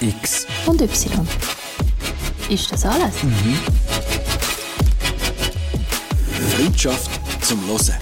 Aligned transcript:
X. 0.00 0.46
Und 0.66 0.80
Y. 0.80 1.26
Ist 2.48 2.72
das 2.72 2.86
alles? 2.86 3.16
Freundschaft 6.56 7.10
zum 7.44 7.60
Hören. 7.66 7.94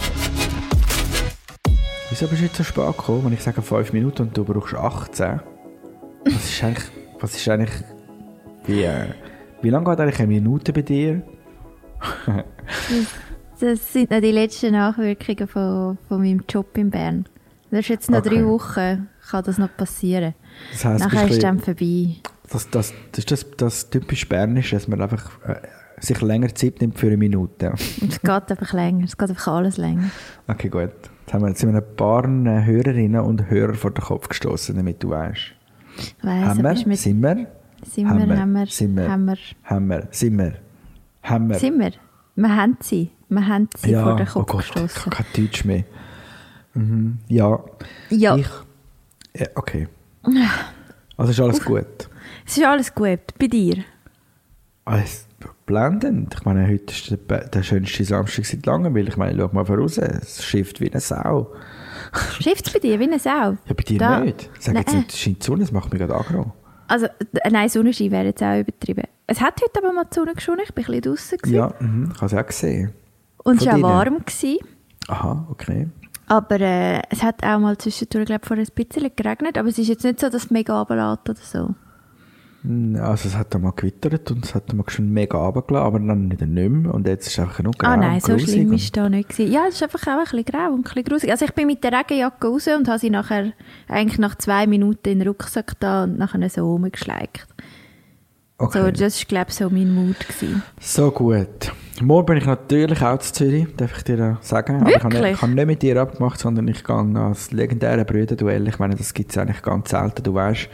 Wieso 2.11 2.27
bist 2.27 2.41
du 2.41 2.47
jetzt 2.47 2.57
so 2.57 2.65
spät 2.65 2.87
gekommen, 2.97 3.25
wenn 3.27 3.33
ich 3.33 3.43
sage 3.43 3.63
5 3.63 3.93
Minuten 3.93 4.23
und 4.23 4.37
du 4.37 4.45
brauchst 4.45 4.75
18? 4.75 5.41
Was 6.25 6.45
ist 6.49 6.65
eigentlich, 6.65 6.85
was 7.21 7.35
ist 7.37 7.49
eigentlich, 7.49 7.71
wie, 8.65 8.83
äh, 8.83 9.07
wie 9.63 9.71
lange 9.71 9.91
geht 9.91 10.01
eigentlich 10.01 10.19
eine 10.21 10.29
Minute 10.29 10.73
bei 10.73 10.83
dir? 10.83 11.23
Das 13.61 13.93
sind 13.93 14.11
noch 14.11 14.21
die 14.21 14.31
letzten 14.33 14.73
Nachwirkungen 14.73 15.49
von, 15.49 15.99
von 16.09 16.21
meinem 16.21 16.45
Job 16.49 16.77
in 16.79 16.91
Bern. 16.91 17.25
Das 17.71 17.81
ist 17.81 17.89
jetzt 17.89 18.11
noch 18.11 18.19
Okay. 18.19 18.37
drei 18.37 18.47
Wochen, 18.47 19.09
kann 19.31 19.45
das 19.45 19.59
noch 19.59 19.77
passieren. 19.77 20.35
Das 20.73 20.85
heisst, 20.85 21.05
du 21.05 21.09
Nachher 21.09 21.29
ist 21.29 21.43
dann 21.43 21.59
vorbei. 21.61 22.17
das, 22.51 22.69
das, 22.71 22.93
das 23.13 23.19
ist 23.19 23.31
das, 23.31 23.47
das 23.57 23.91
typisch 23.91 24.29
Bernische, 24.29 24.77
dass 24.77 24.89
man 24.89 25.01
einfach 25.01 25.31
äh, 25.47 25.57
sich 26.01 26.21
länger 26.21 26.55
Zeit 26.55 26.81
nimmt 26.81 26.99
für 26.99 27.09
eine 27.09 27.17
Minute. 27.17 27.71
Und 28.01 28.13
es 28.13 28.21
geht 28.21 28.31
einfach 28.31 28.73
länger, 28.73 29.05
es 29.05 29.17
geht 29.17 29.29
einfach 29.31 29.49
alles 29.49 29.77
länger. 29.77 30.11
Okay, 30.47 30.69
gut. 30.69 30.83
Jetzt, 30.83 31.33
haben 31.35 31.43
wir, 31.43 31.49
jetzt 31.49 31.61
sind 31.61 31.73
wir 31.73 31.79
ein 31.83 31.97
paar 31.97 32.25
äh, 32.25 32.65
Hörerinnen 32.65 33.21
und 33.21 33.51
Hörer 33.51 33.75
vor 33.75 33.91
den 33.91 34.03
Kopf 34.05 34.29
gestoßen, 34.29 34.77
damit 34.77 35.03
du 35.03 35.11
weißt. 35.11 35.39
Ich 35.99 36.15
weiss, 36.25 36.45
Haben 36.47 36.63
wir? 36.63 36.87
mit, 36.87 36.99
Sind 36.99 37.21
wir? 37.23 37.47
sind 37.85 38.05
wir, 38.07 38.39
haben 38.39 38.53
wir, 38.53 38.67
Sind 38.67 38.97
wir? 38.97 39.09
haben 39.11 39.25
wir, 39.27 39.37
Haben 39.65 39.89
wir? 39.89 40.09
Sind 40.11 40.39
wir? 40.39 40.55
Haben 41.23 41.49
wir? 41.49 41.59
sind 41.59 41.79
wir. 41.81 41.93
Wir 42.37 42.57
haben 42.57 42.77
sie. 42.81 43.11
Wir 43.29 43.47
haben 43.47 43.69
sie 43.77 43.91
ja, 43.91 44.03
vor 44.05 44.17
den 44.17 44.27
oh 44.29 44.31
Kopf 44.45 44.47
Gott, 44.53 44.61
ich 44.61 44.73
gestoßen. 44.73 45.13
kann 45.13 45.25
kein 45.35 45.45
Deutsch 45.45 45.65
mehr. 45.65 45.85
Mhm. 46.75 47.19
Ja. 47.29 47.59
Ja, 48.11 48.37
Ich, 48.37 48.49
ja, 49.37 49.47
okay. 49.57 49.89
Also 51.17 51.31
ist 51.33 51.41
alles 51.41 51.65
gut. 51.65 52.09
es 52.47 52.57
ist 52.59 52.65
alles 52.65 52.95
gut. 52.95 53.21
Bei 53.39 53.47
dir? 53.47 53.85
Alles 54.85 55.27
blendend. 55.67 56.35
Ich 56.39 56.45
meine, 56.45 56.67
heute 56.67 56.93
ist 56.93 57.11
der, 57.29 57.47
der 57.49 57.63
schönste 57.63 58.05
Samstag 58.05 58.47
seit 58.47 58.65
langem, 58.67 58.95
weil 58.95 59.09
ich 59.09 59.17
meine, 59.17 59.39
schau 59.39 59.51
mal 59.53 59.65
voraus, 59.65 59.99
es 59.99 60.45
schifft 60.45 60.81
wie 60.81 60.91
eine 60.91 61.01
Sau. 61.01 61.53
Schifft 62.41 62.67
es 62.69 62.73
bei 62.73 62.79
dir 62.79 62.99
wie 62.99 63.05
eine 63.05 63.19
Sau? 63.19 63.31
Ja, 63.31 63.57
bei 63.77 63.83
dir 63.83 63.99
Da- 63.99 64.21
nicht. 64.21 64.49
Sag 64.59 64.77
jetzt 64.77 64.95
nicht, 64.95 65.11
es 65.13 65.19
scheint 65.19 65.43
die 65.43 65.47
Sonne, 65.47 65.61
das 65.61 65.73
macht 65.73 65.93
mich 65.93 66.01
gerade 66.01 66.15
aggro. 66.15 66.53
Also, 66.87 67.07
nein, 67.51 67.69
Sonnenschein 67.69 68.11
wäre 68.11 68.25
jetzt 68.27 68.43
auch 68.43 68.59
übertrieben. 68.59 69.05
Es 69.27 69.43
hat 69.43 69.61
heute 69.63 69.79
aber 69.85 69.93
mal 69.93 70.05
die 70.11 70.15
Sonne 70.15 70.33
geschonen, 70.35 70.61
ich 70.65 70.75
war 70.75 70.95
ein 70.95 71.01
bisschen 71.03 71.39
gewesen. 71.39 71.55
Ja, 71.55 71.75
mhm, 71.81 72.13
ich 72.15 72.23
habe 72.23 72.27
es 72.27 72.35
auch 72.43 72.47
gesehen. 72.47 72.93
Und 73.45 73.61
es 73.61 73.67
war 73.67 73.75
auch 73.77 73.83
warm. 73.83 74.19
Gewesen. 74.25 74.59
Aha, 75.09 75.47
okay. 75.51 75.89
Aber 76.29 76.61
äh, 76.61 77.03
es 77.11 77.23
hat 77.23 77.43
auch 77.43 77.59
mal 77.59 77.77
zwischendurch, 77.79 78.27
glaube 78.27 78.43
ich, 78.43 78.49
vor 78.49 78.57
ein 78.57 78.67
bisschen 78.75 79.11
geregnet. 79.17 79.59
Aber 79.59 79.69
es 79.69 79.79
ist 79.79 79.89
jetzt 79.89 80.05
nicht 80.05 80.21
so, 80.21 80.29
dass 80.29 80.45
es 80.45 80.51
mega 80.51 80.79
runterlässt 80.79 81.29
oder 81.29 81.41
so. 81.41 81.75
Mm, 82.63 82.97
Also 82.97 83.29
es 83.29 83.37
hat 83.37 83.55
einmal 83.55 83.73
gewittert 83.75 84.31
und 84.31 84.45
es 84.45 84.55
hat 84.55 84.71
einmal 84.71 84.89
schon 84.91 85.11
mega 85.11 85.39
runtergelassen, 85.39 85.87
aber 85.87 85.99
dann 86.01 86.31
wieder 86.31 86.47
nicht 86.47 86.71
mehr. 86.71 86.93
Und 86.93 87.07
jetzt 87.07 87.29
ist 87.29 87.35
es 87.35 87.39
einfach 87.39 87.63
nur 87.63 87.73
grau 87.73 87.89
ah 87.89 87.97
nein, 87.97 88.21
so 88.21 88.39
schlimm 88.39 88.73
ist 88.73 88.85
es 88.85 88.93
da 88.93 89.09
nicht. 89.09 89.31
Gewesen. 89.31 89.53
Ja, 89.53 89.67
es 89.69 89.77
ist 89.77 89.83
einfach 89.83 90.03
auch 90.03 90.19
ein 90.19 90.25
bisschen 90.25 90.45
grau 90.45 90.67
und 90.73 90.79
ein 90.79 90.83
bisschen 90.83 91.05
grusig. 91.05 91.31
Also 91.31 91.45
ich 91.45 91.55
bin 91.55 91.67
mit 91.67 91.83
der 91.83 91.93
Regenjacke 91.93 92.47
raus 92.47 92.69
und 92.69 92.89
habe 92.89 92.99
sie 92.99 93.11
nachher, 93.11 93.53
eigentlich 93.89 94.19
nach 94.19 94.35
zwei 94.37 94.67
Minuten 94.67 95.09
in 95.09 95.19
den 95.21 95.29
Rucksack 95.29 95.79
da 95.81 96.05
und 96.05 96.19
nachher 96.19 96.49
so 96.51 96.71
rumgeschleicht. 96.71 97.47
Okay. 98.59 98.83
So, 98.83 98.91
das 98.91 99.21
war, 99.21 99.27
glaube 99.29 99.47
ich, 99.51 99.55
so 99.55 99.71
mein 99.71 99.95
Mut. 99.95 100.19
Gewesen. 100.19 100.63
So 100.81 101.11
gut. 101.13 101.73
Morgen 102.01 102.27
bin 102.27 102.37
ich 102.37 102.47
natürlich 102.47 103.03
auch 103.03 103.19
zu 103.19 103.33
Zürich, 103.33 103.67
darf 103.77 103.97
ich 103.97 104.05
dir 104.05 104.17
da 104.17 104.39
sagen. 104.41 104.81
Aber 104.81 104.91
ich 104.91 105.03
habe, 105.03 105.15
nicht, 105.15 105.35
ich 105.35 105.43
habe 105.43 105.53
nicht 105.53 105.67
mit 105.67 105.83
dir 105.83 106.01
abgemacht, 106.01 106.39
sondern 106.39 106.69
ich 106.69 106.85
gehe 106.85 107.21
als 107.21 107.51
legendäre 107.53 108.05
Brüderduell. 108.05 108.69
Ich 108.69 108.79
meine, 108.79 108.95
das 108.95 109.15
gibt 109.15 109.31
es 109.31 109.39
eigentlich 109.39 109.63
ganz 109.63 109.91
selten. 109.91 110.23
Du 110.23 110.35
weißt, 110.35 110.69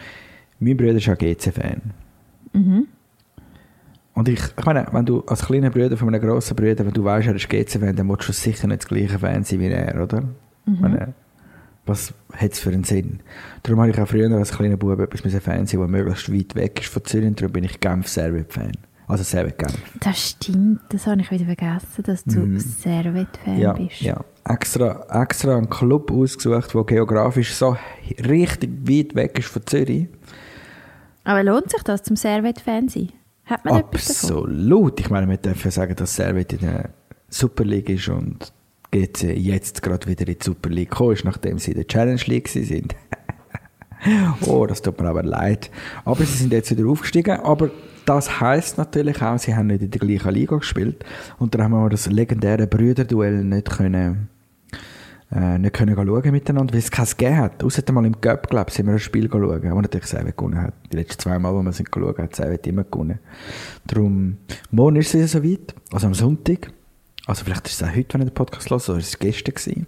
mein 0.61 0.77
Bruder 0.77 0.95
ist 0.95 1.07
ja 1.07 1.15
GC-Fan. 1.15 1.81
Mhm. 2.53 2.89
Und 4.15 4.29
ich, 4.29 4.41
ich 4.57 4.65
meine, 4.65 4.87
wenn 4.93 5.07
du 5.07 5.23
als 5.27 5.45
kleiner 5.45 5.71
Bruder 5.71 5.97
von 5.97 6.09
einem 6.09 6.21
grossen 6.21 6.57
Bruder, 6.57 6.87
wenn 6.87 6.93
du 6.93 7.05
weißt, 7.05 7.27
er 7.27 7.35
ist 7.35 7.49
GC-Fan, 7.49 7.97
dann 7.97 8.09
willst 8.09 8.29
du 8.29 8.33
sicher 8.33 8.67
nicht 8.69 8.83
das 8.83 8.89
gleiche 8.89 9.19
Fan 9.19 9.45
sein 9.45 9.61
wie 9.61 9.69
er, 9.69 10.03
oder? 10.03 10.23
Mhm. 10.67 10.81
Meine, 10.81 11.15
was 11.87 12.15
hat 12.33 12.53
es 12.53 12.61
für 12.61 12.71
einen 12.71 12.85
Sinn? 12.85 13.21
Darum 13.63 13.81
habe 13.81 13.91
ich 13.91 14.01
auch 14.01 14.09
früher 14.09 14.31
als 14.37 14.57
kleiner 14.57 14.77
Bub 14.77 14.99
etwas 15.01 15.25
mit 15.25 15.33
einem 15.33 15.43
Fan 15.43 15.67
sein, 15.67 15.81
der 15.81 15.89
möglichst 15.89 16.33
weit 16.33 16.55
weg 16.55 16.81
ist 16.81 16.93
von 16.93 17.05
Zürich. 17.05 17.35
Darum 17.35 17.53
bin 17.53 17.65
ich 17.65 17.81
Genf-Servet-Fan. 17.81 18.73
Also 19.07 19.23
Servet-Genf. 19.23 19.75
Das 20.01 20.31
stimmt, 20.31 20.81
das 20.89 21.07
habe 21.07 21.21
ich 21.21 21.31
wieder 21.31 21.45
vergessen, 21.45 22.03
dass 22.05 22.25
du 22.25 22.59
Servet-Fan 22.59 23.55
Mhm. 23.57 23.61
Ja, 23.61 23.73
bist. 23.75 24.01
ja. 24.01 24.25
Extra, 24.49 25.07
extra 25.23 25.57
einen 25.57 25.69
Club 25.71 26.11
ausgesucht, 26.11 26.75
der 26.75 26.85
geografisch 26.85 27.55
so 27.55 27.77
richtig 28.27 28.71
weit 28.89 29.15
weg 29.15 29.39
ist 29.39 29.49
von 29.49 29.67
Zürich. 29.67 30.09
Aber 31.25 31.43
lohnt 31.43 31.71
sich 31.71 31.83
das, 31.83 32.03
zum 32.03 32.17
Servet-Fan 32.17 32.89
sein? 32.89 33.11
Hat 33.47 33.65
man 33.65 33.77
etwas 33.81 34.21
davon? 34.23 34.37
Absolut. 34.45 35.01
Ich 35.01 35.11
meine, 35.11 35.29
wir 35.29 35.37
dürfen 35.39 35.71
sagen, 35.71 35.95
dass 35.97 36.17
Servet 36.17 36.53
in 36.55 36.61
der 36.61 36.91
Super 37.29 37.65
League 37.65 37.89
ist 37.91 38.09
und 38.09 38.53
GC 38.91 39.35
jetzt 39.37 39.83
gerade 39.83 40.07
wieder 40.07 40.27
in 40.29 40.39
die 40.39 40.45
Super 40.45 40.71
League 40.71 40.91
gekommen 40.91 41.13
ist, 41.13 41.25
nachdem 41.25 41.59
sie 41.59 41.73
in 41.73 41.77
der 41.79 41.87
Challenge 41.87 42.21
League 42.27 42.49
sind. 42.49 42.95
oh, 44.47 44.67
das 44.67 44.83
tut 44.83 45.01
mir 45.01 45.09
aber 45.09 45.23
leid. 45.23 45.71
Aber 46.05 46.25
sie 46.25 46.37
sind 46.39 46.53
jetzt 46.53 46.71
wieder 46.71 46.89
aufgestiegen. 46.89 47.41
Aber 47.41 47.71
das 48.05 48.41
heisst 48.41 48.79
natürlich 48.79 49.23
auch, 49.23 49.39
sie 49.39 49.55
haben 49.55 49.69
nicht 49.69 49.83
in 49.83 49.91
der 49.91 50.01
gleichen 50.01 50.33
Liga 50.33 50.57
gespielt. 50.57 51.05
Und 51.39 51.55
dann 51.55 51.63
haben 51.63 51.73
wir 51.73 51.89
das 51.89 52.07
legendäre 52.07 52.67
Brüderduell 52.67 53.45
nicht 53.45 53.71
können, 53.71 54.29
äh, 55.33 55.59
nicht 55.59 55.75
können 55.75 55.97
schauen 55.97 56.31
miteinander, 56.31 56.75
weil 56.75 56.81
es 56.81 56.91
keins 56.91 57.17
gegeben 57.17 57.39
hat. 57.39 57.65
Außer 57.65 57.93
mal 57.93 58.05
im 58.05 58.21
Cup, 58.21 58.49
glaube 58.51 58.71
ich, 58.71 58.75
sind 58.75 58.87
wir 58.87 58.93
ein 58.95 58.99
Spiel 58.99 59.29
schauen, 59.31 59.71
wo 59.71 59.81
natürlich 59.81 60.07
Servet 60.07 60.37
gewonnen 60.37 60.61
hat. 60.61 60.75
Die 60.93 60.97
letzten 60.97 61.21
zwei 61.21 61.39
Mal, 61.39 61.55
wo 61.55 61.63
wir 61.63 61.73
sind 61.73 61.91
geschaut 61.91 62.19
hat 62.19 62.37
Servet 62.37 62.67
immer 62.67 62.85
gewonnen. 62.85 63.19
Darum, 63.87 64.39
morgen 64.71 64.97
ist 64.97 65.15
es 65.15 65.33
soweit, 65.33 65.75
also 65.93 66.07
am 66.07 66.15
Sonntag. 66.15 66.71
Also 67.27 67.45
vielleicht 67.45 67.67
ist 67.69 67.81
es 67.81 67.89
auch 67.89 67.95
heute, 67.95 68.15
wenn 68.15 68.23
ich 68.23 68.29
den 68.29 68.35
Podcast 68.35 68.71
höre, 68.71 68.89
oder 68.89 68.99
es 68.99 69.19
gestern 69.19 69.55
gewesen. 69.55 69.87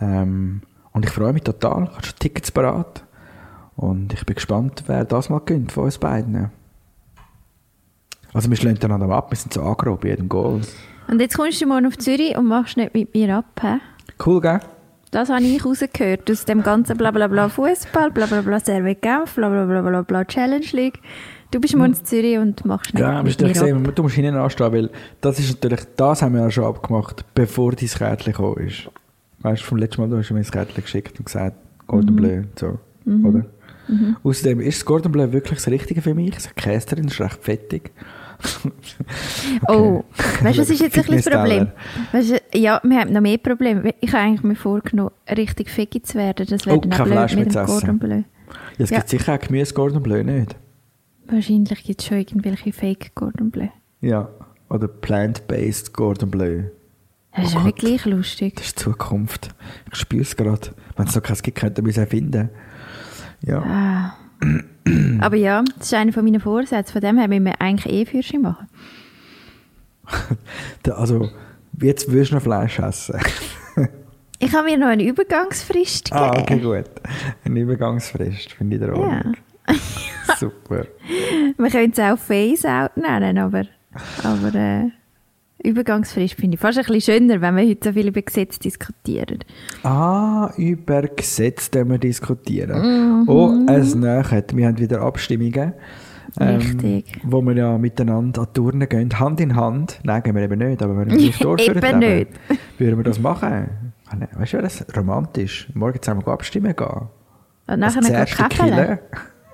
Ähm, 0.00 0.62
und 0.92 1.04
ich 1.04 1.10
freue 1.10 1.32
mich 1.32 1.42
total, 1.42 1.84
ich 1.84 1.90
habe 1.90 2.06
schon 2.06 2.18
Tickets 2.18 2.50
parat. 2.50 3.04
Und 3.76 4.12
ich 4.12 4.26
bin 4.26 4.34
gespannt, 4.34 4.82
wer 4.86 5.04
das 5.04 5.28
mal 5.28 5.40
gönnt 5.40 5.70
von 5.70 5.84
uns 5.84 5.98
beiden. 5.98 6.50
Also 8.38 8.50
wir 8.50 8.56
schlagen 8.56 8.78
einander 8.84 9.10
ab, 9.16 9.32
wir 9.32 9.36
sind 9.36 9.52
so 9.52 9.62
angerobt 9.62 10.02
bei 10.02 10.10
jedem 10.10 10.28
Goal. 10.28 10.60
Und 11.08 11.20
jetzt 11.20 11.36
kommst 11.36 11.60
du 11.60 11.66
morgen 11.66 11.86
auf 11.86 11.98
Zürich 11.98 12.36
und 12.36 12.46
machst 12.46 12.76
nicht 12.76 12.94
mit 12.94 13.12
mir 13.12 13.34
ab, 13.38 13.46
hä? 13.60 13.78
Cool, 14.24 14.40
gell? 14.40 14.60
Das 15.10 15.28
habe 15.28 15.42
ich 15.42 15.64
rausgehört 15.64 16.30
aus 16.30 16.44
dem 16.44 16.62
ganzen 16.62 16.96
Blablabla 16.96 17.48
Fußball, 17.48 18.12
Blablabla 18.12 18.60
Servet 18.60 19.02
Genf, 19.02 19.34
Blablabla 19.34 19.82
Bla, 19.82 20.02
Bla, 20.02 20.24
Challenge 20.24 20.64
League. 20.70 21.00
Du 21.50 21.58
bist 21.58 21.74
morgen 21.74 21.94
in 21.94 22.04
Zürich 22.04 22.38
und 22.38 22.64
machst 22.64 22.94
nicht 22.94 23.02
Ja, 23.02 23.20
mit 23.24 23.40
mir 23.40 23.48
gesehen, 23.48 23.84
ab. 23.84 23.92
du 23.96 24.02
musst 24.04 24.14
hinten 24.14 24.36
anstehen, 24.36 24.72
weil 24.72 24.90
das 25.20 25.40
ist 25.40 25.50
natürlich, 25.50 25.80
das 25.96 26.22
haben 26.22 26.36
wir 26.36 26.42
ja 26.42 26.50
schon 26.52 26.62
abgemacht, 26.62 27.24
bevor 27.34 27.72
dein 27.72 27.88
Kärtchen 27.88 28.34
gekommen 28.34 28.68
ist. 28.68 28.88
Weißt 29.40 29.62
du, 29.62 29.66
vom 29.66 29.78
letzten 29.78 30.00
Mal, 30.02 30.10
du 30.10 30.16
hast 30.16 30.30
mir 30.30 30.38
das 30.38 30.52
Kärtchen 30.52 30.84
geschickt 30.84 31.18
und 31.18 31.24
gesagt, 31.24 31.56
Gordon 31.88 32.14
Bleu, 32.14 32.42
so, 32.54 32.78
oder? 33.04 33.46
Außerdem 34.22 34.60
ist 34.60 34.78
das 34.78 34.84
Gordon 34.84 35.10
Bleu 35.10 35.32
wirklich 35.32 35.58
das 35.58 35.66
Richtige 35.66 36.02
für 36.02 36.14
mich. 36.14 36.36
Es 36.36 36.46
hat 36.48 36.54
Käse 36.54 36.86
drin, 36.86 37.06
es 37.06 37.14
ist 37.14 37.20
recht 37.20 37.42
fettig. 37.42 37.90
Oh, 39.68 40.04
weißt 40.42 40.58
du, 40.58 40.62
was 40.62 40.70
ist 40.70 40.80
jetzt 40.80 40.96
ein 40.98 41.04
bisschen 41.04 41.32
das. 41.32 41.40
Problem? 41.40 41.68
Weißt 42.12 42.42
ja, 42.54 42.80
wir 42.84 43.00
haben 43.00 43.12
noch 43.12 43.20
mehr 43.20 43.38
Probleme. 43.38 43.94
Ich 44.00 44.12
habe 44.12 44.22
eigentlich 44.24 44.42
mir 44.42 44.54
vorgenommen, 44.56 45.10
richtig 45.28 45.70
fegi 45.70 46.02
zu 46.02 46.16
werden. 46.18 46.46
Das 46.48 46.66
wäre 46.66 46.76
Oh, 46.76 46.80
dann 46.80 47.04
blöd 47.04 47.34
mit 47.36 47.54
mehr 47.54 47.64
dem. 47.64 47.66
Cordon 47.66 47.98
Bleu. 47.98 48.16
Ja, 48.16 48.24
es 48.78 48.90
Ja. 48.90 48.96
gibt 48.98 49.08
sicher 49.10 49.34
auch 49.34 49.38
Gemüse 49.40 49.74
Gordon 49.74 50.02
Bleu, 50.02 50.22
nicht? 50.22 50.56
Wahrscheinlich 51.26 51.84
gibt 51.84 52.00
es 52.00 52.06
schon 52.06 52.18
irgendwelche 52.18 52.72
Fake 52.72 53.14
Cordon 53.14 53.50
Bleu. 53.50 53.68
Ja. 54.00 54.28
Oder 54.70 54.88
Plant-Based 54.88 55.92
Gordon 55.92 56.30
Bleu. 56.30 56.64
Das 57.34 57.46
ist 57.46 57.54
Oh 57.56 57.58
ja 57.60 57.64
nicht 57.66 57.78
gleich 57.78 58.04
lustig. 58.04 58.56
Das 58.56 58.66
ist 58.66 58.78
die 58.78 58.84
Zukunft. 58.84 59.48
Ich 59.90 59.98
spüre 59.98 60.22
es 60.22 60.36
gerade. 60.36 60.70
Wenn 60.96 61.06
es 61.06 61.14
noch 61.14 61.22
keins 61.22 61.42
gibt, 61.42 61.58
könnten 61.58 61.84
wir 61.84 61.90
es 61.90 61.96
erfinden. 61.98 62.50
Ja. 63.42 63.62
Ah. 63.62 64.14
Aber 65.20 65.36
ja, 65.36 65.62
das 65.76 65.86
ist 65.86 65.94
einer 65.94 66.12
von 66.12 66.24
meinen 66.24 66.40
Vorsätzen. 66.40 66.92
Von 66.92 67.00
dem 67.00 67.18
her 67.18 67.28
müssen 67.28 67.44
wir 67.46 67.60
eigentlich 67.60 67.92
eh 67.92 68.06
Führerschein 68.06 68.42
machen. 68.42 68.66
Also, 70.90 71.28
jetzt 71.82 72.10
würdest 72.10 72.30
du 72.30 72.36
noch 72.36 72.42
Fleisch 72.42 72.78
essen. 72.78 73.18
Ich 74.40 74.54
habe 74.54 74.66
mir 74.66 74.78
noch 74.78 74.86
eine 74.86 75.02
Übergangsfrist 75.02 76.12
gegeben. 76.12 76.30
ah, 76.30 76.38
okay, 76.40 76.58
gut. 76.60 76.84
Eine 77.44 77.60
Übergangsfrist, 77.60 78.52
finde 78.52 78.76
ich 78.76 78.82
der 78.82 78.96
Ordnung. 78.96 79.34
Super. 80.38 80.86
Wir 81.56 81.70
können 81.70 81.92
es 81.92 81.98
auch 81.98 82.16
Phase-Out 82.16 82.96
nennen, 82.96 83.36
aber, 83.36 83.64
aber 84.22 84.54
äh, 84.54 84.90
Übergangsfrist 85.62 86.34
finde 86.34 86.54
ich 86.54 86.60
fast 86.60 86.78
ein 86.78 86.84
bisschen 86.84 87.14
schöner, 87.20 87.40
wenn 87.40 87.56
wir 87.56 87.68
heute 87.68 87.88
so 87.88 87.92
viel 87.92 88.08
über 88.08 88.22
Gesetze 88.22 88.60
diskutieren. 88.60 89.40
Ah, 89.82 90.52
über 90.56 91.02
Gesetze 91.02 91.84
wir 91.88 91.98
diskutieren. 91.98 93.22
Mhm. 93.22 93.28
Oh, 93.28 93.52
es 93.68 93.94
nähert. 93.94 94.56
Wir 94.56 94.68
haben 94.68 94.78
wieder 94.78 95.00
Abstimmungen. 95.02 95.72
Richtig. 96.38 97.20
Wo 97.24 97.40
wir 97.42 97.54
ja 97.54 97.76
miteinander 97.78 98.42
an 98.42 98.46
die 98.54 98.60
Turnen 98.60 98.88
gehen, 98.88 99.18
Hand 99.18 99.40
in 99.40 99.56
Hand. 99.56 99.98
Nein, 100.04 100.22
gehen 100.22 100.36
wir 100.36 100.42
eben 100.42 100.58
nicht, 100.58 100.82
aber 100.82 100.96
wenn 100.96 101.10
wir 101.10 101.18
im 101.18 101.32
Dorf 101.40 101.60
Eben 101.60 101.80
leben, 101.80 101.98
nicht. 101.98 102.30
würden 102.78 102.96
wir 102.98 103.04
das 103.04 103.18
machen. 103.18 103.68
Weißt 104.34 104.52
du, 104.52 104.62
das 104.62 104.80
ist 104.80 104.96
romantisch. 104.96 105.68
Morgen 105.74 106.00
zusammen 106.00 106.24
abstimmen 106.26 106.76
gehen. 106.76 107.08
Und 107.66 107.80
nachher 107.80 108.24
Käppele. 108.26 109.00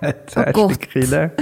Killen. 0.00 0.14
Zuerst 0.26 0.52
Gott. 0.54 0.70
die 0.72 0.86
Kille. 0.86 1.32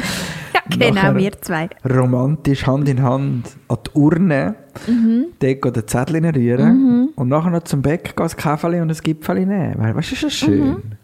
Genau, 0.79 1.15
wir 1.17 1.33
zwei. 1.43 1.69
romantisch 1.89 2.67
Hand 2.67 2.89
in 2.89 3.03
Hand 3.03 3.57
an 3.69 3.79
die 3.87 3.91
Urne, 3.99 4.55
Mhm. 4.89 5.27
dort 5.41 5.77
den 5.77 5.87
Zettel 5.89 6.25
rühren 6.25 7.11
und 7.15 7.29
nachher 7.29 7.51
noch 7.51 7.65
zum 7.65 7.83
Bäck 7.83 8.17
gehen, 8.17 8.27
ein 8.27 8.37
Käferli 8.37 8.81
und 8.81 8.91
ein 8.91 8.97
Gipfeli 8.97 9.45
nehmen. 9.47 9.95
Weißt 9.95 10.11
du, 10.11 10.15
ist 10.15 10.23
das 10.25 10.35
schön? 10.35 10.97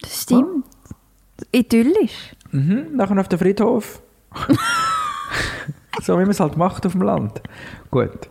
Das 0.00 0.22
stimmt. 0.22 0.64
Idyllisch. 1.52 2.34
Mhm. 2.50 2.86
Nachher 2.94 3.18
auf 3.20 3.28
den 3.28 3.38
Friedhof. 3.38 4.02
so 6.02 6.14
wie 6.14 6.22
man 6.22 6.30
es 6.30 6.40
halt 6.40 6.56
macht 6.56 6.84
auf 6.86 6.92
dem 6.92 7.02
Land. 7.02 7.42
Gut. 7.90 8.28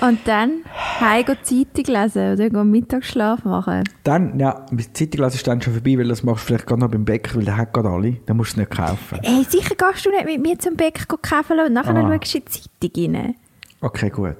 Und 0.00 0.18
dann 0.26 0.62
heim 1.00 1.24
Zeitung 1.42 1.84
lesen 1.94 2.32
oder 2.32 2.48
gehen 2.50 2.70
Mittagsschlaf 2.70 3.44
machen. 3.44 3.84
Dann, 4.04 4.38
ja, 4.38 4.64
die 4.70 4.92
Zeitung 4.92 5.26
ist 5.26 5.46
dann 5.46 5.60
schon 5.60 5.74
vorbei, 5.74 5.98
weil 5.98 6.08
das 6.08 6.22
machst 6.22 6.44
du 6.44 6.46
vielleicht 6.48 6.66
gerade 6.66 6.80
noch 6.80 6.90
beim 6.90 7.04
Bäcker, 7.04 7.36
weil 7.36 7.44
der 7.44 7.56
hat 7.56 7.72
gerade 7.72 7.88
alle. 7.90 8.12
Dann 8.26 8.36
musst 8.36 8.56
du 8.56 8.60
es 8.62 8.68
nicht 8.68 8.70
kaufen. 8.78 9.18
Ey, 9.22 9.44
sicher 9.44 9.74
gehst 9.76 10.06
du 10.06 10.10
nicht 10.10 10.24
mit 10.24 10.40
mir 10.40 10.58
zum 10.58 10.76
Bäcker 10.76 11.04
kaufen 11.20 11.58
und 11.60 11.72
nachher 11.72 11.94
Ah. 11.96 12.18
schaust 12.22 12.34
du 12.34 12.38
in 12.38 12.44
die 12.44 12.92
Zeitung 12.92 13.14
rein. 13.16 13.34
Okay, 13.82 14.10
gut. 14.10 14.36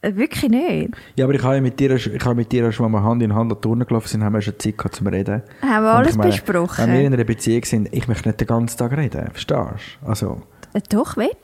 Äh, 0.00 0.14
Wirklich 0.14 0.48
nicht. 0.50 0.90
Ja, 1.16 1.24
aber 1.24 1.34
ich 1.34 1.42
habe 1.42 1.56
ja 1.56 1.60
mit 1.60 1.80
dir, 1.80 1.90
ich 1.94 2.24
habe 2.24 2.34
mit 2.36 2.52
dir 2.52 2.70
schon 2.70 2.92
mal 2.92 3.02
Hand 3.02 3.22
in 3.22 3.34
Hand 3.34 3.50
an 3.50 3.56
die 3.58 3.60
Turnen 3.62 3.86
gelaufen 3.86 4.08
sind, 4.08 4.22
haben 4.22 4.34
wir 4.34 4.42
schon 4.42 4.58
Zeit 4.58 4.78
gehabt 4.78 4.94
zum 4.94 5.06
Reden. 5.08 5.42
Haben 5.62 5.84
wir 5.84 5.90
alles 5.92 6.16
meine, 6.16 6.30
besprochen? 6.30 6.84
Wenn 6.86 6.92
wir 6.92 7.00
in 7.00 7.14
einer 7.14 7.24
Beziehung 7.24 7.64
sind, 7.64 7.88
ich 7.92 8.06
möchte 8.06 8.28
nicht 8.28 8.40
den 8.40 8.46
ganzen 8.46 8.76
Tag 8.78 8.96
reden, 8.96 9.26
verstehst 9.32 9.98
du? 10.02 10.06
Also, 10.08 10.42
Äh, 10.74 10.80
Doch, 10.90 11.16
willst 11.16 11.34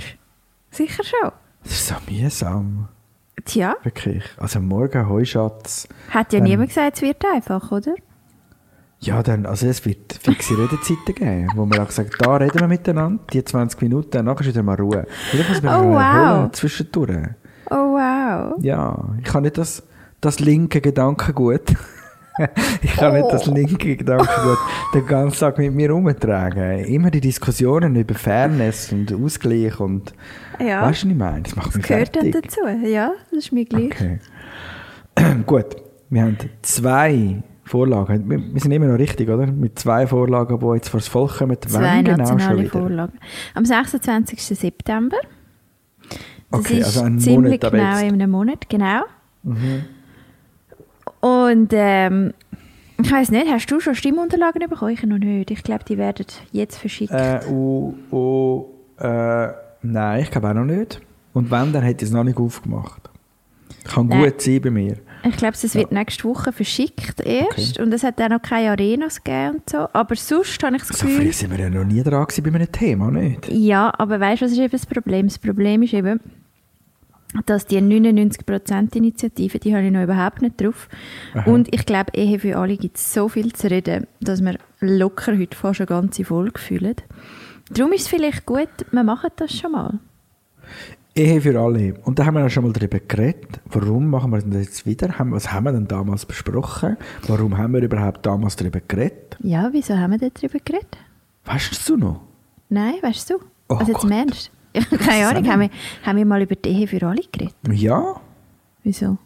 du? 0.71 0.77
Sicher 0.77 1.03
schon. 1.03 1.31
das 1.65 1.73
ist 1.73 1.87
so 1.89 1.95
mühsam, 2.09 2.89
Tja, 3.45 3.75
wirklich. 3.83 4.25
Also 4.39 4.61
morgen 4.61 5.09
Heuschatz. 5.09 5.87
hat 6.11 6.33
ja 6.33 6.39
Ähm. 6.39 6.45
niemand 6.45 6.69
gesagt, 6.71 6.97
es 6.97 7.03
wird 7.03 7.23
einfach, 7.25 7.71
oder? 7.73 7.95
Ja, 9.01 9.23
dann, 9.23 9.45
also 9.45 9.67
es 9.67 9.85
wird 9.85 10.15
fixe 10.15 10.57
Redezeiten 10.57 11.15
geben, 11.15 11.51
wo 11.57 11.67
man 11.67 11.79
auch 11.81 11.91
sagt, 11.91 12.15
da 12.25 12.37
reden 12.37 12.59
wir 12.61 12.69
miteinander, 12.69 13.23
die 13.35 13.45
20 13.45 13.83
Minuten, 13.83 14.09
danach 14.13 14.41
ist 14.41 14.47
wieder 14.47 14.63
mal 14.63 14.77
Ruhe. 14.77 15.07
Vielleicht 15.31 15.51
muss 15.51 15.63
man 15.63 15.81
Oh, 15.81 15.91
mal 15.93 16.25
wow. 16.31 16.39
holen, 16.41 16.53
zwischendurch. 16.55 17.29
Oh 17.71 17.75
wow. 17.75 18.55
Ja, 18.63 19.15
ich 19.23 19.29
habe 19.29 19.43
nicht 19.43 19.59
das, 19.59 19.83
das 20.23 20.41
linke 20.41 20.81
Gedankengut. 20.81 21.75
ich 22.83 22.93
kann 22.97 23.15
nicht 23.15 23.31
das 23.31 23.47
linke 23.47 23.97
Gedankengut 23.97 24.59
den 24.95 25.07
ganzen 25.07 25.39
Tag 25.39 25.59
mit 25.59 25.73
mir 25.75 25.91
rumtragen. 25.91 26.81
Immer 26.85 27.11
die 27.11 27.21
Diskussionen 27.21 27.95
über 27.97 28.15
Fairness 28.15 28.93
und 28.93 29.13
Ausgleich 29.13 29.79
und 29.79 30.13
Ja, 30.59 30.83
weißt 30.83 31.05
du, 31.05 31.07
was 31.09 31.13
ich 31.13 31.19
meine? 31.19 31.43
Das 31.43 31.57
macht 31.57 31.69
das 31.69 31.75
mich 31.77 31.87
gehört 31.87 32.17
dann 32.17 32.33
fertig. 32.33 32.51
dazu. 32.51 32.61
Ja, 32.87 33.13
das 33.31 33.39
ist 33.45 33.53
mir 33.53 33.65
gleich. 33.65 33.93
Okay. 33.93 34.19
Gut, 35.47 35.77
wir 36.11 36.23
haben 36.23 36.37
zwei 36.63 37.43
Vorlagen. 37.65 38.29
Wir, 38.29 38.39
wir 38.53 38.61
sind 38.61 38.73
immer 38.73 38.87
noch 38.87 38.99
richtig, 38.99 39.29
oder? 39.29 39.47
Mit 39.47 39.79
zwei 39.79 40.07
Vorlagen, 40.07 40.59
die 40.59 40.67
jetzt 40.75 40.89
vor 40.89 41.01
das 41.01 41.09
Volk 41.09 41.39
kommen. 41.39 41.57
Zwei 41.61 41.81
Wann 41.81 42.05
genau 42.05 42.17
schon 42.27 42.37
nationale 42.37 42.59
wieder? 42.63 42.71
Vorlagen. 42.71 43.19
Am 43.55 43.65
26. 43.65 44.43
September. 44.43 45.17
Das 46.51 46.61
Okay, 46.61 46.79
ist 46.79 46.99
also 46.99 47.17
ziemlich 47.19 47.61
Monat 47.63 47.73
genau 47.73 47.93
jetzt. 47.93 48.03
in 48.03 48.13
einem 48.15 48.31
Monat, 48.31 48.69
genau. 48.69 49.03
Und 51.25 51.73
ähm, 51.73 52.35
ich 53.03 53.11
weiß 53.11 53.31
nicht, 53.31 53.51
hast 53.51 53.71
du 53.71 53.81
schon 53.81 53.95
Stimmunterlagen 53.95 54.69
bekommen? 54.69 54.91
Ich 54.91 55.03
noch 55.05 55.17
nicht. 55.17 55.51
Ich 55.51 55.63
glaube, 55.63 55.83
die 55.89 55.97
werden 55.97 56.27
jetzt 56.53 56.77
verschickt. 56.77 57.15
Äh, 57.15 57.41
uh, 57.49 57.95
uh, 58.13 58.65
äh, 58.99 59.49
nein, 59.81 60.23
ich 60.23 60.31
glaube 60.31 60.51
auch 60.51 60.55
noch 60.55 60.67
nicht. 60.67 61.01
Und 61.33 61.51
wenn, 61.51 61.73
dann 61.73 61.83
hätte 61.83 62.05
ich 62.05 62.11
es 62.11 62.15
noch 62.15 62.25
nicht 62.25 62.37
aufgemacht. 62.37 63.09
Kann 63.85 64.09
Nein. 64.09 64.23
gut 64.23 64.41
sein 64.43 64.61
bei 64.61 64.71
mir. 64.71 64.97
Ich 65.25 65.37
glaube, 65.39 65.55
es 65.55 65.75
wird 65.75 65.93
nächste 65.93 66.25
Woche 66.25 66.53
verschickt 66.53 67.21
erst. 67.21 67.79
Und 67.81 67.93
es 67.95 68.03
hat 68.03 68.21
auch 68.21 68.29
noch 68.29 68.43
keine 68.43 68.73
Arenas 68.73 69.25
gegeben 69.25 69.57
und 69.57 69.71
so. 69.71 69.89
Aber 69.95 70.17
sonst 70.17 70.63
habe 70.63 70.77
ich 70.77 70.83
das 70.83 70.99
So 70.99 71.07
Gefühl... 71.07 71.23
früh 71.23 71.33
sind 71.33 71.51
wir 71.53 71.59
ja 71.59 71.71
noch 71.71 71.85
nie 71.85 72.03
dran 72.03 72.27
bei 72.43 72.55
einem 72.55 72.71
Thema, 72.71 73.11
nicht? 73.11 73.49
Ja, 73.51 73.93
aber 73.97 74.21
weißt 74.21 74.43
du, 74.43 74.45
was 74.45 74.53
ist 74.53 74.59
eben 74.59 74.71
das 74.71 74.85
Problem? 74.85 75.27
Das 75.29 75.39
Problem 75.39 75.83
ist 75.83 75.95
eben, 75.95 76.21
dass 77.47 77.67
die 77.67 77.79
99%-Initiative, 77.79 79.59
die 79.59 79.75
habe 79.75 79.87
ich 79.87 79.93
noch 79.93 80.03
überhaupt 80.03 80.43
nicht 80.43 80.61
drauf. 80.61 80.89
Aha. 81.35 81.51
Und 81.51 81.75
ich 81.75 81.85
glaube, 81.87 82.13
Ehe 82.15 82.39
für 82.39 82.57
alle 82.57 82.77
gibt 82.77 82.97
es 82.97 83.13
so 83.13 83.29
viel 83.29 83.53
zu 83.53 83.71
reden, 83.71 84.07
dass 84.21 84.43
wir 84.43 84.59
locker 84.81 85.37
heute 85.37 85.57
fast 85.57 85.81
eine 85.81 85.87
ganze 85.87 86.25
Folge 86.25 86.61
fühlen. 86.61 86.97
Darum 87.71 87.93
ist 87.93 88.03
es 88.03 88.09
vielleicht 88.09 88.47
gut, 88.47 88.69
wir 88.91 89.03
machen 89.03 89.31
das 89.37 89.53
schon 89.57 89.73
mal. 89.73 89.99
Ehe 91.17 91.41
für 91.41 91.59
alle. 91.61 91.95
Und 92.03 92.19
da 92.19 92.27
haben 92.27 92.35
wir 92.35 92.41
ja 92.41 92.51
schon 92.51 92.65
mal 92.65 92.73
darüber 92.73 92.99
geredet. 92.99 93.61
Warum 93.67 94.11
machen 94.11 94.33
wir 94.33 94.41
das 94.41 94.65
jetzt 94.65 94.87
wieder? 94.87 95.15
Was 95.19 95.53
haben 95.53 95.65
wir 95.65 95.73
denn 95.73 95.87
damals 95.87 96.27
besprochen? 96.27 96.97
Warum 97.29 97.57
haben 97.57 97.73
wir 97.75 97.83
überhaupt 97.83 98.27
damals 98.27 98.57
darüber 98.57 98.81
geredet? 98.81 99.37
Ja, 99.41 99.69
wieso 99.73 99.97
haben 99.97 100.19
wir 100.19 100.31
darüber 100.31 100.59
geredet? 100.65 100.97
Weißt 101.45 101.89
du 101.89 101.97
noch? 101.97 102.21
Nein, 102.69 102.95
weißt 103.01 103.31
du? 103.31 103.35
Oh 103.69 103.75
also 103.75 103.93
jetzt 103.93 104.01
Gott. 104.01 104.11
im 104.11 104.17
Ernst? 104.17 104.51
Keine 104.99 105.29
Ahnung, 105.29 105.47
haben 105.49 105.61
wir, 105.61 105.71
haben 106.05 106.19
wir 106.19 106.27
mal 106.27 106.43
über 106.43 106.57
die 106.57 106.69
Ehe 106.69 106.89
für 106.89 107.07
alle 107.07 107.23
geredet? 107.31 107.55
Ja? 107.71 108.21
Wieso? 108.83 109.19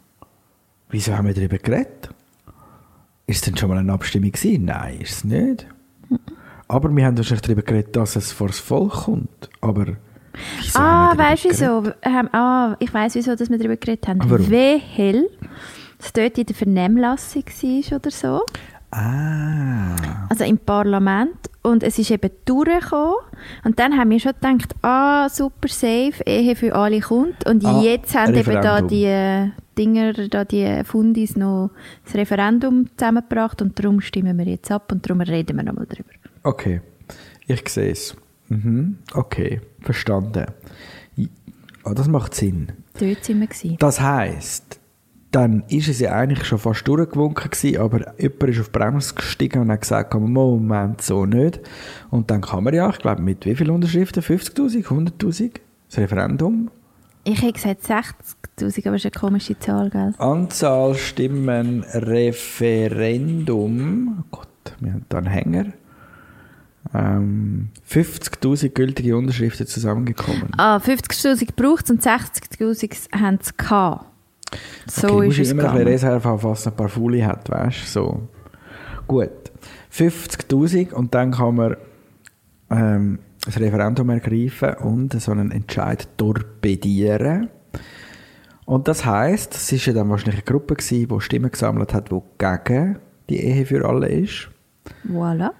Wieso 0.89 1.15
haben 1.15 1.27
wir 1.27 1.33
darüber 1.33 1.57
geredet? 1.57 2.09
Ist 3.25 3.37
es 3.37 3.41
denn 3.41 3.57
schon 3.57 3.69
mal 3.69 3.77
eine 3.77 3.91
Abstimmung 3.93 4.31
gewesen? 4.31 4.65
Nein, 4.65 5.01
ist 5.01 5.11
es 5.11 5.23
nicht. 5.23 5.67
Aber 6.67 6.95
wir 6.95 7.05
haben 7.05 7.17
wahrscheinlich 7.17 7.41
darüber 7.41 7.61
geredet, 7.63 7.95
dass 7.95 8.15
es 8.15 8.31
vor 8.31 8.47
das 8.47 8.59
Volk 8.59 8.91
kommt. 8.91 9.49
Aber 9.61 9.97
ah, 10.75 11.17
weißt 11.17 11.45
du 11.45 11.49
wieso? 11.49 11.83
Ähm, 12.03 12.29
ah, 12.31 12.75
ich 12.79 12.93
weiß 12.93 13.15
wieso, 13.15 13.35
dass 13.35 13.49
wir 13.49 13.57
darüber 13.57 13.77
geredet 13.77 14.07
haben. 14.07 14.21
Ah, 14.21 14.25
warum? 14.27 14.51
Weil 14.51 15.29
es 15.99 16.13
dort 16.13 16.37
in 16.37 16.45
der 16.45 16.55
Vernehmlassung 16.55 17.43
war 17.45 17.97
oder 17.97 18.11
so. 18.11 18.41
Ah. 18.91 20.27
Also 20.29 20.43
im 20.45 20.57
Parlament. 20.57 21.35
Und 21.61 21.83
es 21.83 21.99
ist 21.99 22.09
eben 22.11 22.31
durchgekommen. 22.45 23.15
Und 23.63 23.79
dann 23.79 23.97
haben 23.97 24.09
wir 24.09 24.19
schon 24.19 24.31
gedacht, 24.33 24.73
ah, 24.81 25.27
super 25.29 25.67
safe, 25.67 26.13
Ehe 26.25 26.55
für 26.55 26.73
alle 26.73 26.99
kommt. 27.01 27.45
Und 27.47 27.65
Ah, 27.65 27.81
jetzt 27.81 28.15
haben 28.15 28.33
eben 28.33 28.45
da 28.53 28.77
Referendum. 28.77 28.87
die 28.87 29.03
äh, 29.05 29.49
Dinger, 29.77 30.13
da 30.13 30.45
die 30.45 30.83
Fundis 30.85 31.35
noch 31.35 31.71
das 32.05 32.15
Referendum 32.15 32.87
zusammengebracht. 32.97 33.61
Und 33.61 33.77
darum 33.77 34.01
stimmen 34.01 34.37
wir 34.37 34.45
jetzt 34.45 34.71
ab 34.71 34.91
und 34.91 35.07
darum 35.07 35.21
reden 35.21 35.57
wir 35.57 35.63
nochmal 35.63 35.85
drüber. 35.85 36.09
Okay, 36.43 36.81
ich 37.47 37.67
sehe 37.69 37.91
es. 37.91 38.15
Mhm. 38.47 38.97
Okay, 39.13 39.61
verstanden. 39.81 40.45
Ah, 41.83 41.93
das 41.93 42.07
macht 42.07 42.33
Sinn. 42.35 42.71
Dort 42.99 43.23
sind 43.23 43.39
wir 43.39 43.47
gewesen. 43.47 43.77
Das 43.79 44.01
heisst, 44.01 44.78
dann 45.31 45.63
ist 45.67 45.87
es 45.87 45.99
ja 45.99 46.11
eigentlich 46.13 46.47
schon 46.47 46.57
fast 46.57 46.87
durchgewunken 46.87 47.51
gewesen, 47.51 47.79
aber 47.79 48.19
jemand 48.19 48.43
ist 48.43 48.59
auf 48.59 48.69
die 48.69 48.79
Bremse 48.79 49.13
gestiegen 49.13 49.61
und 49.61 49.71
hat 49.71 49.81
gesagt, 49.81 50.13
Moment, 50.15 51.01
so 51.01 51.25
nicht. 51.25 51.59
Und 52.09 52.31
dann 52.31 52.41
kann 52.41 52.63
man 52.63 52.73
ja, 52.73 52.89
ich 52.89 52.97
glaube, 52.97 53.21
mit 53.21 53.45
wie 53.45 53.55
vielen 53.55 53.69
Unterschriften? 53.71 54.23
50'000, 54.23 54.85
100'000? 54.85 55.51
Das 55.87 55.99
Referendum? 55.99 56.71
Ich 57.25 57.41
hätte 57.41 57.53
gesagt 57.53 57.83
60'000, 57.83 57.93
aber 58.87 58.95
das 58.95 59.05
ist 59.05 59.05
eine 59.05 59.11
komische 59.11 59.59
Zahl, 59.59 59.89
gell? 59.91 60.15
Anzahl 60.17 60.95
Stimmen 60.95 61.83
Referendum. 61.93 63.43
Oh 64.19 64.23
Gott, 64.31 64.47
wir 64.79 64.93
haben 64.93 65.05
da 65.09 65.19
einen 65.19 65.27
Hänger. 65.27 65.65
Ähm, 66.91 67.69
50'000 67.87 68.69
gültige 68.69 69.15
Unterschriften 69.15 69.67
zusammengekommen. 69.67 70.49
Ah, 70.57 70.77
50'000 70.77 71.49
braucht 71.55 71.85
es 71.85 71.91
und 71.91 72.01
60'000 72.01 73.11
haben 73.11 73.37
es 73.39 73.55
gehabt. 73.55 74.08
So 74.87 75.07
okay, 75.07 75.19
ist 75.19 75.25
musst 75.25 75.39
es 75.39 75.51
immer 75.51 75.63
ein 75.63 75.69
gegangen. 75.71 75.87
Reserve 75.87 76.27
haben, 76.27 76.39
falls 76.39 76.67
ein 76.67 76.75
paar 76.75 76.89
Fuli 76.89 77.21
hat, 77.21 77.49
weißt 77.49 77.81
du? 77.81 77.85
So. 77.85 78.27
Gut. 79.07 79.51
50'000 79.93 80.93
und 80.93 81.13
dann 81.13 81.31
kann 81.31 81.55
man 81.55 81.77
ähm, 82.69 83.19
das 83.45 83.59
Referendum 83.59 84.09
ergreifen 84.09 84.73
und 84.75 85.19
so 85.19 85.31
einen 85.31 85.51
Entscheid 85.51 86.07
torpedieren. 86.17 87.49
Und 88.65 88.87
das 88.87 89.05
heisst, 89.05 89.55
es 89.55 89.71
war 89.71 89.79
ja 89.79 89.93
dann 89.93 90.09
wahrscheinlich 90.09 90.35
eine 90.35 90.43
Gruppe, 90.43 90.75
gewesen, 90.75 91.07
die 91.07 91.21
Stimmen 91.21 91.51
gesammelt 91.51 91.93
hat, 91.93 92.11
die 92.11 92.19
gegen 92.37 92.99
die 93.29 93.39
Ehe 93.39 93.65
für 93.65 93.87
alle 93.87 94.07
ist. 94.07 94.49
Voilà. 95.07 95.51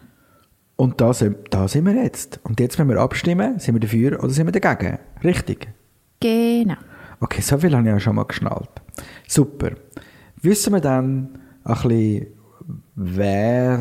Und 0.76 1.02
da 1.02 1.14
sind, 1.14 1.38
da 1.50 1.68
sind 1.68 1.86
wir 1.86 1.96
jetzt. 1.96 2.40
Und 2.44 2.60
jetzt, 2.60 2.78
wenn 2.80 2.88
wir 2.88 2.98
abstimmen, 2.98 3.60
sind 3.60 3.76
wir 3.76 3.80
dafür 3.82 4.24
oder 4.24 4.30
sind 4.30 4.46
wir 4.46 4.60
dagegen? 4.60 5.00
Richtig? 5.24 5.68
Genau. 6.20 6.76
Okay, 7.20 7.42
so 7.42 7.58
viel 7.58 7.74
habe 7.76 7.84
ich 7.84 7.90
ja 7.90 8.00
schon 8.00 8.16
mal 8.16 8.24
geschnallt. 8.24 8.70
Super. 9.28 9.72
Wissen 10.42 10.74
wir 10.74 10.80
dann 10.80 11.40
ein 11.64 11.74
bisschen, 11.74 12.28
wer 12.96 13.80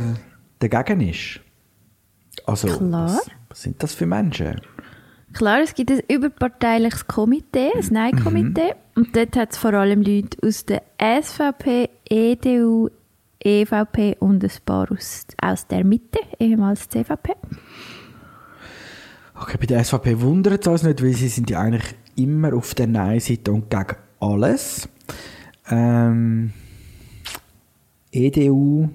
dagegen 0.59 1.01
ist? 1.01 1.41
Also, 2.47 2.69
Klar. 2.69 3.21
Was, 3.49 3.61
sind 3.61 3.83
das 3.83 3.95
für 3.95 4.07
Menschen? 4.07 4.61
Klar, 5.35 5.61
es 5.63 5.75
gibt 5.75 5.91
ein 5.91 6.01
überparteiliches 6.09 7.07
Komitee, 7.07 7.71
ein 7.75 7.87
Nein-Komitee. 7.91 8.75
Und 8.95 9.15
dort 9.15 9.37
hat 9.37 9.53
es 9.53 9.59
vor 9.59 9.75
allem 9.75 10.03
Leute 10.03 10.39
aus 10.43 10.65
der 10.65 10.83
SVP, 10.99 11.91
EDU, 12.09 12.89
EVP 13.39 14.17
und 14.19 14.43
ein 14.43 14.51
paar 14.65 14.91
aus, 14.91 15.27
aus 15.41 15.67
der 15.67 15.85
Mitte, 15.85 16.19
ehemals 16.39 16.89
CVP. 16.89 17.35
Okay, 19.41 19.57
bei 19.61 19.67
der 19.67 19.85
SVP 19.85 20.21
wundert 20.21 20.67
es 20.67 20.67
uns 20.67 20.83
nicht, 20.83 21.03
weil 21.03 21.13
sie 21.13 21.29
sind 21.29 21.49
ja 21.51 21.61
eigentlich 21.61 21.95
immer 22.19 22.55
auf 22.55 22.75
der 22.75 22.87
Nein-Seite 22.87 23.53
und 23.53 23.71
gegen 23.71 23.97
alles. 24.21 24.89
Ähm, 25.71 26.53
EDU, 28.11 28.89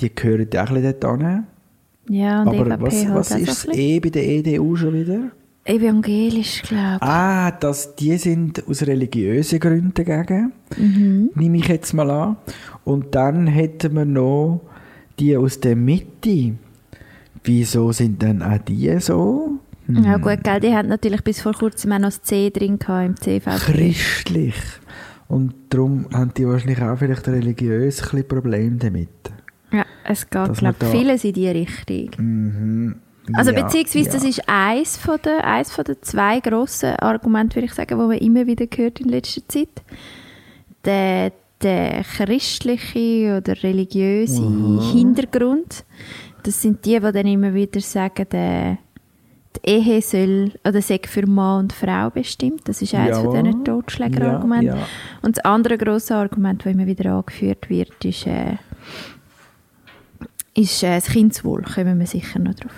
die 0.00 0.14
gehören 0.14 0.48
ja 0.52 0.64
auch 0.64 0.68
ein 0.70 0.74
bisschen 0.74 1.00
dort. 1.00 1.22
Ja, 2.08 2.42
und 2.42 2.48
Aber 2.48 2.66
EVP 2.66 2.82
was, 2.82 3.04
halt 3.04 3.14
was 3.14 3.32
auch 3.32 3.38
ist 3.38 3.68
das. 3.68 3.76
E 3.76 4.00
bei 4.00 4.10
der 4.10 4.26
EDU 4.26 4.76
schon 4.76 4.94
wieder? 4.94 5.30
Evangelisch, 5.66 6.62
glaube 6.62 6.96
ich. 6.96 7.02
Ah, 7.02 7.50
das, 7.50 7.96
die 7.96 8.18
sind 8.18 8.66
aus 8.68 8.82
religiösen 8.82 9.58
Gründen 9.60 9.94
dagegen, 9.94 10.52
nehme 11.34 11.56
ich 11.56 11.68
jetzt 11.68 11.94
mal 11.94 12.10
an. 12.10 12.36
Und 12.84 13.14
dann 13.14 13.46
hätten 13.46 13.94
wir 13.94 14.04
noch 14.04 14.60
die 15.18 15.36
aus 15.36 15.60
der 15.60 15.76
Mitte. 15.76 16.54
Wieso 17.44 17.92
sind 17.92 18.20
denn 18.20 18.42
auch 18.42 18.58
die 18.58 18.98
so? 19.00 19.53
Ja 19.88 20.16
gut, 20.16 20.42
gell, 20.42 20.60
die 20.60 20.74
haben 20.74 20.88
natürlich 20.88 21.22
bis 21.22 21.40
vor 21.42 21.52
kurzem 21.52 21.92
auch 21.92 21.98
noch 21.98 22.08
das 22.08 22.22
C 22.22 22.50
drin 22.50 22.78
gehabt 22.78 23.06
im 23.06 23.16
CV. 23.16 23.50
Christlich. 23.56 24.54
Und 25.28 25.54
darum 25.70 26.06
haben 26.12 26.32
die 26.34 26.46
wahrscheinlich 26.46 26.80
auch 26.82 26.96
vielleicht 26.98 27.26
religiös 27.28 28.00
ein 28.02 28.10
bisschen 28.10 28.28
Probleme 28.28 28.76
damit. 28.76 29.08
Ja, 29.72 29.84
es 30.04 30.28
geht, 30.28 30.52
glaube 30.54 30.76
ich, 30.80 30.86
vieles 30.88 31.24
in 31.24 31.32
die 31.32 31.48
Richtung. 31.48 32.94
Also 33.32 33.52
Ja, 33.52 33.62
beziehungsweise 33.62 34.10
das 34.10 34.22
ja. 34.22 34.28
ist 34.28 34.42
eins 34.48 34.96
von 34.98 35.18
den, 35.24 35.40
eins 35.40 35.72
von 35.72 35.84
den 35.84 35.96
zwei 36.02 36.40
grossen 36.40 36.90
Argumente, 36.96 37.56
würde 37.56 37.66
ich 37.66 37.72
sagen, 37.74 37.98
die 37.98 38.06
man 38.06 38.18
immer 38.18 38.46
wieder 38.46 38.66
hört 38.76 39.00
in 39.00 39.08
letzter 39.08 39.40
Zeit. 39.48 39.82
Der, 40.84 41.32
der 41.62 42.04
christliche 42.04 43.38
oder 43.38 43.62
religiöse 43.62 44.42
Mhm. 44.42 44.80
Hintergrund, 44.92 45.84
das 46.42 46.60
sind 46.60 46.84
die, 46.84 47.00
die 47.00 47.12
dann 47.12 47.26
immer 47.26 47.54
wieder 47.54 47.80
sagen, 47.80 48.26
der, 48.30 48.78
Ehe 49.64 50.02
soll 50.02 50.52
oder 50.66 50.82
sei 50.82 51.00
für 51.06 51.26
Mann 51.26 51.64
und 51.64 51.72
Frau 51.72 52.10
bestimmt. 52.10 52.68
Das 52.68 52.82
ist 52.82 52.94
eines 52.94 53.18
von 53.18 53.34
Jawohl. 53.34 53.42
diesen 53.42 53.64
Totschlägerargumenten. 53.64 54.68
Ja, 54.68 54.76
ja. 54.76 54.86
Und 55.22 55.36
das 55.36 55.44
andere 55.44 55.78
grosse 55.78 56.14
Argument, 56.14 56.64
das 56.64 56.72
immer 56.72 56.86
wieder 56.86 57.12
angeführt 57.12 57.70
wird, 57.70 58.04
ist, 58.04 58.26
äh, 58.26 58.56
ist 60.54 60.82
äh, 60.82 60.96
das 60.96 61.06
Kindeswohl. 61.06 61.62
Kommen 61.62 61.98
wir 61.98 62.06
sicher 62.06 62.38
noch 62.38 62.54
drauf. 62.54 62.72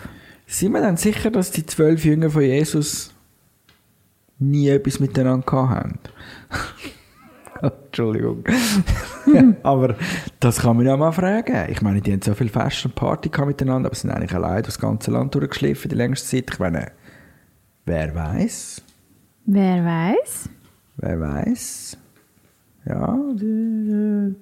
Sind 0.47 0.73
wir 0.73 0.81
dann 0.81 0.97
sicher, 0.97 1.31
dass 1.31 1.51
die 1.51 1.67
zwölf 1.67 2.05
Jünger 2.05 2.31
von 2.31 2.43
Jesus 2.43 3.13
nie 4.39 4.69
etwas 4.69 5.01
miteinander 5.01 5.69
haben? 5.69 5.99
Entschuldigung. 7.87 8.45
aber 9.63 9.97
das 10.41 10.59
kann 10.61 10.77
man 10.77 10.87
ja 10.87 10.97
mal 10.97 11.13
fragen. 11.13 11.71
Ich 11.71 11.83
meine, 11.83 12.01
die 12.01 12.13
haben 12.13 12.23
so 12.23 12.35
viel 12.35 12.49
Fest 12.49 12.85
und 12.85 12.95
Party 12.95 13.31
miteinander, 13.45 13.89
aber 13.89 13.97
sind 13.97 14.11
eigentlich 14.11 14.35
allein 14.35 14.63
das 14.63 14.79
ganze 14.79 15.11
Land 15.11 15.35
durchgeschliffen 15.35 15.89
die 15.89 15.97
längste 15.97 16.29
Zeit. 16.29 16.51
Ich 16.53 16.59
meine, 16.59 16.93
wer 17.85 18.15
weiß? 18.15 18.83
Wer 19.47 19.85
weiß? 19.85 20.49
Wer 20.97 21.21
weiß? 21.21 21.99
Ja, 22.89 23.19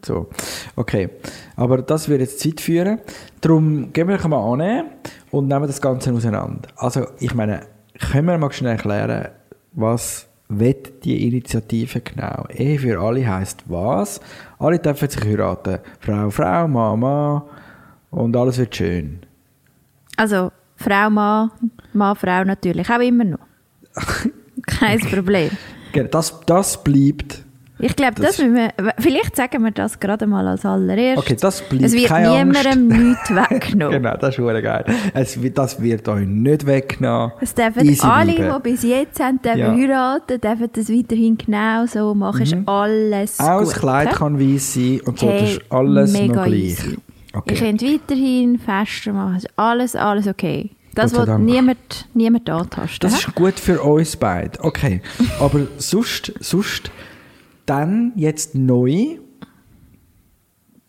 so. 0.04 0.28
Okay. 0.76 1.09
Aber 1.56 1.80
das 1.80 2.09
würde 2.09 2.25
jetzt 2.25 2.40
Zeit 2.40 2.61
führen. 2.61 2.99
Darum 3.40 3.92
gehen 3.92 4.06
wir 4.06 4.28
mal 4.28 4.52
annehmen 4.52 4.90
und 5.30 5.49
nehmen 5.49 5.66
das 5.66 5.80
Ganze 5.80 6.12
auseinander. 6.12 6.68
Also, 6.76 7.06
ich 7.21 7.35
meine, 7.35 7.61
können 7.99 8.26
wir 8.26 8.37
mal 8.37 8.52
schnell 8.52 8.73
erklären, 8.73 9.28
was 9.73 10.26
wird 10.58 11.04
die 11.04 11.26
Initiative 11.26 12.00
genau? 12.00 12.46
Ehe 12.49 12.78
für 12.78 13.00
alle 13.00 13.26
heisst 13.26 13.64
was? 13.66 14.20
Alle 14.58 14.78
dürfen 14.78 15.08
sich 15.08 15.25
heiraten. 15.25 15.78
Frau, 16.00 16.30
Frau, 16.30 16.68
Mann, 16.68 17.00
Mann. 17.00 17.42
Und 18.11 18.37
alles 18.37 18.58
wird 18.58 18.75
schön. 18.76 19.20
Also 20.16 20.52
Frau, 20.76 21.11
Mann, 21.11 21.50
Mann, 21.92 22.16
Frau 22.16 22.44
natürlich, 22.44 22.88
auch 22.90 23.00
immer 23.00 23.25
noch. 23.25 23.38
Kein 24.66 25.00
Problem. 25.00 25.50
Genau, 25.92 26.08
Das, 26.08 26.40
das 26.46 26.82
bleibt. 26.82 27.43
Ich 27.86 27.96
glaube, 27.96 28.14
Das- 28.14 28.36
das, 28.36 28.38
müssen 28.38 28.54
wir, 28.54 28.70
vielleicht 28.98 29.36
sagen 29.36 29.62
wir 29.62 29.70
das 29.70 30.00
gerade 30.00 30.26
mal 30.26 30.46
als 30.48 30.64
allererstes. 30.64 31.18
Okay, 31.24 31.36
das 31.38 31.60
bleibt. 31.68 31.84
Es 31.84 31.92
wird 31.92 32.10
niemandem 32.10 32.88
nichts 33.10 33.30
weggenommen. 33.34 33.92
Genau, 34.02 34.16
das 34.16 34.38
ist 34.38 34.62
geil. 34.62 34.84
Es, 35.12 35.38
das 35.54 35.82
wird 35.82 36.08
euch 36.08 36.26
nicht 36.26 36.64
weggenommen. 36.66 37.32
Es 37.42 37.54
dürfen 37.54 37.84
Easy 37.86 38.06
alle, 38.06 38.32
bleiben. 38.32 38.62
die 38.64 38.70
bis 38.70 38.82
jetzt 38.84 39.20
haben, 39.20 39.40
dürfen 39.42 39.58
Ja. 39.58 39.72
heiraten, 39.74 40.40
dürfen 40.40 40.68
das 40.72 40.88
weiterhin 40.88 41.36
genau 41.36 41.84
so 41.84 42.14
machen. 42.14 42.42
Ist 42.42 42.56
alles 42.64 43.38
Auch 43.38 43.58
gut. 43.58 43.66
das 43.68 43.74
Kleid 43.74 44.12
kann 44.12 44.40
weiss 44.40 44.72
sein 44.74 45.00
und 45.04 45.18
so, 45.18 45.26
das 45.26 45.40
Hey, 45.42 45.52
ist 45.56 45.60
alles 45.70 46.12
mega 46.12 46.34
noch 46.36 46.44
gleich. 46.46 46.58
easy. 46.60 46.90
Ihr 46.90 46.98
Okay. 47.38 47.54
könnt 47.56 47.82
weiterhin 47.82 48.58
Feste 48.58 49.12
machen. 49.12 49.36
Ist 49.36 49.48
alles, 49.56 49.94
alles 49.94 50.26
okay. 50.26 50.70
Das 50.94 51.12
Dank. 51.12 51.44
niemand, 51.44 52.08
niemand 52.14 52.48
antasten. 52.48 53.00
Das 53.00 53.18
ist 53.18 53.34
gut 53.34 53.58
für 53.60 53.82
uns 53.82 54.16
beide. 54.16 54.58
Okay. 54.62 55.02
Aber 55.40 55.60
sonst, 55.76 56.32
sonst 56.40 56.90
dann 57.66 58.12
jetzt 58.16 58.54
neu. 58.54 59.18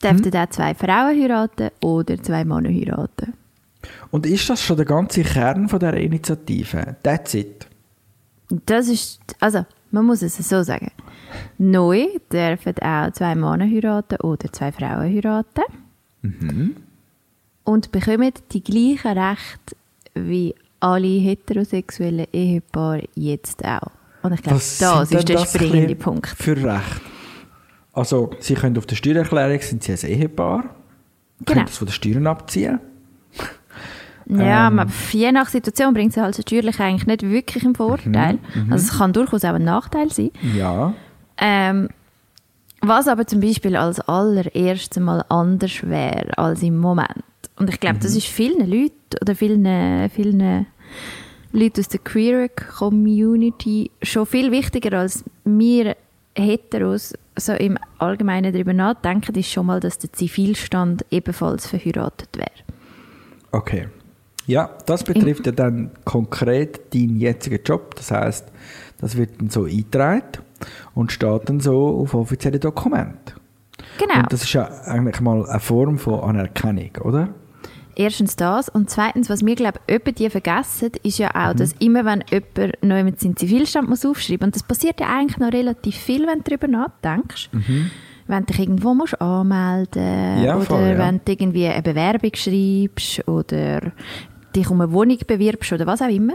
Dürften 0.03 0.35
auch 0.35 0.49
zwei 0.49 0.75
Frauen 0.75 1.21
heiraten 1.21 1.69
oder 1.81 2.21
zwei 2.21 2.45
Männer 2.45 2.69
heiraten. 2.69 3.33
Und 4.11 4.25
ist 4.25 4.49
das 4.49 4.61
schon 4.61 4.77
der 4.77 4.85
ganze 4.85 5.23
Kern 5.23 5.69
von 5.69 5.79
dieser 5.79 5.97
Initiative? 5.97 6.95
That's 7.03 7.33
it. 7.33 7.67
Das 8.65 8.87
ist, 8.87 9.19
also, 9.39 9.65
man 9.91 10.05
muss 10.05 10.21
es 10.21 10.37
so 10.37 10.63
sagen. 10.63 10.91
Neu 11.57 12.07
dürfen 12.31 12.77
auch 12.79 13.11
zwei 13.11 13.35
Männer 13.35 13.65
heiraten 13.65 14.17
oder 14.21 14.51
zwei 14.51 14.71
Frauen 14.71 15.13
heiraten. 15.13 15.63
Mhm. 16.21 16.75
Und 17.63 17.91
bekommen 17.91 18.31
die 18.51 18.63
gleichen 18.63 19.17
Rechte 19.17 19.75
wie 20.13 20.53
alle 20.79 21.07
heterosexuellen 21.07 22.27
Ehepaare 22.31 23.07
jetzt 23.15 23.63
auch. 23.65 23.91
Und 24.25 24.33
ich 24.33 24.41
glaube, 24.41 24.55
das 24.57 24.81
ist 25.11 25.29
der 25.29 25.35
das 25.35 25.53
springende 25.53 25.95
Punkt. 25.95 26.27
Für 26.37 26.55
Recht. 26.57 27.01
Also, 27.93 28.31
Sie 28.39 28.55
können 28.55 28.77
auf 28.77 28.85
der 28.85 28.95
Steuererklärung 28.95 29.61
sind 29.61 29.83
Sie 29.83 29.93
ein 29.93 30.11
Ehepaar. 30.11 30.61
Genau. 30.61 30.73
Können 31.45 31.65
das 31.65 31.77
von 31.77 31.87
den 31.87 31.93
Steuern 31.93 32.27
abziehen. 32.27 32.79
Ja, 34.27 34.67
Ähm. 34.67 34.75
man, 34.75 34.91
je 35.11 35.31
nach 35.31 35.47
Situation 35.49 35.93
bringt 35.93 36.11
es 36.11 36.17
halt 36.17 36.35
steuerlich 36.35 36.79
eigentlich 36.79 37.05
nicht 37.05 37.21
wirklich 37.21 37.63
einen 37.63 37.75
Vorteil. 37.75 38.39
Mhm, 38.55 38.73
Also 38.73 38.87
es 38.87 38.97
kann 38.97 39.13
durchaus 39.13 39.45
auch 39.45 39.53
ein 39.53 39.63
Nachteil 39.63 40.11
sein. 40.11 40.31
Ja. 40.55 40.93
Ähm, 41.37 41.89
was 42.81 43.07
aber 43.07 43.27
zum 43.27 43.39
Beispiel 43.39 43.75
als 43.75 43.99
allererstes 43.99 45.01
mal 45.01 45.23
anders 45.29 45.83
wäre 45.83 46.37
als 46.37 46.63
im 46.63 46.77
Moment. 46.77 47.23
Und 47.57 47.69
ich 47.69 47.79
glaube, 47.79 47.99
das 47.99 48.15
ist 48.15 48.25
vielen 48.25 48.67
Leuten 48.69 48.93
oder 49.21 49.35
vielen, 49.35 50.09
vielen 50.09 50.65
Leuten 51.55 51.79
aus 51.79 51.87
der 51.87 52.01
Queer 52.01 52.49
Community 52.49 53.89
schon 54.01 54.25
viel 54.25 54.51
wichtiger 54.51 54.99
als 54.99 55.23
wir 55.45 55.95
Heteros 56.35 57.13
so 57.37 57.53
im 57.53 57.77
Allgemeinen 57.97 58.51
darüber 58.51 58.73
nachdenken, 58.73 59.35
ist 59.35 59.51
schon 59.51 59.65
mal, 59.65 59.79
dass 59.79 59.97
der 59.97 60.11
Zivilstand 60.11 61.05
ebenfalls 61.11 61.67
verheiratet 61.67 62.29
wäre. 62.35 62.51
Okay. 63.51 63.87
Ja, 64.47 64.69
das 64.85 65.03
betrifft 65.03 65.45
ja 65.45 65.53
dann 65.53 65.91
konkret 66.03 66.93
deinen 66.93 67.19
jetzigen 67.19 67.63
Job. 67.63 67.95
Das 67.95 68.11
heißt, 68.11 68.45
das 68.99 69.17
wird 69.17 69.39
dann 69.39 69.49
so 69.49 69.63
eingetragen 69.63 70.43
und 70.93 71.11
steht 71.11 71.49
dann 71.49 71.61
so 71.61 72.01
auf 72.01 72.13
offiziellen 72.13 72.59
Dokumenten. 72.59 73.33
Genau. 73.97 74.19
Und 74.19 74.33
das 74.33 74.43
ist 74.43 74.53
ja 74.53 74.67
eigentlich 74.85 75.21
mal 75.21 75.45
eine 75.47 75.59
Form 75.59 75.97
von 75.97 76.19
Anerkennung, 76.19 76.91
oder? 77.01 77.29
Erstens 77.95 78.35
das 78.35 78.67
und 78.69 78.89
zweitens, 78.89 79.29
was 79.29 79.45
wir 79.45 79.55
glaube 79.55 79.79
ich 79.87 80.13
die 80.15 80.29
vergessen, 80.29 80.91
ist 81.03 81.17
ja 81.17 81.29
auch, 81.33 81.53
Mhm. 81.53 81.57
dass 81.57 81.73
immer 81.79 82.03
wenn 82.05 82.23
jemand 82.29 82.83
neu 82.83 83.03
mit 83.03 83.19
seinem 83.21 83.37
Zivilstand 83.37 83.87
muss 83.89 84.05
aufschreiben 84.05 84.45
und 84.47 84.55
das 84.55 84.63
passiert 84.63 84.99
ja 84.99 85.07
eigentlich 85.07 85.37
noch 85.37 85.51
relativ 85.53 85.95
viel, 85.95 86.27
wenn 86.27 86.39
du 86.39 86.43
darüber 86.43 86.67
nachdenkst. 86.67 87.49
Wenn 88.27 88.39
du 88.39 88.45
dich 88.47 88.59
irgendwo 88.59 88.93
musst 88.93 89.21
anmelden 89.21 90.37
Mhm. 90.39 90.43
Ja, 90.43 90.55
oder 90.55 90.65
voll, 90.65 90.81
ja. 90.89 90.97
wenn 90.97 91.21
du 91.23 91.31
irgendwie 91.31 91.67
eine 91.67 91.81
Bewerbung 91.83 92.31
schreibst 92.33 93.27
oder 93.27 93.91
dich 94.55 94.69
um 94.69 94.81
eine 94.81 94.91
Wohnung 94.91 95.17
bewirbst 95.27 95.71
oder 95.73 95.85
was 95.85 96.01
auch 96.01 96.07
immer, 96.09 96.33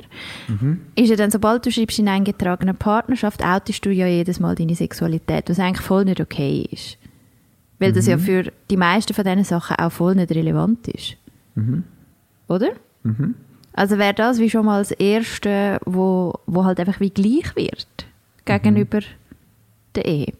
Mhm. 0.48 0.80
ist 0.94 1.08
ja 1.10 1.16
dann, 1.16 1.30
sobald 1.30 1.66
du 1.66 1.70
schreibst 1.72 1.98
in 1.98 2.08
eingetragener 2.08 2.74
Partnerschaft, 2.74 3.42
outest 3.44 3.84
du 3.84 3.90
ja 3.90 4.06
jedes 4.06 4.40
Mal 4.40 4.54
deine 4.54 4.74
Sexualität, 4.74 5.48
was 5.50 5.58
eigentlich 5.58 5.80
voll 5.80 6.04
nicht 6.04 6.20
okay 6.20 6.66
ist. 6.70 6.96
Weil 7.78 7.92
das 7.92 8.06
ja 8.06 8.16
Mhm. 8.18 8.20
für 8.20 8.52
die 8.70 8.76
meisten 8.76 9.14
von 9.14 9.24
diesen 9.24 9.44
Sachen 9.44 9.76
auch 9.78 9.90
voll 9.90 10.14
nicht 10.14 10.30
relevant 10.32 10.86
ist. 10.88 11.16
Mhm. 11.60 11.84
Oder? 12.48 12.70
Also 13.72 13.98
wäre 13.98 14.14
das 14.14 14.38
wie 14.38 14.50
schon 14.50 14.66
mal 14.66 14.80
das 14.80 14.90
Erste, 14.90 15.78
wo, 15.84 16.34
wo 16.46 16.64
halt 16.64 16.80
einfach 16.80 17.00
wie 17.00 17.10
gleich 17.10 17.54
wird 17.56 17.86
gegenüber 18.44 19.00
der 19.94 20.04
Ehe. 20.04 20.32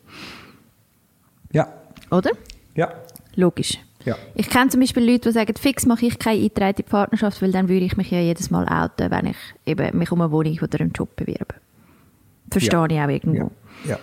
Ja. 1.53 1.69
Oder? 2.11 2.31
Ja. 2.75 2.93
Logisch. 3.37 3.79
Ja. 4.05 4.17
Ich 4.35 4.49
kenne 4.49 4.71
zum 4.71 4.81
Beispiel 4.81 5.05
Leute, 5.05 5.29
die 5.29 5.33
sagen, 5.33 5.55
fix 5.59 5.87
mache 5.87 6.07
ich 6.07 6.19
keine 6.19 6.39
eingetragene 6.39 6.89
Partnerschaft, 6.89 7.43
weil 7.43 7.53
dann 7.53 7.69
würde 7.69 7.85
ich 7.85 7.97
mich 7.97 8.11
ja 8.11 8.19
jedes 8.21 8.51
Mal 8.51 8.67
outen, 8.67 9.11
wenn 9.11 9.27
ich 9.27 9.37
eben 9.67 9.97
mich 9.99 10.11
um 10.11 10.21
eine 10.23 10.31
Wohnung 10.33 10.59
oder 10.63 10.81
einen 10.81 10.93
Job 10.93 11.15
bewerbe. 11.17 11.55
Verstehe 12.51 12.79
Ja. 12.79 12.87
ich 12.87 13.01
auch 13.01 13.09
irgendwo. 13.09 13.51
Ja. 13.85 13.91
ja. 13.91 13.99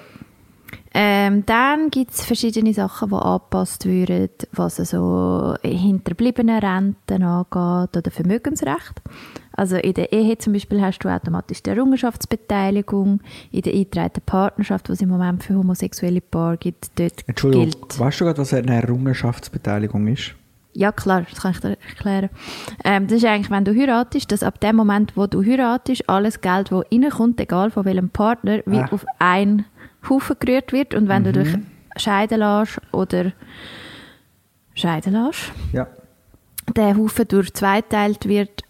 Ähm, 0.99 1.45
dann 1.45 1.91
gibt 1.91 2.09
es 2.11 2.25
verschiedene 2.25 2.73
Sachen, 2.73 3.09
die 3.09 3.15
angepasst 3.15 3.85
würden, 3.85 4.29
was 4.51 4.77
so 4.77 5.53
hinterbliebene 5.61 6.59
Renten 6.59 7.21
angeht 7.23 7.95
oder 7.97 8.09
Vermögensrecht. 8.09 9.03
Also 9.51 9.75
in 9.75 9.93
der 9.93 10.11
Ehe 10.11 10.39
zum 10.39 10.53
Beispiel 10.53 10.81
hast 10.81 10.97
du 10.99 11.09
automatisch 11.09 11.61
die 11.61 11.69
Errungenschaftsbeteiligung. 11.69 13.21
In 13.51 13.61
der 13.61 13.73
eingetragenen 13.73 14.23
Partnerschaft, 14.25 14.87
die 14.87 14.93
es 14.93 15.01
im 15.01 15.09
Moment 15.09 15.43
für 15.43 15.53
homosexuelle 15.55 16.21
Paare 16.21 16.57
gibt, 16.57 16.89
dort 16.99 17.27
Entschuldigung, 17.27 17.69
gilt. 17.69 17.99
weißt 17.99 18.19
du 18.19 18.25
gerade, 18.25 18.39
was 18.39 18.53
eine 18.55 18.81
Errungenschaftsbeteiligung 18.81 20.07
ist? 20.07 20.33
Ja, 20.73 20.91
klar, 20.91 21.25
das 21.29 21.41
kann 21.41 21.51
ich 21.51 21.59
dir 21.59 21.77
erklären. 21.89 22.29
Ähm, 22.83 23.05
das 23.07 23.17
ist 23.17 23.25
eigentlich, 23.25 23.51
wenn 23.51 23.65
du 23.65 23.75
heiratest, 23.75 24.31
dass 24.31 24.41
ab 24.43 24.59
dem 24.61 24.75
Moment, 24.75 25.13
wo 25.15 25.27
du 25.27 25.43
heiratest, 25.43 26.09
alles 26.09 26.41
Geld, 26.41 26.71
das 26.71 26.83
reinkommt, 26.91 27.39
egal 27.39 27.69
von 27.71 27.85
welchem 27.85 28.09
Partner, 28.09 28.61
wie 28.65 28.77
Ah. 28.79 28.89
auf 28.91 29.05
einen 29.19 29.65
Haufen 30.09 30.35
gerührt 30.39 30.71
wird. 30.73 30.93
Und 30.93 31.07
wenn 31.07 31.23
du 31.23 31.31
dich 31.33 31.57
scheiden 31.97 32.39
lässt 32.39 32.79
oder 32.91 33.31
scheiden 34.75 35.13
lässt, 35.13 35.51
Ja. 35.73 35.87
der 36.75 36.95
Haufen 36.97 37.27
durch 37.27 37.53
zweiteilt 37.53 38.27
wird 38.27 38.63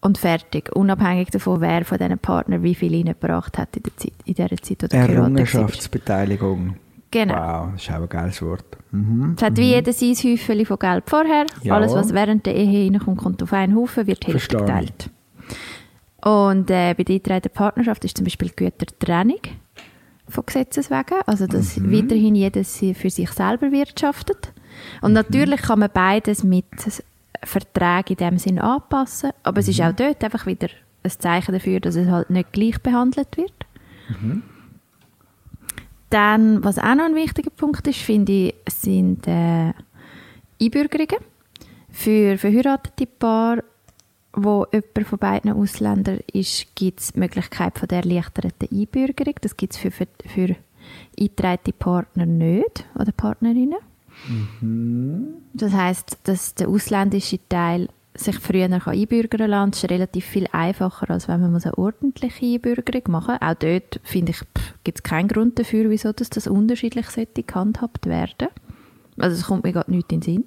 und 0.00 0.18
fertig, 0.18 0.74
unabhängig 0.76 1.30
davon, 1.30 1.60
wer 1.60 1.84
von 1.84 1.98
diesen 1.98 2.18
Partnern 2.18 2.62
wie 2.62 2.74
viel 2.74 2.94
reingebracht 2.94 3.56
hat 3.56 3.76
in 3.76 3.82
der 3.84 3.96
Zeit, 3.96 4.12
in 4.24 4.34
dieser 4.34 4.56
Zeit, 4.58 4.84
oder. 4.84 4.94
Errungenschaftsbeteiligung. 4.94 6.76
Genau. 7.10 7.34
Wow, 7.34 7.68
das 7.72 7.82
ist 7.84 7.90
auch 7.90 8.00
ein 8.02 8.08
geiles 8.08 8.42
Wort. 8.42 8.64
Mhm. 8.90 9.34
Es 9.36 9.42
hat 9.42 9.56
wie 9.56 9.70
jeder 9.72 9.92
sein 9.92 10.14
Häufchen 10.14 10.66
von 10.66 10.78
Geld 10.78 11.04
vorher. 11.06 11.46
Ja. 11.62 11.74
Alles, 11.74 11.94
was 11.94 12.12
während 12.12 12.44
der 12.44 12.56
Ehe 12.56 12.90
reinkommt, 12.90 13.18
kommt 13.18 13.42
auf 13.42 13.52
einen 13.52 13.76
Haufen, 13.76 14.06
wird 14.06 14.26
ich. 14.28 14.48
geteilt. 14.48 15.10
Und 16.22 16.70
äh, 16.70 16.94
bei 16.94 17.04
der 17.04 17.14
eingetragenen 17.14 17.52
Partnerschaft 17.54 18.04
ist 18.04 18.16
zum 18.16 18.24
Beispiel 18.24 18.50
Gütertrennung 18.50 19.38
von 20.28 20.46
Gesetzes 20.46 20.90
wegen. 20.90 21.20
Also, 21.26 21.46
dass 21.46 21.76
Mhm. 21.76 21.92
weiterhin 21.92 22.34
jeder 22.34 22.64
sie 22.64 22.94
für 22.94 23.10
sich 23.10 23.30
selber 23.30 23.70
wirtschaftet. 23.72 24.52
Und 25.02 25.10
Mhm. 25.10 25.14
natürlich 25.14 25.62
kann 25.62 25.78
man 25.80 25.90
beides 25.92 26.42
mit 26.44 26.64
Verträgen 27.42 28.16
in 28.16 28.16
dem 28.16 28.38
Sinn 28.38 28.58
anpassen. 28.58 29.30
Aber 29.42 29.60
es 29.60 29.68
ist 29.68 29.78
Mhm. 29.80 29.84
auch 29.86 29.92
dort 29.92 30.24
einfach 30.24 30.46
wieder 30.46 30.68
ein 31.02 31.10
Zeichen 31.10 31.52
dafür, 31.52 31.80
dass 31.80 31.96
es 31.96 32.08
halt 32.08 32.30
nicht 32.30 32.52
gleich 32.52 32.80
behandelt 32.80 33.36
wird. 33.36 33.52
Mhm. 34.08 34.42
Dann, 36.10 36.62
was 36.62 36.78
auch 36.78 36.94
noch 36.94 37.04
ein 37.04 37.14
wichtiger 37.14 37.50
Punkt 37.50 37.86
ist, 37.86 37.98
finde 37.98 38.32
ich, 38.32 38.54
sind 38.68 39.26
äh, 39.26 39.72
Einbürgerungen. 40.60 41.18
Für 41.90 42.38
verheiratete 42.38 43.06
Paare, 43.06 43.64
wo 44.36 44.66
jemand 44.72 45.06
von 45.08 45.18
beiden 45.18 45.52
Ausländern 45.52 46.20
ist, 46.32 46.74
gibt 46.74 47.00
es 47.00 47.12
die 47.12 47.20
Möglichkeit 47.20 47.78
von 47.78 47.88
der 47.88 47.98
erleichterten 47.98 48.68
Einbürgerung. 48.70 49.34
Das 49.40 49.56
gibt 49.56 49.74
es 49.74 49.78
für, 49.78 49.90
für, 49.90 50.06
für 50.26 50.56
eingetragene 51.18 51.72
Partner 51.78 52.26
nicht 52.26 52.84
oder 52.94 53.12
Partnerinnen. 53.12 53.78
Das 55.52 55.72
heißt, 55.72 56.18
dass 56.24 56.54
der 56.54 56.68
ausländische 56.68 57.38
Teil 57.48 57.88
sich 58.14 58.38
früher 58.38 58.68
kann 58.68 58.94
einbürgern 58.94 59.50
kann. 59.50 59.70
Das 59.70 59.82
ist 59.82 59.90
relativ 59.90 60.24
viel 60.24 60.46
einfacher, 60.52 61.10
als 61.10 61.26
wenn 61.26 61.40
man 61.40 61.52
muss 61.52 61.66
eine 61.66 61.76
ordentliche 61.76 62.46
Einbürgerung 62.46 63.02
machen 63.08 63.38
muss. 63.40 63.42
Auch 63.42 63.54
dort, 63.54 64.00
finde 64.04 64.32
ich, 64.32 64.40
gibt 64.84 64.98
es 64.98 65.02
keinen 65.02 65.28
Grund 65.28 65.58
dafür, 65.58 65.90
wieso 65.90 66.12
das, 66.12 66.30
das 66.30 66.46
unterschiedlich 66.46 67.10
sollte 67.10 67.42
gehandhabt 67.42 68.06
werden. 68.06 68.48
Also 69.18 69.36
es 69.36 69.46
kommt 69.46 69.64
mir 69.64 69.72
gerade 69.72 69.90
nicht 69.90 70.12
in 70.12 70.20
den 70.20 70.22
Sinn. 70.22 70.44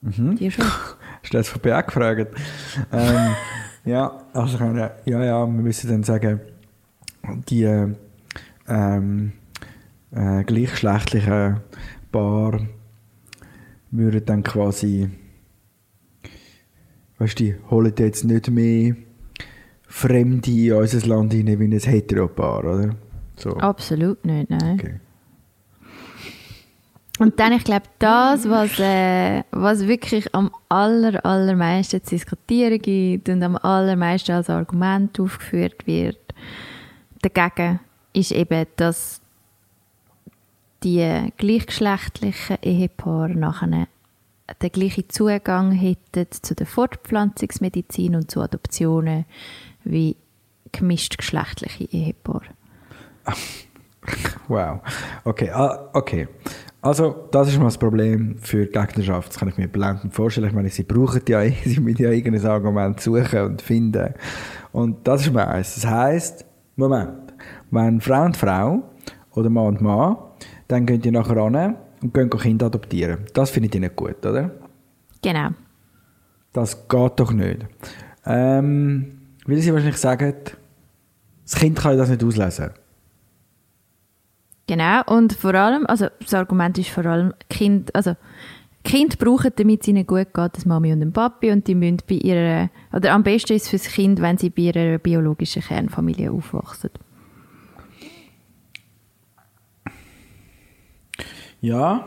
Mhm. 0.00 0.36
Dir 0.36 0.50
schon? 0.50 0.64
Hast 1.26 1.34
du 1.34 1.38
das 1.38 1.48
von 1.48 1.60
BA 1.60 1.80
gefragt? 1.80 2.36
ähm, 2.92 3.34
ja, 3.84 4.22
also 4.32 4.58
ja, 4.64 4.94
ja, 5.04 5.44
wir 5.44 5.48
müssen 5.48 5.90
dann 5.90 6.04
sagen, 6.04 6.40
die 7.48 7.64
äh, 7.64 7.88
ähm, 8.68 9.32
äh, 10.12 10.44
gleichgeschlechtlichen 10.44 11.62
Paar 12.12 12.60
würden 13.90 14.24
dann 14.24 14.44
quasi, 14.44 15.10
weißt 17.18 17.40
du, 17.40 17.42
die 17.42 17.56
holen 17.70 17.94
jetzt 17.98 18.22
nicht 18.22 18.48
mehr 18.48 18.94
Fremde 19.82 20.48
in 20.48 20.74
unser 20.74 21.04
Land 21.08 21.34
rein 21.34 21.58
wie 21.58 21.64
ein 21.64 21.72
Heteropaar, 21.72 22.60
oder? 22.60 22.94
So. 23.36 23.56
Absolut 23.56 24.24
nicht, 24.24 24.48
nein. 24.48 24.78
Okay. 24.78 25.00
Und 27.18 27.40
dann, 27.40 27.52
ich 27.52 27.64
glaube, 27.64 27.86
das, 27.98 28.48
was, 28.48 28.78
äh, 28.78 29.42
was 29.50 29.86
wirklich 29.86 30.34
am 30.34 30.50
aller, 30.68 31.24
allermeisten 31.24 32.02
zu 32.02 32.10
diskutieren 32.10 32.78
gibt 32.78 33.28
und 33.28 33.42
am 33.42 33.56
allermeisten 33.56 34.32
als 34.32 34.50
Argument 34.50 35.18
aufgeführt 35.18 35.86
wird, 35.86 36.18
dagegen 37.22 37.80
ist 38.12 38.32
eben, 38.32 38.66
dass 38.76 39.20
die 40.82 41.32
gleichgeschlechtlichen 41.38 42.58
Ehepaare 42.62 43.34
nachher 43.34 43.88
den 44.62 44.70
gleichen 44.70 45.08
Zugang 45.08 45.72
hätten 45.72 46.26
zu 46.30 46.54
der 46.54 46.66
Fortpflanzungsmedizin 46.66 48.14
und 48.14 48.30
zu 48.30 48.40
Adoptionen 48.40 49.24
wie 49.84 50.16
gemischtgeschlechtliche 50.72 51.84
Ehepaare. 51.84 52.46
Wow. 54.48 54.80
Okay, 55.24 55.50
ah, 55.50 55.90
okay. 55.92 56.28
Also, 56.80 57.26
das 57.32 57.48
ist 57.48 57.58
mal 57.58 57.64
das 57.64 57.78
Problem 57.78 58.36
für 58.38 58.66
die 58.66 58.72
Gegnerschaft. 58.72 59.30
Das 59.30 59.38
kann 59.38 59.48
ich 59.48 59.56
mir 59.56 59.66
blendend 59.66 60.14
vorstellen. 60.14 60.46
Ich 60.46 60.54
meine, 60.54 60.68
sie 60.68 60.84
brauchen 60.84 61.22
ja, 61.28 61.40
sie 61.64 61.80
müssen 61.80 62.02
ja 62.02 62.10
irgendein 62.10 62.46
Argument 62.46 63.00
suchen 63.00 63.40
und 63.40 63.62
finden. 63.62 64.14
Und 64.72 65.06
das 65.06 65.22
ist 65.22 65.32
mal 65.32 65.46
eins. 65.46 65.74
Das 65.74 65.86
heisst, 65.86 66.44
Moment, 66.76 67.34
wenn 67.70 68.00
Frau 68.00 68.24
und 68.24 68.36
Frau 68.36 68.82
oder 69.32 69.50
Mann 69.50 69.66
und 69.66 69.80
Mann, 69.80 70.16
dann 70.68 70.86
gehen 70.86 71.00
die 71.00 71.10
nachher 71.10 71.36
ran 71.36 71.76
und 72.02 72.14
gehen 72.14 72.30
Kinder 72.30 72.66
adoptieren. 72.66 73.24
Das 73.34 73.50
finde 73.50 73.68
ich 73.72 73.80
nicht 73.80 73.96
gut, 73.96 74.24
oder? 74.24 74.50
Genau. 75.22 75.48
Das 76.52 76.88
geht 76.88 77.12
doch 77.16 77.32
nicht. 77.32 77.66
Ähm, 78.24 79.18
weil 79.46 79.58
sie 79.58 79.72
wahrscheinlich 79.72 79.98
sagen, 79.98 80.34
das 81.42 81.54
Kind 81.54 81.78
kann 81.78 81.96
das 81.96 82.08
nicht 82.10 82.24
auslesen. 82.24 82.70
Genau, 84.66 85.02
und 85.06 85.32
vor 85.32 85.54
allem, 85.54 85.86
also 85.86 86.06
das 86.20 86.34
Argument 86.34 86.76
ist 86.78 86.90
vor 86.90 87.06
allem, 87.06 87.32
Kind, 87.48 87.94
also 87.94 88.16
Kind 88.82 89.18
brauchen, 89.18 89.52
damit 89.54 89.82
es 89.82 89.88
ihnen 89.88 90.06
gut 90.06 90.34
geht, 90.34 90.56
das 90.56 90.66
Mami 90.66 90.92
und 90.92 91.02
ein 91.02 91.12
Papi 91.12 91.50
und 91.52 91.66
die 91.66 91.74
müssen 91.74 91.98
bei 92.08 92.16
ihrer, 92.16 92.70
oder 92.92 93.12
am 93.12 93.22
besten 93.22 93.54
ist 93.54 93.64
es 93.64 93.68
für 93.68 93.76
das 93.78 93.88
Kind, 93.88 94.20
wenn 94.20 94.38
sie 94.38 94.50
bei 94.50 94.62
ihrer 94.62 94.98
biologischen 94.98 95.62
Kernfamilie 95.62 96.30
aufwachsen. 96.30 96.90
Ja, 101.60 102.06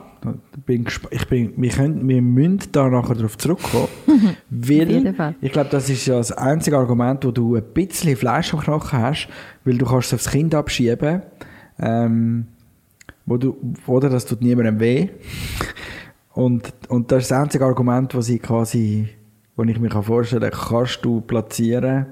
bin 0.65 0.85
ich 1.11 1.27
bin, 1.27 1.53
wir, 1.57 1.69
können, 1.69 2.07
wir 2.07 2.21
müssen 2.21 2.71
da 2.71 2.89
nachher 2.89 3.15
darauf 3.15 3.37
zurückkommen. 3.37 3.87
weil 4.49 4.89
jeden 4.89 5.15
Fall. 5.15 5.35
ich 5.41 5.51
glaube, 5.51 5.69
das 5.69 5.89
ist 5.89 6.05
ja 6.05 6.17
das 6.17 6.31
einzige 6.31 6.77
Argument, 6.77 7.25
wo 7.25 7.31
du 7.31 7.55
ein 7.55 7.63
bisschen 7.73 8.15
Fleisch 8.15 8.53
am 8.53 8.59
Knochen 8.59 8.99
hast, 8.99 9.27
weil 9.63 9.77
du 9.77 9.85
kannst 9.85 10.13
es 10.13 10.13
aufs 10.13 10.31
Kind 10.31 10.53
abschieben. 10.53 11.21
Ähm, 11.79 12.47
wo 13.25 13.37
du, 13.37 13.57
oder 13.85 14.09
das 14.09 14.25
tut 14.25 14.41
niemandem 14.41 14.79
weh. 14.79 15.09
Und, 16.33 16.73
und 16.89 17.11
das 17.11 17.23
ist 17.23 17.31
das 17.31 17.39
einzige 17.39 17.65
Argument, 17.65 18.13
was 18.15 18.29
ich 18.29 18.41
quasi, 18.41 19.09
wo 19.55 19.63
ich 19.63 19.79
mir 19.79 19.89
vorstellen 19.89 20.51
kann, 20.51 20.69
kannst 20.69 21.03
du 21.03 21.21
platzieren, 21.21 22.05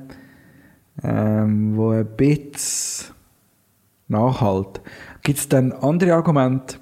ähm, 1.04 1.76
wo 1.76 1.92
ein 1.92 2.06
bisschen 2.06 3.14
nachhalt. 4.08 4.82
Gibt 5.24 5.40
es 5.40 5.50
dann 5.50 5.72
andere 5.72 6.14
Argumente? 6.14 6.78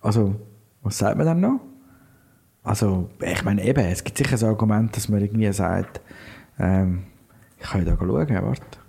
Also, 0.00 0.34
was 0.82 0.98
sagt 0.98 1.16
man 1.16 1.26
dann 1.26 1.40
noch? 1.40 1.60
Also, 2.62 3.10
ich 3.20 3.44
meine 3.44 3.64
eben, 3.64 3.84
es 3.84 4.02
gibt 4.04 4.18
sicher 4.18 4.36
ein 4.38 4.50
Argument, 4.50 4.96
dass 4.96 5.08
man 5.08 5.20
irgendwie 5.20 5.52
sagt, 5.52 6.00
ähm, 6.58 7.04
ich 7.58 7.66
kann 7.66 7.84
ja 7.84 7.94
da 7.94 7.98
schauen, 7.98 8.28
warte. 8.28 8.83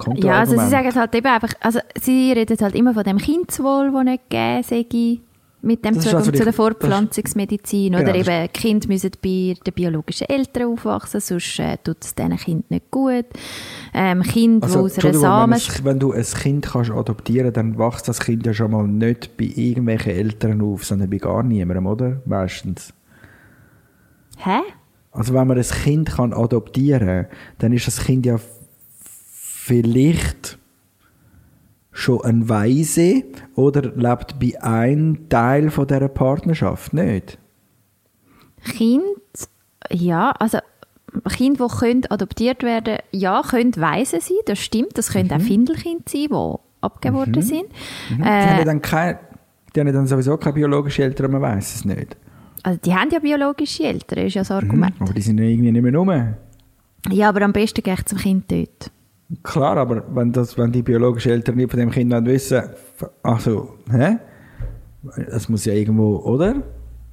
Kommt 0.00 0.24
Ja, 0.24 0.40
also 0.40 0.58
sie 0.58 0.68
sagen 0.68 0.94
halt 0.94 1.14
eben 1.14 1.26
einfach, 1.26 1.52
also 1.60 1.78
sie 2.00 2.32
reden 2.32 2.56
halt 2.60 2.74
immer 2.74 2.94
von 2.94 3.04
dem 3.04 3.18
Kindeswohl, 3.18 3.90
das 3.92 4.04
nicht 4.04 4.30
gegeben 4.30 4.62
sei, 4.62 5.20
mit 5.62 5.84
dem 5.84 6.00
Zugang 6.00 6.20
also 6.20 6.32
zu 6.32 6.42
der 6.42 6.54
Fortpflanzungsmedizin. 6.54 7.92
Genau, 7.92 8.02
oder 8.02 8.14
das- 8.18 8.26
eben, 8.28 8.52
Kind 8.54 8.88
müssen 8.88 9.10
bei 9.22 9.54
den 9.66 9.74
biologischen 9.74 10.26
Eltern 10.28 10.72
aufwachsen, 10.72 11.20
sonst 11.20 11.58
äh, 11.58 11.76
tut 11.84 11.98
es 12.02 12.14
diesen 12.14 12.36
Kind 12.38 12.70
nicht 12.70 12.90
gut. 12.90 13.26
Ähm, 13.92 14.22
Kind, 14.22 14.62
Also, 14.64 14.80
wo 14.80 14.84
aus 14.84 14.92
einer 14.98 15.04
Entschuldigung, 15.04 15.22
wenn, 15.22 15.30
Samen... 15.30 15.52
es, 15.52 15.84
wenn 15.84 15.98
du 15.98 16.12
ein 16.12 16.24
Kind 16.24 16.66
kannst 16.66 16.90
adoptieren 16.90 17.52
dann 17.52 17.78
wächst 17.78 18.08
das 18.08 18.20
Kind 18.20 18.46
ja 18.46 18.54
schon 18.54 18.70
mal 18.70 18.86
nicht 18.88 19.36
bei 19.36 19.50
irgendwelchen 19.54 20.12
Eltern 20.12 20.62
auf, 20.62 20.84
sondern 20.86 21.10
bei 21.10 21.18
gar 21.18 21.42
niemandem, 21.42 21.86
oder? 21.86 22.22
Meistens. 22.24 22.94
Hä? 24.38 24.60
Also 25.12 25.34
wenn 25.34 25.46
man 25.46 25.58
ein 25.58 25.64
Kind 25.64 26.08
kann 26.10 26.32
adoptieren 26.32 27.26
dann 27.58 27.72
ist 27.74 27.86
das 27.86 28.04
Kind 28.04 28.24
ja 28.24 28.38
vielleicht 29.62 30.58
schon 31.92 32.22
ein 32.24 32.48
Weise 32.48 33.24
oder 33.54 33.82
lebt 33.94 34.38
bei 34.40 34.60
einem 34.62 35.28
Teil 35.28 35.70
von 35.70 35.86
dieser 35.86 36.08
Partnerschaft 36.08 36.94
nicht. 36.94 37.38
Kind, 38.64 39.02
ja, 39.90 40.30
also 40.32 40.58
Kinder, 41.36 41.68
die 41.68 41.76
können 41.78 42.02
adoptiert 42.08 42.62
werden 42.62 42.98
ja, 43.10 43.42
können 43.42 43.76
Waisen 43.76 44.20
sein, 44.20 44.36
das 44.46 44.58
stimmt. 44.60 44.96
Das 44.96 45.12
können 45.12 45.28
Mhm. 45.28 45.34
auch 45.34 45.40
Findelkinder 45.40 46.04
sein, 46.06 46.26
die 46.30 46.54
abgegeben 46.80 47.16
worden 47.18 47.42
sind. 47.42 47.64
Die, 48.08 48.14
haben 48.14 48.22
ja 48.24 48.60
Äh, 48.60 48.64
dann 48.64 48.80
kein, 48.80 49.18
die 49.74 49.80
haben 49.80 49.92
dann 49.92 50.06
sowieso 50.06 50.36
keine 50.38 50.54
biologischen 50.54 51.02
Eltern, 51.04 51.32
man 51.32 51.42
weiß 51.42 51.74
es 51.74 51.84
nicht. 51.84 52.16
also 52.62 52.78
die 52.82 52.94
haben 52.94 53.10
ja 53.10 53.18
biologische 53.18 53.84
Eltern, 53.84 54.26
ist 54.26 54.34
ja 54.34 54.40
das 54.42 54.50
Argument. 54.50 54.94
Aber 55.00 55.12
die 55.12 55.20
sind 55.22 55.38
ja 55.38 55.44
irgendwie 55.44 55.72
nicht 55.72 55.82
mehr 55.82 55.94
rum. 55.94 56.34
Ja, 57.10 57.28
aber 57.30 57.42
am 57.42 57.52
besten 57.52 57.82
geht 57.82 57.98
es 57.98 58.04
zum 58.04 58.18
Kind 58.18 58.50
dort. 58.50 58.90
Klar, 59.42 59.76
aber 59.76 60.02
wenn, 60.14 60.32
das, 60.32 60.58
wenn 60.58 60.72
die 60.72 60.82
biologischen 60.82 61.30
Eltern 61.32 61.56
nicht 61.56 61.70
von 61.70 61.78
dem 61.80 61.90
Kind 61.90 62.12
wollen 62.12 62.26
wissen, 62.26 62.62
also, 63.22 63.76
hä? 63.90 64.18
Das 65.30 65.48
muss 65.48 65.64
ja 65.64 65.72
irgendwo, 65.72 66.16
oder? 66.18 66.62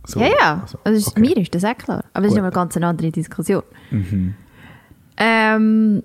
So, 0.05 0.19
Ja, 0.19 0.27
ja. 0.27 0.59
also, 0.61 0.77
Also, 0.83 0.97
ist- 0.97 1.07
okay. 1.09 1.19
Mir 1.19 1.37
ist 1.37 1.53
das 1.53 1.63
auch 1.63 1.77
klar. 1.77 2.03
Aber 2.13 2.23
das 2.25 2.33
ist 2.35 2.41
Gut. 2.43 2.53
ganz 2.53 2.75
eine 2.77 2.87
andere 2.87 3.11
Diskussion. 3.11 3.63
Mhm. 3.91 4.33
Ähm, 5.17 6.03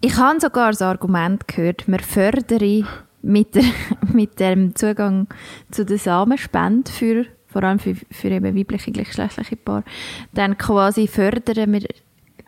ich 0.00 0.16
habe 0.16 0.40
sogar 0.40 0.70
das 0.72 0.82
Argument 0.82 1.46
gehört, 1.48 1.86
man 1.88 2.00
fördere 2.00 2.84
mit, 3.22 3.54
der, 3.54 3.62
mit 4.12 4.40
dem 4.40 4.74
Zugang 4.74 5.28
zu 5.70 5.84
der 5.84 5.98
Samenspende 5.98 6.90
für 6.90 7.26
vor 7.46 7.62
allem 7.64 7.78
für, 7.78 7.94
für 8.10 8.28
eben 8.30 8.56
weibliche 8.56 8.90
gleichgeschlechtliche 8.92 9.56
Paare, 9.56 9.84
dann 10.32 10.56
quasi 10.56 11.06
fördern 11.06 11.70
wir 11.74 11.82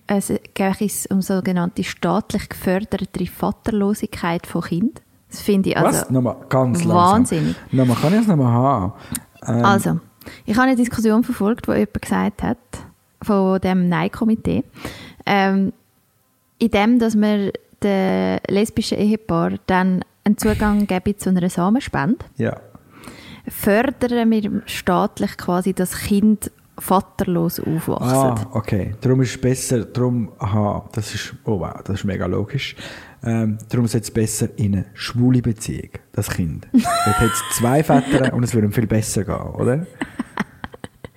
also, 0.07 0.37
geht 0.55 0.81
es 0.81 1.07
um 1.07 1.23
sogenannte 1.23 1.83
staatlich 1.85 2.49
geförderte 2.49 3.27
Vaterlosigkeit 3.27 4.47
von 4.47 4.63
Kindern. 4.63 5.01
Das 5.31 5.41
finde 5.41 5.71
ich 5.71 5.77
also 5.77 6.01
Was? 6.01 6.11
Nochmal 6.11 6.37
ganz 6.49 6.87
wahnsinnig. 6.87 7.57
langsam. 7.57 7.79
Nochmal, 7.79 7.97
kann 7.97 8.15
ich 8.15 8.21
es 8.21 8.27
nochmal 8.27 8.53
haben? 8.53 8.93
Ähm, 9.47 9.65
Also, 9.65 10.01
ich 10.47 10.55
habe 10.57 10.69
eine 10.69 10.77
Diskussion 10.77 11.25
verfolgt, 11.25 11.67
wo 11.69 11.73
jemand 11.73 12.01
gesagt 12.03 12.43
hat, 12.43 12.59
von 13.23 13.61
dem 13.61 13.89
Nein-Komitee, 13.89 14.63
ähm, 15.27 15.73
in 16.59 16.71
dem, 16.71 16.99
dass 16.99 17.17
wir 17.17 17.53
den 17.83 18.39
lesbischen 18.49 18.99
Ehepaar 18.99 19.53
dann 19.67 20.05
einen 20.25 20.39
Zugang 20.39 20.87
geben 20.87 21.19
zu 21.19 21.31
einer 21.31 21.51
Samenspende, 21.51 22.25
Ja. 22.37 22.57
fördern 23.49 24.31
wir 24.31 24.63
staatlich 24.67 25.37
quasi, 25.37 25.73
dass 25.75 25.97
Kind 25.97 26.51
vaterlos 26.79 27.61
aufwachsen. 27.61 28.09
Ah, 28.09 28.47
okay. 28.53 28.95
Darum 29.01 29.23
ist 29.23 29.31
es 29.31 29.41
besser, 29.41 29.85
darum, 29.85 30.33
aha, 30.39 30.85
das 30.93 31.15
ist, 31.15 31.35
oh 31.45 31.61
wow, 31.61 31.83
das 31.85 32.01
ist 32.01 32.05
mega 32.05 32.27
logisch. 32.27 32.77
Ähm, 33.23 33.59
darum 33.69 33.87
ist 33.87 33.95
es 33.95 34.11
besser 34.11 34.49
in 34.57 34.75
eine 34.75 34.87
schwule 34.95 35.41
Beziehung, 35.41 35.91
das 36.13 36.31
Kind. 36.31 36.67
Dort 36.73 37.21
hat 37.21 37.31
es 37.31 37.57
zwei 37.57 37.83
Väter 37.83 38.35
und 38.35 38.43
es 38.43 38.55
würde 38.55 38.67
ihm 38.67 38.73
viel 38.73 38.87
besser 38.87 39.25
gehen, 39.25 39.35
oder? 39.35 39.87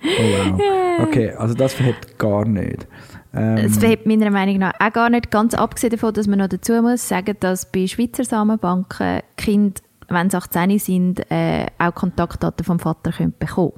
Oh 0.02 0.22
wow. 0.22 0.60
Okay, 1.00 1.30
also 1.30 1.54
das 1.54 1.74
verhebt 1.74 2.18
gar 2.18 2.44
nicht. 2.44 2.88
Ähm, 3.32 3.56
Es 3.58 3.78
verhebt 3.78 4.04
meiner 4.04 4.32
Meinung 4.32 4.58
nach 4.58 4.72
auch 4.80 4.92
gar 4.92 5.10
nicht, 5.10 5.30
ganz 5.30 5.54
abgesehen 5.54 5.92
davon, 5.92 6.12
dass 6.12 6.26
man 6.26 6.40
noch 6.40 6.48
dazu 6.48 6.72
muss 6.82 7.08
sagen, 7.08 7.36
dass 7.38 7.70
bei 7.70 7.86
Schweizer 7.86 8.24
Samenbanken 8.24 9.20
Kinder, 9.36 9.80
wenn 10.08 10.28
sie 10.28 10.36
18 10.36 10.78
sind, 10.80 11.30
äh, 11.30 11.66
auch 11.78 11.94
Kontaktdaten 11.94 12.64
vom 12.64 12.80
Vater 12.80 13.12
können 13.12 13.32
bekommen 13.38 13.74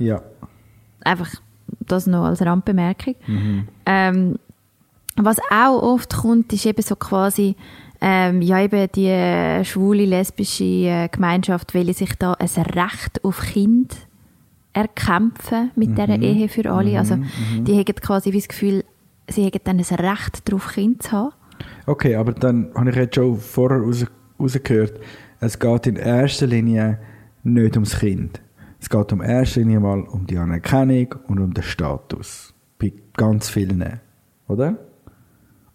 ja. 0.00 0.20
Einfach 1.04 1.30
das 1.80 2.06
noch 2.06 2.24
als 2.24 2.42
Randbemerkung. 2.42 3.14
Ähm, 3.86 4.38
was 5.16 5.38
auch 5.50 5.82
oft 5.82 6.14
kommt, 6.14 6.52
ist 6.52 6.66
eben 6.66 6.82
so 6.82 6.96
quasi, 6.96 7.56
ähm, 8.00 8.40
ja 8.40 8.60
eben 8.60 8.88
die 8.94 9.06
äh, 9.06 9.64
schwule, 9.64 10.06
lesbische 10.06 10.64
äh, 10.64 11.08
Gemeinschaft 11.08 11.74
will 11.74 11.92
sich 11.92 12.14
da 12.18 12.34
ein 12.34 12.48
Recht 12.62 13.22
auf 13.24 13.40
Kind 13.40 13.94
erkämpfen 14.72 15.70
mit 15.74 15.98
dieser 15.98 16.18
Ehe 16.18 16.48
für 16.48 16.70
alle. 16.70 16.98
Also 16.98 17.18
die 17.66 17.72
haben 17.76 17.94
quasi 17.96 18.32
wie 18.32 18.38
das 18.38 18.48
Gefühl, 18.48 18.84
sie 19.28 19.44
haben 19.44 19.60
dann 19.64 19.78
ein 19.78 20.06
Recht 20.06 20.48
darauf, 20.48 20.72
Kind 20.72 21.02
zu 21.02 21.12
haben. 21.12 21.32
Okay, 21.86 22.14
aber 22.14 22.32
dann 22.32 22.70
habe 22.74 22.90
ich 22.90 22.96
jetzt 22.96 23.16
schon 23.16 23.36
vorher 23.38 23.80
raus, 23.80 24.06
rausgehört, 24.38 25.00
es 25.40 25.58
geht 25.58 25.86
in 25.86 25.96
erster 25.96 26.46
Linie 26.46 26.98
nicht 27.42 27.76
ums 27.76 27.98
Kind. 27.98 28.40
Es 28.80 28.88
geht 28.88 29.12
in 29.12 29.20
erster 29.20 29.60
Linie 29.60 29.80
mal 29.80 30.00
um 30.00 30.26
die 30.26 30.38
Anerkennung 30.38 31.14
und 31.28 31.38
um 31.38 31.52
den 31.52 31.62
Status. 31.62 32.54
Bei 32.78 32.92
ganz 33.14 33.50
vielen, 33.50 34.00
oder? 34.48 34.76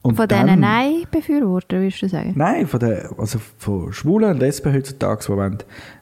Und 0.06 0.18
Von 0.18 0.28
diesen 0.28 0.60
Nein-Befürwortern, 0.60 1.82
würdest 1.82 2.04
du 2.04 2.08
sagen? 2.08 2.34
Nein, 2.36 2.68
von, 2.68 2.80
der, 2.80 3.10
also 3.18 3.40
von 3.58 3.92
Schwulen 3.92 4.34
und 4.34 4.40
Lesben 4.40 4.72
heutzutage, 4.72 5.26
die 5.26 5.30
wollen, 5.30 5.58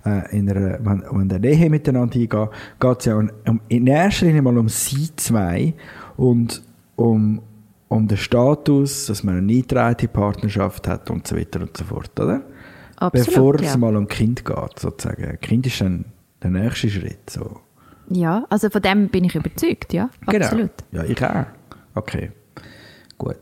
äh, 0.05 0.37
in 0.37 0.49
einer, 0.49 0.77
wenn, 0.83 1.03
wenn 1.09 1.31
eine 1.31 1.47
Ehe 1.47 1.69
miteinander 1.69 2.13
eingehen, 2.13 2.49
geht 2.81 2.99
es 2.99 3.05
ja 3.05 3.15
um, 3.15 3.31
um, 3.47 3.61
in 3.69 3.87
erster 3.87 4.25
Linie 4.25 4.41
mal 4.41 4.57
um 4.57 4.67
sie 4.67 5.09
zwei 5.15 5.73
und 6.17 6.61
um, 6.97 7.41
um 7.87 8.07
den 8.09 8.17
Status, 8.17 9.05
dass 9.05 9.23
man 9.23 9.37
eine 9.37 9.53
eingetragene 9.53 10.09
Partnerschaft 10.09 10.85
hat 10.85 11.09
und 11.09 11.25
so 11.25 11.37
weiter 11.37 11.61
und 11.61 11.77
so 11.77 11.85
fort, 11.85 12.19
oder? 12.19 12.41
Absolut, 12.97 13.25
Bevor 13.27 13.61
ja. 13.61 13.69
es 13.69 13.77
mal 13.77 13.95
um 13.95 14.09
Kind 14.09 14.43
geht, 14.43 14.79
sozusagen. 14.79 15.39
Kind 15.39 15.65
ist 15.65 15.79
dann 15.79 16.05
der 16.43 16.51
nächste 16.51 16.89
Schritt. 16.89 17.29
So. 17.29 17.61
Ja, 18.09 18.45
also 18.49 18.69
von 18.69 18.81
dem 18.81 19.07
bin 19.09 19.23
ich 19.23 19.35
überzeugt, 19.35 19.93
ja, 19.93 20.09
absolut. 20.25 20.71
Genau. 20.91 21.03
Ja, 21.03 21.09
ich 21.09 21.23
auch. 21.23 21.45
Okay, 21.95 22.31
gut. 23.17 23.37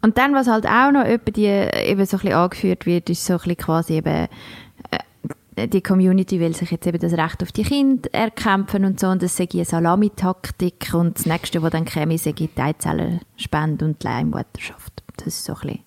Und 0.00 0.16
dann, 0.16 0.34
was 0.34 0.46
halt 0.46 0.66
auch 0.66 0.92
noch 0.92 1.04
etwa 1.04 1.30
die, 1.30 1.46
eben 1.46 2.04
so 2.06 2.16
ein 2.16 2.20
bisschen 2.20 2.32
angeführt 2.32 2.86
wird, 2.86 3.10
ist 3.10 3.24
so 3.24 3.34
ein 3.34 3.38
bisschen 3.38 3.56
quasi 3.56 3.94
eben, 3.94 4.28
äh, 5.56 5.68
die 5.68 5.82
Community 5.82 6.38
will 6.38 6.54
sich 6.54 6.70
jetzt 6.70 6.86
eben 6.86 7.00
das 7.00 7.12
Recht 7.12 7.42
auf 7.42 7.50
die 7.50 7.64
Kinder 7.64 8.08
erkämpfen 8.12 8.84
und 8.84 9.00
so, 9.00 9.08
und 9.08 9.22
das 9.22 9.36
sei 9.36 9.48
eine 9.52 9.64
Salamitaktik 9.64 10.90
und 10.92 11.18
das 11.18 11.26
Nächste, 11.26 11.62
was 11.62 11.72
dann 11.72 11.84
käme, 11.84 12.16
sei 12.16 12.32
die 12.32 12.48
Eizellenspende 12.56 13.84
und 13.84 14.02
die 14.02 14.06
Leihmutterschaft. 14.06 15.02
Das 15.16 15.26
ist 15.26 15.44
so 15.44 15.54
ein 15.54 15.60
bisschen, 15.60 15.80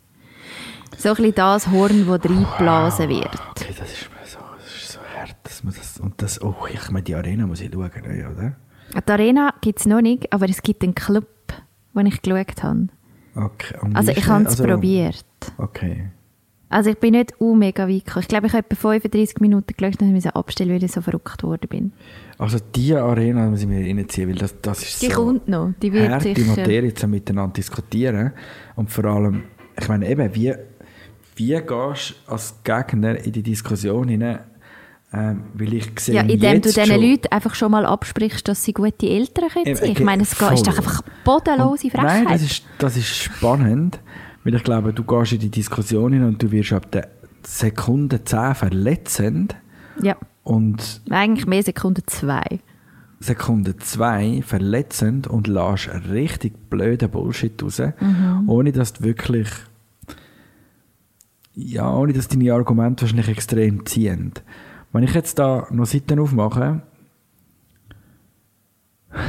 so 0.97 1.09
ein 1.09 1.15
bisschen 1.15 1.35
das 1.35 1.67
Horn, 1.67 2.05
das 2.05 2.29
reingeblasen 2.29 3.09
wird. 3.09 3.33
Okay, 3.51 3.73
das 3.79 3.91
ist 3.91 4.10
hart, 5.21 5.35
dass 5.43 5.63
man 5.63 5.73
das, 5.73 5.99
und 5.99 6.21
das, 6.21 6.41
oh, 6.41 6.55
ich 6.71 6.89
meine, 6.89 7.03
die 7.03 7.15
Arena 7.15 7.47
muss 7.47 7.61
ich 7.61 7.71
schauen, 7.71 7.89
oder? 7.89 8.55
Die 8.93 9.11
Arena 9.11 9.53
gibt 9.61 9.79
es 9.79 9.85
noch 9.85 10.01
nicht, 10.01 10.31
aber 10.33 10.49
es 10.49 10.61
gibt 10.61 10.83
einen 10.83 10.95
Club, 10.95 11.27
den 11.95 12.05
ich 12.07 12.21
geschaut 12.21 12.63
habe. 12.63 12.87
Okay. 13.35 13.75
Also 13.93 14.11
ich 14.11 14.27
habe 14.27 14.43
es 14.43 14.49
Also, 14.51 14.65
probiert. 14.65 15.25
Okay. 15.57 16.09
Also 16.67 16.89
ich 16.89 16.97
bin 16.97 17.11
nicht 17.11 17.33
uh, 17.39 17.53
mega 17.53 17.87
weit 17.87 18.05
gekommen. 18.05 18.21
Ich 18.21 18.27
glaube, 18.29 18.47
ich 18.47 18.53
habe 18.53 18.65
etwa 18.65 18.75
35 18.75 19.39
Minuten 19.41 19.73
geschaut 19.75 20.01
und 20.01 20.13
musste 20.13 20.35
abstellen, 20.35 20.71
weil 20.71 20.83
ich 20.83 20.91
so 20.91 21.01
verrückt 21.01 21.43
worden 21.43 21.67
bin. 21.67 21.91
Also 22.37 22.59
die 22.75 22.95
Arena 22.95 23.49
muss 23.49 23.61
ich 23.61 23.67
mir 23.67 23.85
reinziehen, 23.85 24.29
weil 24.29 24.37
das, 24.37 24.55
das 24.61 24.81
ist 24.81 25.01
Die 25.01 25.07
so 25.07 25.25
kommt 25.25 25.47
noch. 25.49 25.73
Die 25.81 25.91
wird 25.91 26.09
harte 26.09 26.33
sicher... 26.33 26.55
Materie 26.55 26.93
zu 26.93 27.07
miteinander 27.07 27.53
diskutieren. 27.53 28.31
Und 28.75 28.89
vor 28.89 29.05
allem, 29.05 29.43
ich 29.79 29.87
meine 29.89 30.09
eben, 30.09 30.33
wie, 30.33 30.53
wie 31.35 31.61
gehst 31.61 32.15
du 32.25 32.31
als 32.31 32.55
Gegner 32.63 33.17
in 33.23 33.33
die 33.33 33.43
Diskussion 33.43 34.07
hinein, 34.07 34.39
ähm, 35.13 35.43
weil 35.53 35.73
ich 35.73 35.91
sehe 35.99 36.15
Ja, 36.15 36.21
indem 36.21 36.61
du 36.61 36.69
diesen 36.71 37.01
Leuten 37.01 37.27
einfach 37.31 37.53
schon 37.55 37.71
mal 37.71 37.85
absprichst, 37.85 38.47
dass 38.47 38.63
sie 38.63 38.73
gute 38.73 39.07
Eltern 39.09 39.49
können 39.49 39.75
sein. 39.75 39.91
Ich 39.91 39.99
meine, 39.99 40.23
es 40.23 40.33
voll. 40.33 40.53
ist 40.53 40.65
doch 40.67 40.77
einfach 40.77 41.01
bodenlose 41.25 41.85
Und 41.85 41.91
Frechheit. 41.91 42.23
Nein, 42.23 42.27
das 42.29 42.41
ist, 42.43 42.63
das 42.77 42.95
ist 42.97 43.07
spannend, 43.15 43.99
weil 44.43 44.55
ich 44.55 44.63
glaube, 44.63 44.93
du 44.93 45.03
gehst 45.03 45.33
in 45.33 45.39
die 45.39 45.49
Diskussion 45.49 46.13
hinein 46.13 46.29
und 46.29 46.41
du 46.43 46.51
wirst 46.51 46.71
ab 46.73 46.89
der 46.91 47.09
Sekunde 47.43 48.23
10 48.23 48.55
verletzend 48.55 49.55
ja, 50.01 50.15
und 50.43 51.01
eigentlich 51.09 51.45
mehr 51.45 51.63
Sekunde 51.63 52.03
zwei. 52.05 52.59
Sekunde 53.19 53.77
2 53.77 54.41
verletzend 54.43 55.27
und 55.27 55.47
lässt 55.47 55.89
richtig 56.09 56.69
blöden 56.71 57.09
Bullshit 57.11 57.61
raus, 57.61 57.79
Mhm. 57.99 58.47
ohne 58.49 58.71
dass 58.71 58.93
du 58.93 59.03
wirklich 59.03 59.47
ja, 61.53 61.93
ohne 61.93 62.13
dass 62.13 62.27
deine 62.29 62.53
Argumente 62.53 63.03
wahrscheinlich 63.03 63.27
extrem 63.27 63.85
ziehen. 63.85 64.31
Wenn 64.93 65.03
ich 65.03 65.13
jetzt 65.13 65.39
da 65.39 65.67
noch 65.71 65.85
Seiten 65.85 66.19
aufmache, 66.19 66.81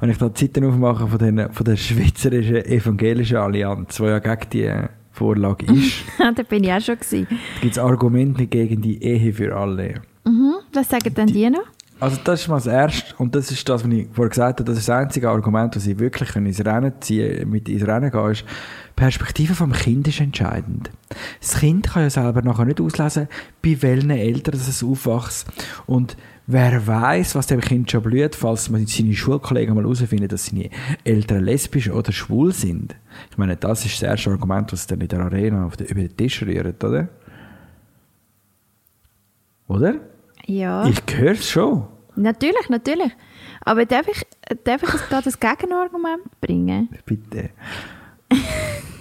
wenn 0.00 0.10
ich 0.10 0.18
da 0.18 0.28
die 0.28 0.42
Seiten 0.42 0.64
aufmache 0.64 1.08
von, 1.08 1.18
den, 1.18 1.52
von 1.52 1.64
der 1.64 1.76
Schweizerischen 1.76 2.64
Evangelischen 2.64 3.38
Allianz, 3.38 3.96
die 3.96 4.04
ja 4.04 4.18
gegen 4.20 4.50
die 4.52 4.72
Vorlage 5.10 5.66
ist, 5.72 6.04
da 6.18 6.42
bin 6.42 6.62
ich 6.64 6.72
auch 6.72 6.80
schon 6.80 6.98
gewesen. 6.98 7.26
gibt 7.60 7.72
es 7.72 7.78
Argumente 7.78 8.46
gegen 8.46 8.80
die 8.80 9.02
Ehe 9.02 9.32
für 9.32 9.56
alle. 9.56 10.02
Mhm. 10.24 10.54
Was 10.72 10.88
sagen 10.88 11.12
denn 11.14 11.26
die 11.26 11.50
noch? 11.50 11.66
Also 12.04 12.18
das 12.22 12.42
ist 12.42 12.48
mal 12.48 12.56
das 12.56 12.66
Erste 12.66 13.14
und 13.16 13.34
das 13.34 13.50
ist 13.50 13.66
das, 13.66 13.82
was 13.82 13.90
ich 13.90 14.08
vorher 14.12 14.28
gesagt 14.28 14.60
habe, 14.60 14.64
das 14.64 14.76
ist 14.78 14.90
das 14.90 14.94
einzige 14.94 15.30
Argument, 15.30 15.74
das 15.74 15.86
ich 15.86 15.98
wirklich 15.98 16.36
ins 16.36 16.62
Rennen 16.62 16.92
ziehen 17.00 17.48
mit 17.48 17.66
ins 17.66 17.86
Rennen 17.86 18.10
gehen 18.10 18.30
ist, 18.30 18.42
die 18.42 18.94
Perspektive 18.94 19.54
vom 19.54 19.72
Kind 19.72 20.06
ist 20.06 20.20
entscheidend. 20.20 20.90
Das 21.40 21.58
Kind 21.60 21.86
kann 21.88 22.02
ja 22.02 22.10
selber 22.10 22.42
nachher 22.42 22.66
nicht 22.66 22.82
auslesen, 22.82 23.26
bei 23.62 23.80
welchen 23.80 24.10
Eltern 24.10 24.54
es 24.54 24.84
aufwächst 24.84 25.46
und 25.86 26.18
wer 26.46 26.86
weiß, 26.86 27.36
was 27.36 27.46
dem 27.46 27.62
Kind 27.62 27.90
schon 27.90 28.02
blüht, 28.02 28.34
falls 28.34 28.68
man 28.68 28.86
seine 28.86 29.14
Schulkollegen 29.14 29.74
mal 29.74 29.84
herausfinden, 29.84 30.28
dass 30.28 30.44
seine 30.44 30.68
Eltern 31.04 31.42
lesbisch 31.42 31.88
oder 31.88 32.12
schwul 32.12 32.52
sind. 32.52 32.96
Ich 33.30 33.38
meine, 33.38 33.56
das 33.56 33.86
ist 33.86 33.94
das 33.94 34.10
erste 34.10 34.30
Argument, 34.30 34.70
was 34.74 34.86
dann 34.86 35.00
in 35.00 35.08
der 35.08 35.20
Arena 35.20 35.64
auf 35.64 35.78
den, 35.78 35.86
über 35.86 36.02
den 36.02 36.14
Tisch 36.14 36.42
rührt, 36.42 36.84
oder? 36.84 37.08
Oder? 39.68 39.94
Ja, 40.46 40.86
Ich 40.86 41.00
höre 41.16 41.32
es 41.32 41.48
schon. 41.48 41.93
Natürlich, 42.16 42.68
natürlich. 42.68 43.12
Aber 43.64 43.84
darf 43.86 44.06
ich, 44.08 44.22
darf 44.64 44.82
ich 44.82 44.92
jetzt 44.92 45.08
gerade 45.08 45.24
das 45.24 45.38
Gegenargument 45.40 46.22
bringen? 46.40 46.88
Bitte. 47.06 47.50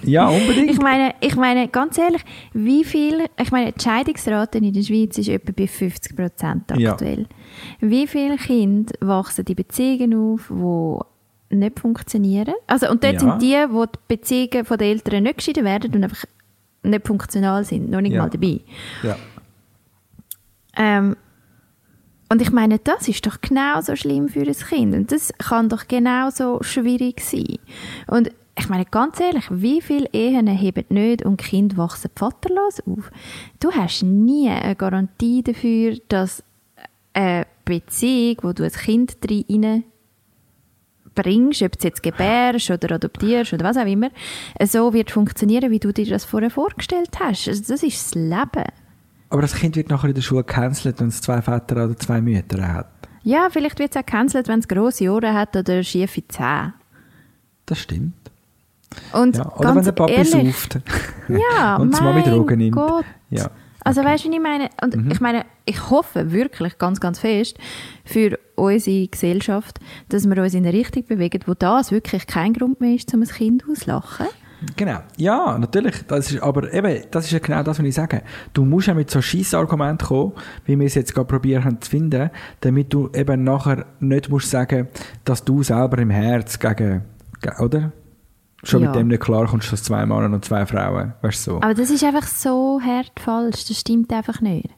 ja, 0.03 0.27
unbedingt. 0.27 0.69
Ich 0.71 0.79
meine, 0.79 1.15
ich 1.21 1.35
meine, 1.35 1.67
ganz 1.67 1.97
ehrlich, 1.97 2.23
wie 2.53 2.83
viel, 2.83 3.25
ich 3.41 3.51
meine, 3.51 3.71
die 3.71 3.81
Scheidungsrate 3.83 4.57
in 4.59 4.73
der 4.73 4.83
Schweiz 4.83 5.17
ist 5.17 5.29
etwa 5.29 5.51
bei 5.55 5.67
50 5.67 6.15
Prozent 6.15 6.63
Ja. 6.77 6.91
aktuell. 6.91 7.27
Wie 7.79 8.05
viele 8.07 8.37
Kinder 8.37 8.93
wachsen 9.01 9.45
in 9.47 9.55
Beziehungen 9.55 10.13
auf, 10.35 10.51
die 11.49 11.55
nicht 11.55 11.79
funktionieren? 11.79 12.53
Also, 12.67 12.89
und 12.89 13.03
dort 13.03 13.13
Ja. 13.13 13.19
sind 13.19 13.41
die, 13.41 13.55
wo 13.69 13.85
die 13.85 13.99
Beziehungen 14.07 14.65
von 14.65 14.77
den 14.77 14.89
Eltern 14.91 15.23
nicht 15.23 15.37
geschieden 15.37 15.65
werden 15.65 15.93
und 15.95 16.03
einfach 16.03 16.25
nicht 16.83 17.07
funktional 17.07 17.63
sind, 17.63 17.89
noch 17.89 18.01
nicht 18.01 18.13
Ja. 18.13 18.23
mal 18.23 18.29
dabei. 18.29 18.59
ja. 19.03 19.15
Ähm, 20.75 21.15
und 22.33 22.41
ich 22.41 22.51
meine, 22.51 22.79
das 22.79 23.07
ist 23.07 23.27
doch 23.27 23.41
genauso 23.41 23.95
schlimm 23.95 24.27
für 24.27 24.41
ein 24.41 24.55
Kind. 24.55 24.95
Und 24.95 25.11
das 25.11 25.31
kann 25.37 25.69
doch 25.69 25.87
genauso 25.87 26.63
schwierig 26.63 27.21
sein. 27.21 27.59
Und 28.07 28.31
ich 28.57 28.67
meine, 28.69 28.85
ganz 28.85 29.19
ehrlich, 29.19 29.43
wie 29.51 29.81
viele 29.81 30.09
Ehen 30.13 30.47
heben 30.47 30.83
nicht 30.89 31.23
und 31.23 31.37
Kind 31.37 31.77
wachsen 31.77 32.09
vaterlos 32.15 32.79
auf? 32.87 33.11
Du 33.59 33.71
hast 33.71 34.01
nie 34.01 34.49
eine 34.49 34.75
Garantie 34.75 35.43
dafür, 35.43 35.99
dass 36.07 36.41
eine 37.13 37.45
Beziehung, 37.65 38.37
wo 38.41 38.51
du 38.51 38.63
ein 38.63 38.71
Kind 38.71 39.15
rein 39.29 39.83
bringst, 41.13 41.61
ob 41.61 41.77
du 41.77 41.87
jetzt 41.87 42.01
gebärst 42.01 42.71
oder 42.71 42.95
adoptierst 42.95 43.53
oder 43.53 43.65
was 43.65 43.77
auch 43.77 43.85
immer, 43.85 44.09
so 44.63 44.91
wird 44.91 45.11
funktionieren, 45.11 45.69
wie 45.69 45.77
du 45.77 45.93
dir 45.93 46.07
das 46.07 46.25
vorher 46.25 46.49
vorgestellt 46.49 47.11
hast. 47.19 47.47
Also 47.47 47.61
das 47.67 47.83
ist 47.83 48.07
das 48.07 48.15
Leben. 48.15 48.65
Aber 49.33 49.41
das 49.41 49.55
Kind 49.55 49.75
wird 49.75 49.89
nachher 49.89 50.09
in 50.09 50.13
der 50.13 50.21
Schule 50.21 50.43
gecancelt, 50.43 50.99
wenn 50.99 51.07
es 51.07 51.19
zwei 51.19 51.41
Väter 51.41 51.85
oder 51.85 51.97
zwei 51.97 52.21
Mütter 52.21 52.71
hat. 52.71 52.87
Ja, 53.23 53.47
vielleicht 53.49 53.79
wird 53.79 53.89
es 53.95 53.97
auch 53.99 54.05
gecancelt, 54.05 54.47
wenn 54.47 54.59
es 54.59 54.67
grosse 54.67 55.09
Ohren 55.11 55.33
hat 55.33 55.55
oder 55.55 55.81
schiefe 55.81 56.21
Zähne. 56.27 56.75
Das 57.65 57.79
stimmt. 57.79 58.13
Und 59.11 59.37
Ja. 59.37 59.51
Oder 59.55 59.75
wenn 59.75 59.83
der 59.83 59.91
Papi 59.91 60.11
ehrlich, 60.13 60.29
sauft. 60.55 60.79
Ja, 61.29 61.75
und 61.81 61.97
die 61.97 62.03
Mami 62.03 62.21
Drogen 62.21 62.59
nimmt. 62.59 62.75
Gott. 62.75 63.05
Ja. 63.31 63.49
Also 63.83 64.03
weißt 64.03 64.25
du, 64.25 64.31
ich 64.31 64.39
meine? 64.39 64.69
Und 64.83 64.95
Mhm. 64.95 65.09
ich 65.11 65.19
meine, 65.19 65.45
ich 65.65 65.89
hoffe 65.89 66.31
wirklich 66.31 66.77
ganz, 66.77 66.99
ganz 66.99 67.17
fest 67.17 67.57
für 68.05 68.37
unsere 68.55 69.07
Gesellschaft, 69.07 69.79
dass 70.09 70.29
wir 70.29 70.37
uns 70.43 70.53
in 70.53 70.63
eine 70.65 70.77
Richtung 70.77 71.05
bewegen, 71.07 71.41
wo 71.47 71.55
das 71.55 71.91
wirklich 71.91 72.27
kein 72.27 72.53
Grund 72.53 72.81
mehr 72.81 72.93
ist, 72.93 73.11
um 73.15 73.23
ein 73.23 73.27
Kind 73.27 73.63
auszulachen. 73.67 74.27
Genau. 74.75 74.99
Ja, 75.17 75.57
natürlich. 75.57 76.03
Das 76.07 76.31
ist, 76.31 76.41
aber 76.41 76.71
eben, 76.73 77.03
das 77.11 77.25
ist 77.25 77.31
ja 77.31 77.39
genau 77.39 77.63
das, 77.63 77.79
was 77.79 77.85
ich 77.85 77.93
sage. 77.95 78.21
Du 78.53 78.65
musst 78.65 78.87
ja 78.87 78.93
mit 78.93 79.09
so 79.11 79.21
Scheissargumenten 79.21 80.07
kommen, 80.07 80.33
wie 80.65 80.77
wir 80.79 80.85
es 80.87 80.95
jetzt 80.95 81.13
gerade 81.13 81.27
probiert 81.27 81.63
haben 81.65 81.81
zu 81.81 81.89
finden, 81.89 82.29
damit 82.61 82.93
du 82.93 83.09
eben 83.13 83.43
nachher 83.43 83.85
nicht 83.99 84.29
musst 84.29 84.49
sagen, 84.49 84.87
dass 85.25 85.43
du 85.43 85.63
selber 85.63 85.97
im 85.99 86.09
Herz 86.09 86.59
gegen, 86.59 87.01
ge- 87.41 87.59
oder? 87.59 87.91
Schon 88.65 88.81
Ja. 88.83 88.89
mit 88.91 88.95
dem 88.99 89.07
nicht 89.09 89.21
klar 89.21 89.45
kommst, 89.47 89.73
dass 89.73 89.83
zwei 89.83 90.05
Männer 90.05 90.25
und 90.33 90.45
zwei 90.45 90.65
Frauen, 90.65 91.13
weißt 91.21 91.47
du 91.47 91.51
so. 91.51 91.57
Aber 91.57 91.73
das 91.73 91.89
ist 91.89 92.03
einfach 92.03 92.25
so 92.27 92.79
hart 92.81 93.11
falsch. 93.19 93.65
Das 93.67 93.77
stimmt 93.77 94.11
einfach 94.13 94.39
nicht. 94.39 94.69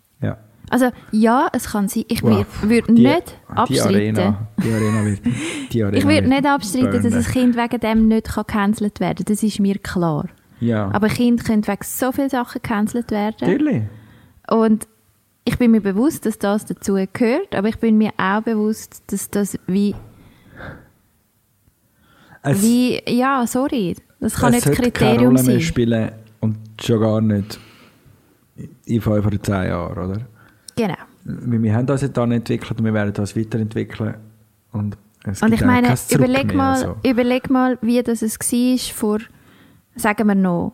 Also 0.69 0.91
ja, 1.11 1.47
es 1.53 1.71
kann 1.71 1.87
sein. 1.87 2.05
Ich 2.07 2.21
Wow. 2.23 2.45
würde 2.63 2.91
nicht 2.93 3.35
Die 3.49 3.55
abstreiten. 3.57 4.17
Arena, 4.17 4.47
die 4.63 4.71
Arena 4.73 5.05
wird, 5.05 5.19
die 5.71 5.83
Arena 5.83 5.97
Ich 5.97 6.07
würde 6.07 6.27
nicht 6.27 6.45
abstreiten, 6.45 7.03
dass 7.03 7.13
ein 7.13 7.23
Kind 7.31 7.55
wegen 7.55 7.79
dem 7.79 8.07
nicht 8.07 8.33
gecancelt 8.33 8.99
werden 8.99 9.17
kann. 9.25 9.25
Das 9.33 9.43
ist 9.43 9.59
mir 9.59 9.77
klar. 9.77 10.27
Ja. 10.59 10.89
Aber 10.91 11.07
Kinder 11.09 11.43
können 11.43 11.67
wegen 11.67 11.83
so 11.83 12.11
vielen 12.11 12.29
Sachen 12.29 12.61
gecancelt 12.61 13.11
werden. 13.11 13.35
Natürlich. 13.41 13.83
Und 14.49 14.87
ich 15.43 15.57
bin 15.59 15.71
mir 15.71 15.81
bewusst, 15.81 16.25
dass 16.25 16.39
das 16.39 16.65
dazu 16.65 16.95
gehört, 17.13 17.53
aber 17.55 17.67
ich 17.67 17.77
bin 17.77 17.97
mir 17.97 18.11
auch 18.17 18.41
bewusst, 18.41 19.03
dass 19.07 19.29
das 19.29 19.59
wie, 19.67 19.93
Es, 22.41 22.61
wie 22.63 23.01
ja, 23.07 23.45
sorry, 23.47 23.95
das 24.19 24.35
kann 24.35 24.51
nicht 24.53 24.65
keine 24.65 24.75
Kriterium 24.91 25.35
Rolle 25.35 25.43
mehr 25.43 25.43
sein. 25.43 25.61
spielen 25.61 26.11
und 26.39 26.57
schon 26.83 26.99
gar 26.99 27.21
nicht 27.21 27.59
in 28.85 29.01
fünf 29.01 29.25
oder 29.25 29.41
zehn 29.41 29.65
Jahren, 29.67 29.97
oder? 30.09 30.21
Genau. 30.75 30.95
Wir, 31.23 31.73
haben 31.75 31.85
das 31.87 32.01
jetzt 32.01 32.17
dann 32.17 32.31
entwickelt 32.31 32.77
und 32.79 32.85
wir 32.85 32.93
werden 32.93 33.13
das 33.13 33.35
weiterentwickeln. 33.35 34.15
Und, 34.71 34.97
es 35.23 35.41
Und 35.41 35.53
ich 35.53 35.63
meine, 35.63 35.93
überleg 36.11 36.47
mehr, 36.47 36.55
mal, 36.55 36.77
so. 36.77 36.95
überleg 37.09 37.49
mal, 37.49 37.77
wie 37.81 38.01
das 38.03 38.21
es 38.21 38.37
war 38.39 38.77
vor, 38.93 39.19
sagen 39.95 40.27
wir 40.27 40.35
noch, 40.35 40.73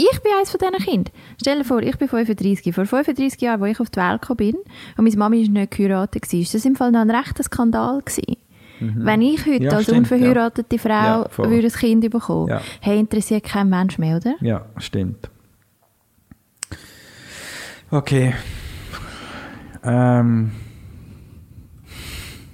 ich 0.00 0.20
bin 0.22 0.32
eines 0.36 0.50
von 0.50 0.60
diesen 0.60 0.84
Kindern. 0.84 1.12
Stell 1.40 1.58
dir 1.58 1.64
vor, 1.64 1.82
ich 1.82 1.98
bin 1.98 2.08
35. 2.08 2.72
Vor 2.72 2.86
35 2.86 3.40
Jahren, 3.40 3.62
als 3.62 3.72
ich 3.72 3.80
auf 3.80 3.90
die 3.90 3.98
Welt 3.98 4.20
gekommen 4.22 4.36
bin 4.36 4.54
und 4.96 5.04
meine 5.04 5.16
Mami 5.16 5.42
ist 5.42 5.50
nicht 5.50 5.72
geheiratet 5.72 6.32
war, 6.32 6.40
ist 6.40 6.54
das 6.54 6.64
im 6.64 6.76
Fall 6.76 6.92
noch 6.92 7.00
ein 7.00 7.10
rechter 7.10 7.42
Skandal 7.42 8.00
gewesen. 8.02 8.36
Wenn 8.80 9.22
ich 9.22 9.44
heute 9.44 9.58
Mhm. 9.58 9.62
Ja, 9.64 9.72
als 9.72 9.82
stimmt, 9.84 9.98
unverheiratete 9.98 10.78
Frau 10.78 10.88
Ja, 10.88 11.28
würde 11.36 11.66
ein 11.66 11.72
Kind 11.72 12.10
bekommen, 12.10 12.48
Ja. 12.48 12.60
hey, 12.80 13.00
interessiert 13.00 13.42
kein 13.42 13.68
Mensch 13.68 13.98
mehr, 13.98 14.18
oder? 14.18 14.36
Ja, 14.40 14.66
stimmt. 14.76 15.28
Okay. 17.90 18.34
Ähm. 19.88 20.50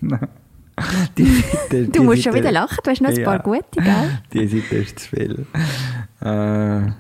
die 1.16 1.24
Seite, 1.24 1.84
Du 1.86 1.90
die 1.92 1.98
musst 2.00 2.22
schon 2.22 2.34
wieder 2.34 2.52
lachen, 2.52 2.78
du 2.84 2.90
hast 2.90 3.00
noch 3.00 3.08
ein 3.10 3.16
Ja. 3.16 3.24
paar 3.24 3.38
gute, 3.40 3.62
gell? 3.80 4.18
Die 4.32 4.46
Seite 4.48 4.76
ist 4.76 4.98
zu 4.98 5.08
viel. 5.08 5.46
Äh, 6.20 6.90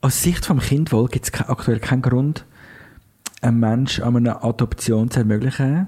aus 0.00 0.22
Sicht 0.22 0.46
vom 0.46 0.58
Kind 0.60 0.92
wohl 0.92 1.08
gibt 1.08 1.26
es 1.26 1.40
aktuell 1.48 1.78
keinen 1.80 2.02
Grund, 2.02 2.46
einem 3.42 3.60
Menschen 3.60 4.04
an 4.04 4.16
einer 4.16 4.42
Adoption 4.44 5.10
zu 5.10 5.20
ermöglichen, 5.20 5.86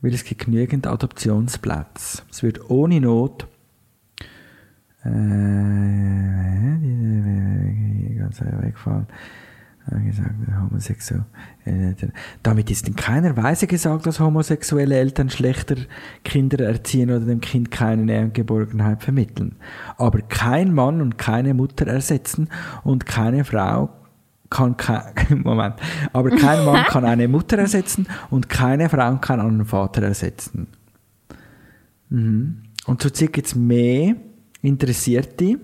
weil 0.00 0.12
es 0.14 0.24
gibt 0.24 0.44
genügend 0.46 0.86
Adoptionsplätze. 0.86 2.22
Es 2.30 2.42
wird 2.42 2.68
ohne 2.70 3.00
Not 3.00 3.46
äh, 5.04 5.08
die- 6.80 8.14
ganz 8.18 8.40
weggefallen. 8.40 9.06
Gesagt, 9.86 10.34
homosexuell. 10.58 11.24
äh, 11.66 11.92
Damit 12.42 12.70
ist 12.70 12.88
in 12.88 12.96
keiner 12.96 13.36
Weise 13.36 13.66
gesagt, 13.66 14.06
dass 14.06 14.18
homosexuelle 14.18 14.96
Eltern 14.96 15.28
schlechter 15.28 15.76
Kinder 16.24 16.64
erziehen 16.64 17.10
oder 17.10 17.20
dem 17.20 17.42
Kind 17.42 17.70
keine 17.70 18.04
Nähe 18.04 18.22
und 18.22 18.32
Geborgenheit 18.32 19.02
vermitteln. 19.02 19.56
Aber 19.98 20.22
kein 20.22 20.72
Mann 20.72 21.02
und 21.02 21.18
keine 21.18 21.52
Mutter 21.52 21.86
ersetzen 21.86 22.48
und 22.82 23.04
keine 23.04 23.44
Frau 23.44 23.90
kann 24.48 24.76
kein, 24.76 25.12
Moment, 25.44 25.74
aber 26.12 26.30
kein 26.30 26.64
Mann 26.64 26.84
kann 26.88 27.04
eine 27.04 27.28
Mutter 27.28 27.58
ersetzen 27.58 28.06
und 28.30 28.48
keine 28.48 28.88
Frau 28.88 29.16
kann 29.16 29.38
einen 29.40 29.66
Vater 29.66 30.02
ersetzen. 30.02 30.68
Mhm. 32.08 32.62
Und 32.86 33.02
zurzeit 33.02 33.32
gibt 33.32 33.48
es 33.48 33.54
mehr 33.54 34.16
Interessierte, 34.62 35.58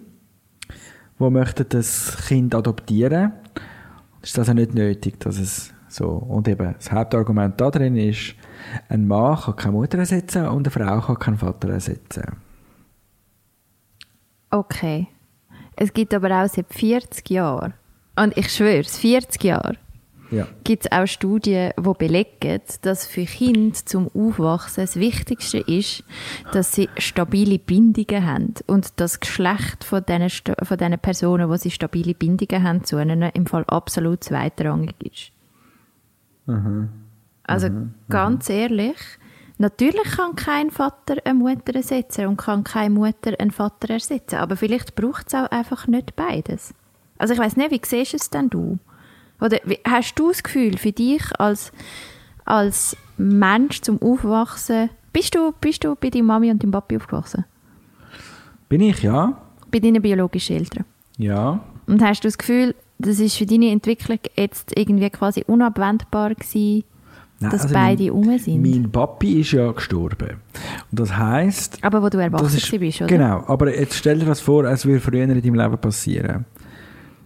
die 1.20 1.30
möchten 1.30 1.66
das 1.68 2.16
Kind 2.26 2.54
adoptieren. 2.54 3.32
Ist 4.22 4.36
das 4.36 4.48
auch 4.48 4.54
nicht 4.54 4.74
nötig, 4.74 5.18
dass 5.20 5.38
es 5.38 5.72
so. 5.88 6.08
Und 6.08 6.46
eben, 6.48 6.74
das 6.74 6.92
Hauptargument 6.92 7.60
da 7.60 7.70
drin 7.70 7.96
ist, 7.96 8.34
ein 8.88 9.06
Mann 9.06 9.36
kann 9.40 9.56
keine 9.56 9.72
Mutter 9.72 9.98
ersetzen 9.98 10.46
und 10.46 10.66
eine 10.66 10.70
Frau 10.70 11.00
kann 11.00 11.18
keinen 11.18 11.38
Vater 11.38 11.70
ersetzen. 11.70 12.36
Okay. 14.50 15.08
Es 15.76 15.92
gibt 15.92 16.12
aber 16.12 16.30
auch 16.30 16.48
seit 16.48 16.72
40 16.72 17.30
Jahren, 17.30 17.74
und 18.16 18.36
ich 18.36 18.52
schwöre, 18.52 18.84
40 18.84 19.42
Jahre, 19.44 19.76
Ja. 20.30 20.46
gibt 20.62 20.84
es 20.84 20.92
auch 20.92 21.06
Studien, 21.06 21.72
die 21.76 21.92
belegen, 21.98 22.60
dass 22.82 23.06
für 23.06 23.24
Kinder 23.24 23.74
zum 23.74 24.08
Aufwachsen 24.14 24.84
das 24.84 24.96
Wichtigste 24.96 25.58
ist, 25.58 26.04
dass 26.52 26.72
sie 26.72 26.88
stabile 26.98 27.58
Bindungen 27.58 28.26
haben 28.26 28.54
und 28.66 29.00
das 29.00 29.18
Geschlecht 29.18 29.82
von 29.82 30.04
diesen, 30.06 30.30
von 30.62 30.78
diesen 30.78 30.98
Personen, 30.98 31.50
die 31.50 31.58
sie 31.58 31.70
stabile 31.70 32.14
Bindungen 32.14 32.62
haben, 32.62 32.84
zu 32.84 33.00
ihnen 33.00 33.22
im 33.22 33.46
Fall 33.46 33.64
absolut 33.66 34.22
zweitrangig 34.22 34.94
ist. 35.00 35.32
Also 37.44 37.68
ganz 38.08 38.48
ehrlich, 38.48 38.96
natürlich 39.58 40.16
kann 40.16 40.36
kein 40.36 40.70
Vater 40.70 41.16
eine 41.24 41.34
Mutter 41.34 41.74
ersetzen 41.74 42.26
und 42.26 42.36
kann 42.36 42.64
keine 42.64 42.94
Mutter 42.94 43.32
einen 43.38 43.50
Vater 43.50 43.90
ersetzen, 43.94 44.36
aber 44.36 44.56
vielleicht 44.56 44.94
braucht 44.94 45.28
es 45.28 45.34
auch 45.34 45.50
einfach 45.50 45.86
nicht 45.86 46.14
beides. 46.14 46.74
Also 47.18 47.34
ich 47.34 47.40
weiß 47.40 47.56
nicht, 47.56 47.70
wie 47.70 47.80
siehst 47.84 48.12
du 48.12 48.16
es 48.16 48.30
denn 48.30 48.48
du? 48.48 48.78
Oder 49.40 49.58
hast 49.84 50.14
du 50.16 50.28
das 50.28 50.42
Gefühl 50.42 50.76
für 50.76 50.92
dich 50.92 51.22
als, 51.38 51.72
als 52.44 52.96
Mensch 53.16 53.80
zum 53.80 54.00
Aufwachsen, 54.02 54.90
bist 55.12 55.34
du, 55.34 55.52
bist 55.60 55.84
du 55.84 55.96
bei 55.96 56.10
deiner 56.10 56.24
Mami 56.24 56.50
und 56.50 56.62
deinem 56.62 56.72
Papi 56.72 56.96
aufgewachsen? 56.96 57.44
Bin 58.68 58.80
ich, 58.80 59.02
ja? 59.02 59.40
Bei 59.70 59.80
deinen 59.80 60.02
biologischen 60.02 60.56
Eltern? 60.56 60.84
Ja. 61.18 61.60
Und 61.86 62.02
hast 62.02 62.22
du 62.22 62.28
das 62.28 62.38
Gefühl, 62.38 62.74
das 62.98 63.18
ist 63.18 63.36
für 63.36 63.46
deine 63.46 63.70
Entwicklung 63.70 64.18
jetzt 64.36 64.76
irgendwie 64.76 65.10
quasi 65.10 65.44
unabwendbar 65.46 66.34
gewesen, 66.34 66.84
Nein, 67.40 67.50
dass 67.50 67.62
also 67.62 67.74
beide 67.74 68.04
mein, 68.04 68.12
um 68.12 68.38
sind? 68.38 68.62
Mein 68.62 68.90
Papi 68.90 69.40
ist 69.40 69.52
ja 69.52 69.72
gestorben. 69.72 70.36
Und 70.90 71.00
das 71.00 71.16
heisst, 71.16 71.82
Aber 71.82 72.02
wo 72.02 72.08
du 72.08 72.18
erwachsen 72.18 72.58
ist, 72.58 72.70
bist, 72.78 73.00
oder? 73.00 73.08
Genau, 73.08 73.42
aber 73.46 73.74
jetzt 73.74 73.96
stell 73.96 74.18
dir 74.18 74.26
das 74.26 74.40
vor, 74.40 74.64
es 74.64 74.84
würde 74.84 75.00
früher 75.00 75.24
in 75.24 75.40
deinem 75.40 75.54
Leben 75.54 75.78
passieren. 75.78 76.44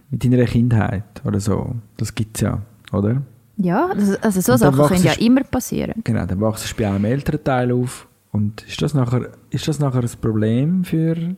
Mit 0.09 0.23
deiner 0.23 0.45
Kindheit 0.45 1.21
oder 1.23 1.39
so. 1.39 1.75
Das 1.97 2.13
gibt 2.13 2.37
es 2.37 2.41
ja, 2.41 2.61
oder? 2.91 3.21
Ja, 3.57 3.93
das, 3.93 4.21
also 4.21 4.41
so 4.41 4.57
Sachen 4.57 4.85
können 4.87 5.03
ja 5.03 5.13
immer 5.13 5.43
passieren. 5.43 6.01
Genau, 6.03 6.25
dann 6.25 6.41
wachst 6.41 6.69
du 6.69 6.75
bei 6.75 6.87
einem 6.89 7.05
älteren 7.05 7.43
Teil 7.43 7.71
auf. 7.71 8.07
Und 8.31 8.63
ist 8.67 8.81
das 8.81 8.93
nachher, 8.93 9.31
ist 9.49 9.67
das 9.67 9.79
nachher 9.79 10.01
ein 10.01 10.09
Problem 10.21 10.83
für... 10.83 11.35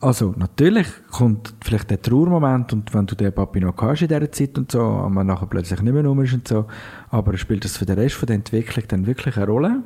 Also, 0.00 0.32
natürlich 0.36 0.86
kommt 1.10 1.54
vielleicht 1.60 1.90
der 1.90 2.00
Trauermoment 2.00 2.72
und 2.72 2.94
wenn 2.94 3.06
du 3.06 3.16
den 3.16 3.32
Papi 3.32 3.60
noch 3.60 3.76
hast 3.78 4.02
in 4.02 4.08
dieser 4.08 4.30
Zeit 4.30 4.56
und 4.56 4.70
so, 4.70 4.80
und 4.80 5.12
man 5.12 5.26
nachher 5.26 5.46
plötzlich 5.46 5.82
nicht 5.82 5.92
mehr 5.92 6.04
rum 6.04 6.22
ist 6.22 6.34
und 6.34 6.46
so, 6.46 6.66
aber 7.08 7.36
spielt 7.36 7.64
das 7.64 7.76
für 7.76 7.84
den 7.84 7.98
Rest 7.98 8.14
von 8.14 8.26
der 8.26 8.36
Entwicklung 8.36 8.84
dann 8.86 9.06
wirklich 9.08 9.36
eine 9.36 9.46
Rolle? 9.46 9.82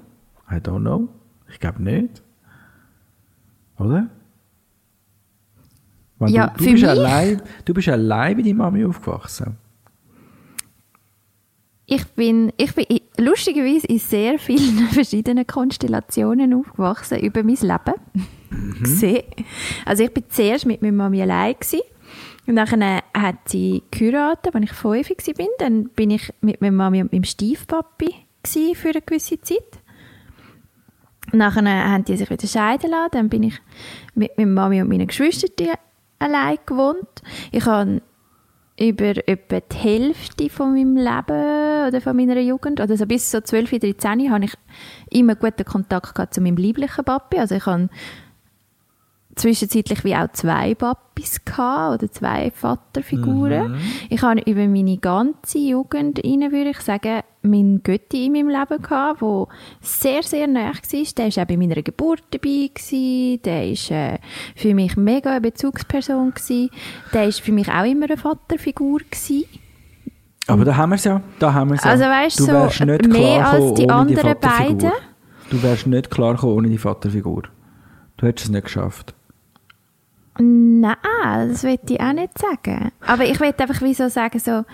I 0.51 0.57
don't 0.57 0.81
know. 0.81 1.09
Ich 1.49 1.61
glaube 1.61 1.83
nicht. 1.83 2.23
Oder? 3.79 4.09
Wenn 6.27 6.35
Ja, 6.35 6.49
du, 6.49 6.65
du 6.65 6.73
bist 6.73 6.85
allein, 6.85 7.43
du 7.65 7.75
bist 7.75 7.89
allein 7.89 8.37
bei 8.37 8.43
deiner 8.43 8.55
Mami 8.55 8.85
aufgewachsen. 8.85 9.57
ich 11.87 12.05
bin, 12.07 12.53
ich 12.57 12.75
bin 12.75 12.87
lustigerweise 13.19 13.87
in 13.87 13.99
sehr 13.99 14.39
vielen 14.39 14.89
verschiedenen 14.93 15.47
Konstellationen 15.47 16.55
aufgewachsen 16.55 17.21
über 17.21 17.43
mein 17.43 17.57
Leben. 17.57 17.95
Mhm. 18.51 19.21
Also 19.85 20.05
ich 20.05 20.13
bin 20.15 20.25
zuerst 20.29 20.67
mit 20.67 20.81
meiner 20.83 20.97
Mami 20.97 21.23
allein 21.23 21.55
gewesen. 21.55 21.81
Und 22.47 22.57
dann 22.57 23.01
hat 23.15 23.37
sie 23.47 23.83
geheiratet, 23.91 24.55
als 24.55 24.65
ich 24.65 24.73
fünf 24.73 25.09
war. 25.11 25.47
Dann 25.59 25.89
bin 25.91 26.11
ich 26.11 26.33
mit 26.41 26.61
meiner 26.61 26.73
Mami 26.77 27.03
und 27.03 27.13
meinem 27.13 27.25
Stiefpapi 27.25 28.15
für 28.45 28.89
eine 28.89 29.03
gewisse 29.03 29.41
Zeit. 29.41 29.79
Nachher 31.33 31.65
haben 31.65 32.05
die 32.05 32.17
sich 32.17 32.29
wieder 32.31 32.47
scheiden 32.49 32.91
lassen. 32.91 33.11
Dann 33.13 33.29
bin 33.29 33.45
ich 33.45 33.61
mit 34.15 34.37
meiner 34.37 34.51
Mami 34.51 34.83
und 34.83 34.89
meinen 34.89 35.07
Geschwistern 35.07 35.77
allein 36.23 36.59
gewohnt. 36.65 37.23
Ich 37.51 37.67
habe 37.67 38.03
über 38.79 39.29
etwa 39.29 39.61
die 39.61 39.77
Hälfte 39.77 40.49
von 40.49 40.73
meinem 40.73 40.97
Leben 40.97 41.89
oder 41.89 42.01
von 42.01 42.17
meiner 42.17 42.41
Jugend, 42.41 42.81
oder 42.81 42.97
so 42.97 43.07
bis 43.07 43.31
so 43.31 43.41
12, 43.41 43.71
13, 43.71 44.31
habe 44.31 44.45
ich 44.45 44.55
immer 45.11 45.35
guten 45.35 45.65
Kontakt 45.65 46.15
gehabt 46.15 46.35
zu 46.35 46.41
meinem 46.41 46.57
lieblichen 46.57 47.05
Papi. 47.05 47.39
Also 47.39 47.57
ich 47.57 47.67
habe 47.67 47.89
zwischenzeitlich 49.35 50.05
wie 50.05 50.15
auch 50.15 50.29
zwei 50.33 50.75
Papis 50.75 51.45
gehabt, 51.45 52.03
oder 52.03 52.13
zwei 52.13 52.51
Vaterfiguren. 52.51 53.73
Mhm. 53.73 53.79
Ich 54.11 54.23
habe 54.23 54.41
über 54.41 54.67
meine 54.67 54.99
ganze 54.99 55.59
Jugend 55.59 56.19
rein, 56.25 56.53
würde 56.53 56.71
ich 56.71 56.81
sagen, 56.81 57.23
meinen 57.43 57.83
Götti 57.83 58.27
in 58.27 58.33
meinem 58.33 58.49
Leben 58.49 58.83
gehabt, 58.83 59.23
der 59.23 59.47
sehr, 59.81 60.23
sehr 60.23 60.47
nah 60.47 60.67
war. 60.67 60.73
Der 61.17 61.37
war 61.37 61.43
auch 61.43 61.47
bei 61.47 61.57
meiner 61.57 61.83
Geburt 61.83 62.23
dabei. 62.31 62.71
Gewesen. 62.73 63.43
Der 63.43 63.63
war 63.63 64.15
äh, 64.15 64.19
für 64.55 64.75
mich 64.75 64.97
mega 64.97 65.31
eine 65.31 65.41
Bezugsperson. 65.41 66.35
Gewesen. 66.35 66.71
Der 67.13 67.25
war 67.25 67.33
für 67.33 67.53
mich 67.53 67.69
auch 67.69 67.85
immer 67.85 68.07
eine 68.07 68.17
Vaterfigur. 68.17 69.01
Gewesen. 69.01 69.45
Aber 70.47 70.65
da 70.65 70.77
haben 70.77 70.91
wir 70.91 70.97
es 70.97 71.05
ja. 71.05 71.21
Da 71.39 71.55
haben 71.55 71.71
wir's 71.71 71.85
ja. 71.85 71.91
Also 71.91 72.05
weißt 72.05 72.41
du, 72.41 72.45
so 72.45 72.85
nicht 72.85 73.09
mehr 73.09 73.49
als 73.49 73.75
die 73.75 73.89
anderen 73.89 74.35
die 74.41 74.47
beiden. 74.47 74.93
Du 75.51 75.63
wärst 75.63 75.87
nicht 75.87 76.11
klar 76.11 76.35
gekommen 76.35 76.57
ohne 76.57 76.69
die 76.69 76.79
Vaterfigur. 76.79 77.45
Du 78.17 78.27
hättest 78.27 78.47
es 78.47 78.53
nicht 78.53 78.65
geschafft. 78.65 79.15
Nein, 80.39 80.97
das 81.49 81.63
will 81.63 81.79
ich 81.87 82.01
auch 82.01 82.13
nicht 82.13 82.39
sagen. 82.39 82.91
Aber 83.07 83.25
ich 83.25 83.39
will 83.39 83.55
einfach 83.57 83.83
wie 83.83 83.95
so 83.95 84.09
sagen, 84.09 84.39
so, 84.39 84.65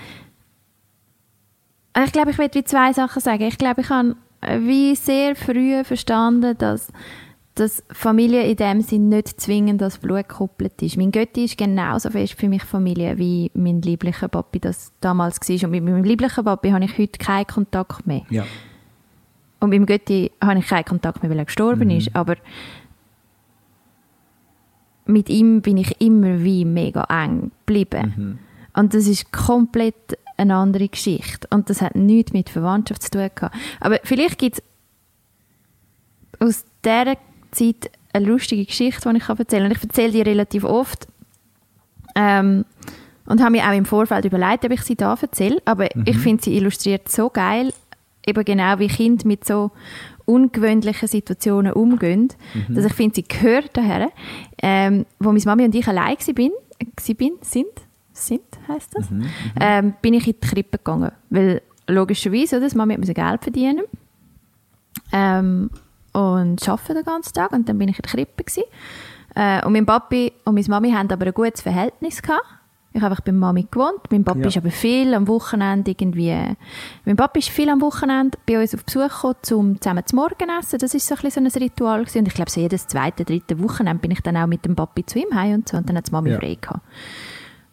ich 2.04 2.12
glaube, 2.12 2.30
ich 2.30 2.38
wie 2.38 2.64
zwei 2.64 2.92
Sachen 2.92 3.20
sagen. 3.20 3.42
Ich 3.42 3.58
glaube, 3.58 3.80
ich 3.80 3.90
habe 3.90 4.14
wie 4.60 4.94
sehr 4.94 5.34
früh 5.34 5.82
verstanden, 5.82 6.56
dass, 6.58 6.92
dass 7.54 7.82
Familie 7.90 8.44
in 8.48 8.56
dem 8.56 8.80
Sinn 8.82 9.08
nicht 9.08 9.40
zwingend 9.40 9.80
das 9.80 9.98
Blut 9.98 10.28
gekoppelt 10.28 10.80
ist. 10.80 10.96
Mein 10.96 11.10
Götti 11.10 11.44
ist 11.44 11.58
genauso 11.58 12.10
fest 12.10 12.34
für 12.34 12.48
mich 12.48 12.62
Familie, 12.62 13.18
wie 13.18 13.50
mein 13.54 13.82
lieblicher 13.82 14.28
Papi 14.28 14.60
das 14.60 14.92
damals 15.00 15.40
war. 15.40 15.64
Und 15.64 15.70
mit 15.70 15.82
meinem 15.82 16.04
lieblichen 16.04 16.44
Papi 16.44 16.70
habe 16.70 16.84
ich 16.84 16.98
heute 16.98 17.18
keinen 17.18 17.46
Kontakt 17.46 18.06
mehr. 18.06 18.22
Ja. 18.30 18.44
Und 19.60 19.70
mit 19.70 19.78
dem 19.78 19.86
Götti 19.86 20.30
habe 20.40 20.60
ich 20.60 20.68
keinen 20.68 20.84
Kontakt 20.84 21.22
mehr, 21.22 21.30
weil 21.30 21.38
er 21.38 21.46
gestorben 21.46 21.88
mhm. 21.88 21.96
ist. 21.96 22.14
Aber 22.14 22.36
mit 25.08 25.28
ihm 25.28 25.62
bin 25.62 25.76
ich 25.76 26.00
immer 26.00 26.44
wie 26.44 26.64
mega 26.64 27.04
eng 27.04 27.50
geblieben. 27.66 28.14
Mhm. 28.16 28.38
Und 28.74 28.94
das 28.94 29.06
ist 29.06 29.32
komplett 29.32 30.18
eine 30.36 30.54
andere 30.54 30.88
Geschichte. 30.88 31.48
Und 31.50 31.68
das 31.70 31.82
hat 31.82 31.96
nichts 31.96 32.32
mit 32.32 32.50
Verwandtschaft 32.50 33.02
zu 33.02 33.10
tun 33.10 33.30
gehabt. 33.34 33.56
Aber 33.80 33.98
vielleicht 34.04 34.38
gibt 34.38 34.58
es 34.58 34.62
aus 36.38 36.64
dieser 36.84 37.16
Zeit 37.50 37.90
eine 38.12 38.26
lustige 38.26 38.64
Geschichte, 38.64 39.10
die 39.10 39.16
ich 39.16 39.28
erzählen 39.28 39.48
kann. 39.48 39.70
Und 39.72 39.76
ich 39.76 39.82
erzähle 39.82 40.12
die 40.12 40.22
relativ 40.22 40.64
oft. 40.64 41.08
Ähm, 42.14 42.64
und 43.26 43.40
habe 43.42 43.52
mir 43.52 43.68
auch 43.68 43.76
im 43.76 43.84
Vorfeld 43.84 44.24
überlegt, 44.24 44.64
ob 44.64 44.70
ich 44.72 44.82
sie 44.82 44.96
da 44.96 45.16
erzähle. 45.20 45.60
Aber 45.64 45.88
mhm. 45.94 46.04
ich 46.06 46.18
finde, 46.18 46.42
sie 46.42 46.56
illustriert 46.56 47.08
so 47.08 47.30
geil, 47.30 47.72
eben 48.26 48.44
genau 48.44 48.78
wie 48.78 48.88
Kinder 48.88 49.26
mit 49.26 49.44
so 49.44 49.70
ungewöhnlichen 50.28 51.08
Situationen 51.08 51.72
umgehen, 51.72 52.28
mhm. 52.54 52.74
dass 52.74 52.84
ich 52.84 52.92
finde, 52.92 53.16
sie 53.16 53.24
gehört 53.24 53.70
daher. 53.76 54.10
Ähm, 54.62 55.06
wo 55.18 55.32
meine 55.32 55.44
Mami 55.44 55.64
und 55.64 55.74
ich 55.74 55.88
allein 55.88 56.16
waren, 56.18 57.14
bin, 57.16 57.32
sind, 57.40 57.66
sind 58.12 58.42
heisst 58.68 58.94
das, 58.94 59.10
mhm. 59.10 59.18
Mhm. 59.18 59.26
Ähm, 59.60 59.94
bin 60.02 60.14
ich 60.14 60.26
in 60.26 60.34
die 60.40 60.46
Krippe 60.46 60.78
gegangen. 60.78 61.12
Weil 61.30 61.62
logischerweise, 61.86 62.56
oder, 62.56 62.66
das 62.66 62.74
Mami 62.74 62.98
musste 62.98 63.14
Geld 63.14 63.42
verdienen 63.42 63.84
ähm, 65.12 65.70
und 66.12 66.68
arbeiten 66.68 66.94
den 66.94 67.04
ganzen 67.04 67.32
Tag 67.32 67.52
und 67.52 67.68
dann 67.68 67.78
bin 67.78 67.88
ich 67.88 67.98
in 67.98 68.02
der 68.02 68.10
Krippe 68.10 68.44
gewesen. 68.44 68.64
Äh, 69.34 69.64
und 69.64 69.72
mein 69.72 69.86
Papi 69.86 70.32
und 70.44 70.54
meine 70.54 70.68
Mami 70.68 70.90
hatten 70.90 71.12
aber 71.12 71.26
ein 71.26 71.34
gutes 71.34 71.62
Verhältnis 71.62 72.20
gehabt. 72.20 72.44
Ich 72.98 73.02
habe 73.02 73.12
einfach 73.12 73.24
bei 73.24 73.30
Mami 73.30 73.68
gewohnt. 73.70 74.00
Mein 74.10 74.24
Papa 74.24 74.40
ja. 74.40 74.46
ist 74.48 74.56
aber 74.56 74.72
viel 74.72 75.14
am 75.14 75.28
Wochenende 75.28 75.92
irgendwie. 75.92 76.36
Mein 77.04 77.14
Papa 77.14 77.38
ist 77.38 77.48
viel 77.48 77.68
am 77.68 77.80
Wochenende 77.80 78.36
bei 78.44 78.60
uns 78.60 78.74
auf 78.74 78.84
Besuch 78.84 79.02
gekommen, 79.02 79.36
um 79.52 79.80
zusammen 79.80 80.04
zu 80.04 80.16
Morgen 80.16 80.48
essen. 80.58 80.80
Das 80.80 80.94
ist 80.94 81.06
so 81.06 81.14
ein, 81.14 81.30
so 81.30 81.38
ein 81.38 81.46
Ritual 81.46 82.00
gewesen. 82.00 82.18
Und 82.18 82.26
ich 82.26 82.34
glaube, 82.34 82.50
so 82.50 82.60
jedes 82.60 82.88
zweite, 82.88 83.24
dritte 83.24 83.62
Wochenende 83.62 84.00
bin 84.00 84.10
ich 84.10 84.20
dann 84.20 84.36
auch 84.36 84.48
mit 84.48 84.64
dem 84.64 84.74
Papi 84.74 85.06
zu 85.06 85.20
ihm 85.20 85.32
heim 85.32 85.54
und 85.54 85.68
so. 85.68 85.76
Und 85.76 85.88
dann 85.88 85.96
hat 85.96 86.10
Mami 86.10 86.30
ja. 86.30 86.40
frei 86.40 86.58
gehabt. 86.60 86.80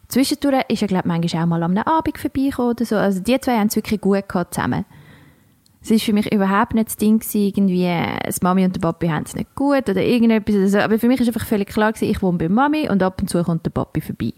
Zwischendurch 0.06 0.62
ist 0.68 0.82
er, 0.82 0.86
glaube 0.86 1.08
ich, 1.08 1.08
manchmal 1.08 1.42
auch 1.42 1.46
mal 1.48 1.62
am 1.64 1.76
Abend 1.76 2.18
vorbeigekommen 2.18 2.70
oder 2.70 2.84
so. 2.84 2.94
Also 2.94 3.18
die 3.18 3.40
zwei 3.40 3.58
haben 3.58 3.66
es 3.66 3.74
wirklich 3.74 4.00
gut 4.00 4.28
gehabt 4.28 4.54
zusammen. 4.54 4.84
Es 5.82 5.90
war 5.90 5.98
für 5.98 6.12
mich 6.12 6.32
überhaupt 6.32 6.74
nicht 6.74 6.86
das 6.86 6.96
Ding 6.96 7.18
gewesen, 7.18 7.40
irgendwie, 7.40 7.92
das 8.24 8.42
Mami 8.42 8.64
und 8.64 8.76
der 8.76 8.80
Papi 8.80 9.08
haben 9.08 9.24
es 9.24 9.34
nicht 9.34 9.56
gut 9.56 9.88
oder 9.88 10.02
irgendetwas. 10.02 10.72
Aber 10.76 11.00
für 11.00 11.08
mich 11.08 11.18
war 11.18 11.26
einfach 11.26 11.46
völlig 11.46 11.66
klar 11.66 11.92
gewesen, 11.92 12.10
ich 12.10 12.22
wohne 12.22 12.38
bei 12.38 12.48
Mami 12.48 12.88
und 12.88 13.02
ab 13.02 13.20
und 13.20 13.28
zu 13.28 13.42
kommt 13.42 13.66
der 13.66 13.70
Papi 13.70 14.00
vorbei. 14.00 14.32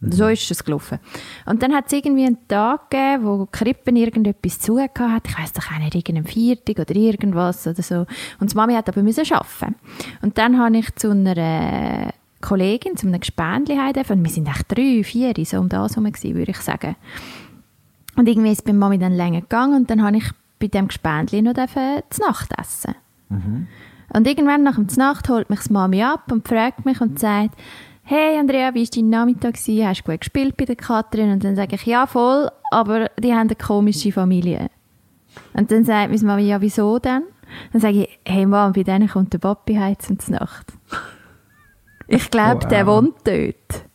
Mhm. 0.00 0.12
So 0.12 0.28
ist 0.28 0.50
es 0.50 0.64
gelaufen. 0.64 0.98
Und 1.46 1.62
dann 1.62 1.74
hat 1.74 1.86
es 1.86 1.92
irgendwie 1.92 2.26
einen 2.26 2.48
Tag 2.48 2.90
gegeben, 2.90 3.24
wo 3.24 3.48
Krippen 3.50 3.96
irgendetwas 3.96 4.60
zugehört 4.60 4.98
hat. 4.98 5.28
Ich 5.28 5.38
weiß 5.38 5.52
doch 5.54 5.70
auch 5.72 5.78
nicht, 5.78 5.94
irgendein 5.94 6.26
Viertag 6.26 6.78
oder 6.78 6.94
irgendwas 6.94 7.66
oder 7.66 7.82
so. 7.82 8.06
Und 8.38 8.52
die 8.52 8.56
Mami 8.56 8.74
hat 8.74 8.88
aber 8.88 9.02
müssen 9.02 9.24
arbeiten. 9.32 9.74
Und 10.22 10.36
dann 10.38 10.58
habe 10.58 10.76
ich 10.78 10.94
zu 10.96 11.10
einer 11.10 12.12
Kollegin, 12.40 12.96
zu 12.96 13.06
einem 13.06 13.20
Gespendli 13.20 13.76
heim 13.76 13.94
Wir 13.94 14.30
sind 14.30 14.48
echt 14.48 14.70
drei, 14.70 15.02
vier, 15.02 15.34
so 15.44 15.58
um 15.58 15.68
das 15.68 15.96
herum 15.96 16.04
würde 16.06 16.50
ich 16.50 16.60
sagen. 16.60 16.96
Und 18.16 18.28
irgendwie 18.28 18.52
ist 18.52 18.58
es 18.58 18.64
bei 18.64 18.72
Mami 18.72 18.98
dann 18.98 19.12
länger 19.12 19.40
gegangen 19.40 19.74
und 19.74 19.90
dann 19.90 20.02
habe 20.02 20.16
ich 20.18 20.30
bei 20.58 20.68
dem 20.68 20.88
Gespendli 20.88 21.42
noch 21.42 21.54
zu 21.54 22.20
Nacht 22.20 22.50
essen. 22.58 22.94
Mhm. 23.28 23.66
Und 24.12 24.26
irgendwann 24.26 24.62
nach 24.62 24.76
dem 24.76 24.86
Nacht 24.96 25.28
holt 25.28 25.50
mich 25.50 25.60
die 25.60 25.72
Mami 25.72 26.02
ab 26.02 26.30
und 26.30 26.46
fragt 26.46 26.84
mich 26.84 27.00
und 27.00 27.18
sagt, 27.18 27.54
hey 28.08 28.38
Andrea, 28.38 28.72
wie 28.72 28.84
war 28.84 28.88
dein 28.94 29.10
Nachmittag? 29.10 29.54
Gewesen? 29.54 29.86
Hast 29.86 30.00
du 30.06 30.10
gut 30.10 30.20
gespielt 30.20 30.56
bei 30.56 30.64
der 30.64 30.76
Katrin? 30.76 31.32
Und 31.32 31.44
dann 31.44 31.56
sage 31.56 31.74
ich, 31.74 31.84
ja 31.86 32.06
voll, 32.06 32.48
aber 32.70 33.10
die 33.18 33.32
haben 33.32 33.48
eine 33.48 33.56
komische 33.56 34.12
Familie. 34.12 34.70
Und 35.54 35.70
dann 35.70 35.84
sagt 35.84 36.10
meine 36.10 36.24
Mama, 36.24 36.38
ja 36.40 36.60
wieso 36.60 36.98
denn? 36.98 37.24
Dann 37.72 37.80
sage 37.80 38.04
ich, 38.04 38.18
hey 38.24 38.46
Mama, 38.46 38.72
bei 38.72 38.84
denen 38.84 39.08
kommt 39.08 39.32
der 39.32 39.38
Papi 39.38 39.74
heizen 39.74 40.18
zur 40.20 40.34
Nacht. 40.34 40.72
Ich 42.06 42.30
glaube, 42.30 42.64
oh, 42.64 42.68
der 42.68 42.86
wohnt 42.86 43.16
dort. 43.24 43.85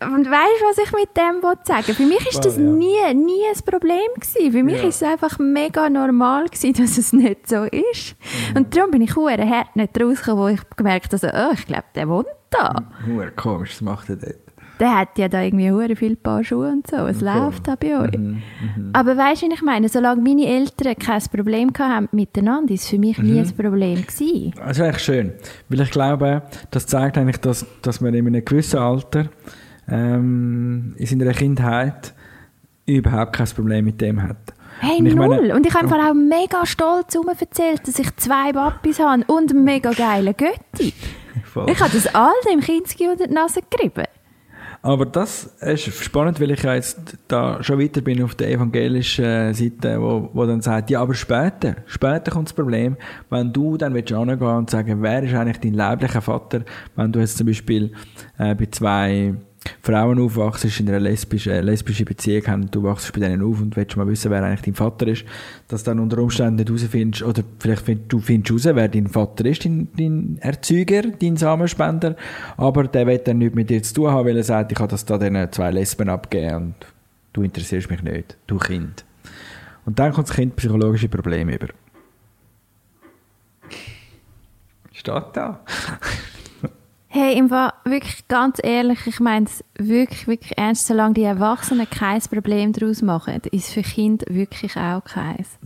Und 0.00 0.30
weißt 0.30 0.60
du, 0.60 0.64
was 0.66 0.78
ich 0.78 0.92
mit 0.92 1.16
dem 1.16 1.40
sagen 1.64 1.94
Für 1.94 2.06
mich 2.06 2.26
ist 2.28 2.44
das 2.44 2.56
nie, 2.56 3.14
nie 3.14 3.42
ein 3.48 3.64
Problem 3.64 4.08
gewesen. 4.14 4.52
Für 4.52 4.62
mich 4.62 4.82
ja. 4.82 4.88
ist 4.88 4.96
es 4.96 5.02
einfach 5.02 5.38
mega 5.38 5.88
normal 5.88 6.46
gewesen, 6.46 6.74
dass 6.74 6.98
es 6.98 7.12
nicht 7.12 7.48
so 7.48 7.64
ist. 7.64 8.16
Mhm. 8.50 8.56
Und 8.56 8.76
darum 8.76 8.90
bin 8.90 9.02
ich 9.02 9.16
hure 9.16 9.48
hart 9.48 9.76
nicht 9.76 10.00
rausgekommen, 10.00 10.44
wo 10.44 10.48
ich 10.48 10.60
gemerkt 10.76 11.12
habe, 11.12 11.26
also, 11.26 11.28
oh, 11.28 11.52
ich 11.54 11.66
glaube, 11.66 11.84
der 11.94 12.08
wohnt 12.08 12.26
da. 12.50 12.74
Hure 13.06 13.30
komisch, 13.32 13.72
was 13.72 13.80
macht 13.80 14.08
er 14.10 14.16
dort? 14.16 14.45
Der 14.78 14.98
hat 14.98 15.18
ja 15.18 15.28
da 15.28 15.40
irgendwie 15.42 15.70
hure 15.70 15.96
viele 15.96 16.16
Paar 16.16 16.44
Schuhe 16.44 16.68
und 16.68 16.86
so. 16.86 16.96
Es 17.06 17.22
okay. 17.22 17.38
läuft 17.38 17.66
da 17.66 17.76
bei 17.76 17.98
euch. 17.98 18.18
Mhm. 18.18 18.42
Mhm. 18.76 18.90
Aber 18.92 19.16
weißt 19.16 19.42
du, 19.42 19.46
ich 19.52 19.62
meine? 19.62 19.88
Solange 19.88 20.20
meine 20.20 20.46
Eltern 20.46 20.96
kein 20.96 21.22
Problem 21.34 21.72
haben 21.78 22.08
miteinander, 22.12 22.74
ist 22.74 22.82
es 22.82 22.88
für 22.90 22.98
mich 22.98 23.18
nie 23.18 23.32
mhm. 23.32 23.46
ein 23.46 23.56
Problem 23.56 24.06
gewesen. 24.06 24.52
Das 24.56 24.76
ist 24.76 24.82
eigentlich 24.82 25.02
schön. 25.02 25.32
Weil 25.68 25.80
ich 25.80 25.90
glaube, 25.90 26.42
das 26.70 26.86
zeigt 26.86 27.16
eigentlich, 27.16 27.38
dass, 27.38 27.64
dass 27.82 28.00
man 28.00 28.14
in 28.14 28.26
einem 28.26 28.44
gewissen 28.44 28.78
Alter 28.78 29.30
ähm, 29.88 30.94
in 30.98 31.06
seiner 31.06 31.32
Kindheit 31.32 32.12
überhaupt 32.86 33.34
kein 33.34 33.46
Problem 33.46 33.84
mit 33.84 34.00
dem 34.00 34.22
hat. 34.22 34.36
Hey, 34.80 34.98
und 34.98 35.14
null. 35.14 35.28
Meine, 35.28 35.54
und 35.54 35.66
ich 35.66 35.74
habe 35.74 35.84
einfach 35.84 36.10
auch 36.10 36.14
mega 36.14 36.66
stolz 36.66 37.14
erzählt, 37.14 37.88
dass 37.88 37.98
ich 37.98 38.14
zwei 38.16 38.52
Papis 38.52 39.00
habe 39.00 39.24
und 39.26 39.50
einen 39.50 39.64
mega 39.64 39.90
geilen 39.92 40.34
Götti. 40.36 40.92
ich 41.66 41.80
habe 41.80 41.90
das 41.92 42.14
all 42.14 42.34
dem 42.50 42.60
Kinski 42.60 43.08
unter 43.08 43.26
die 43.26 43.32
Nase 43.32 43.60
gerieben. 43.70 44.04
Aber 44.86 45.04
das 45.04 45.46
ist 45.62 46.04
spannend, 46.04 46.40
weil 46.40 46.52
ich 46.52 46.62
ja 46.62 46.76
jetzt 46.76 47.16
da 47.26 47.60
schon 47.60 47.80
weiter 47.80 48.00
bin 48.02 48.22
auf 48.22 48.36
der 48.36 48.52
evangelischen 48.52 49.52
Seite, 49.52 50.00
wo, 50.00 50.30
wo 50.32 50.46
dann 50.46 50.60
sagt, 50.60 50.90
ja, 50.90 51.00
aber 51.00 51.12
später, 51.12 51.74
später 51.86 52.30
kommt 52.30 52.46
das 52.46 52.52
Problem, 52.52 52.96
wenn 53.28 53.52
du 53.52 53.76
dann 53.76 53.94
willst 53.94 54.12
angehen 54.12 54.46
und 54.46 54.70
sagen, 54.70 55.02
wer 55.02 55.24
ist 55.24 55.34
eigentlich 55.34 55.58
dein 55.58 55.74
leiblicher 55.74 56.22
Vater, 56.22 56.60
wenn 56.94 57.10
du 57.10 57.18
jetzt 57.18 57.36
zum 57.36 57.48
Beispiel 57.48 57.90
äh, 58.38 58.54
bei 58.54 58.66
zwei 58.66 59.34
Frauen 59.82 60.20
aufwachsen 60.20 60.70
in 60.78 60.88
einer 60.88 61.00
lesbischen, 61.00 61.52
äh, 61.52 61.60
lesbischen 61.60 62.04
Beziehung 62.04 62.46
haben, 62.46 62.70
du 62.70 62.82
wachst 62.82 63.12
bei 63.12 63.20
denen 63.20 63.42
auf 63.42 63.60
und 63.60 63.76
willst 63.76 63.96
mal 63.96 64.06
wissen, 64.06 64.30
wer 64.30 64.42
eigentlich 64.42 64.62
dein 64.62 64.74
Vater 64.74 65.06
ist, 65.08 65.24
dass 65.68 65.84
du 65.84 65.90
dann 65.90 66.00
unter 66.00 66.18
Umständen 66.18 66.56
nicht 66.56 66.68
herausfindest, 66.68 67.22
oder 67.22 67.42
vielleicht 67.58 67.82
find, 67.82 68.12
du 68.12 68.18
findest 68.18 68.64
heraus, 68.64 68.76
wer 68.76 68.88
dein 68.88 69.06
Vater 69.08 69.44
ist, 69.46 69.64
dein, 69.64 69.88
dein 69.96 70.38
Erzeuger, 70.40 71.02
dein 71.02 71.36
Samenspender, 71.36 72.16
aber 72.56 72.84
der 72.84 73.06
will 73.06 73.18
dann 73.18 73.38
nichts 73.38 73.54
mit 73.54 73.70
dir 73.70 73.82
zu 73.82 73.94
tun 73.94 74.10
haben, 74.10 74.26
weil 74.26 74.36
er 74.36 74.44
sagt, 74.44 74.72
ich 74.72 74.78
habe 74.78 74.90
das 74.90 75.04
da 75.04 75.18
diesen 75.18 75.52
zwei 75.52 75.70
Lesben 75.70 76.08
abgegeben 76.08 76.56
und 76.56 76.74
du 77.32 77.42
interessierst 77.42 77.90
mich 77.90 78.02
nicht, 78.02 78.36
du 78.46 78.58
Kind. 78.58 79.04
Und 79.84 79.98
dann 79.98 80.12
kommt 80.12 80.28
das 80.28 80.34
Kind 80.34 80.56
psychologische 80.56 81.08
Probleme 81.08 81.54
über. 81.54 81.68
Steht 84.92 85.24
da. 85.34 85.60
Hey, 87.18 87.38
im 87.38 87.48
Fall, 87.48 87.72
wirklich 87.84 88.28
ganz 88.28 88.60
ehrlich, 88.62 89.06
ich 89.06 89.20
meine 89.20 89.46
es 89.46 89.64
wirklich, 89.78 90.28
wirklich 90.28 90.58
ernst, 90.58 90.86
solange 90.86 91.14
die 91.14 91.22
Erwachsenen 91.22 91.88
kein 91.88 92.20
Problem 92.20 92.74
daraus 92.74 93.00
machen, 93.00 93.40
ist 93.52 93.72
für 93.72 93.80
Kinder 93.80 94.26
wirklich 94.28 94.76
auch 94.76 95.02
keins. 95.02 95.58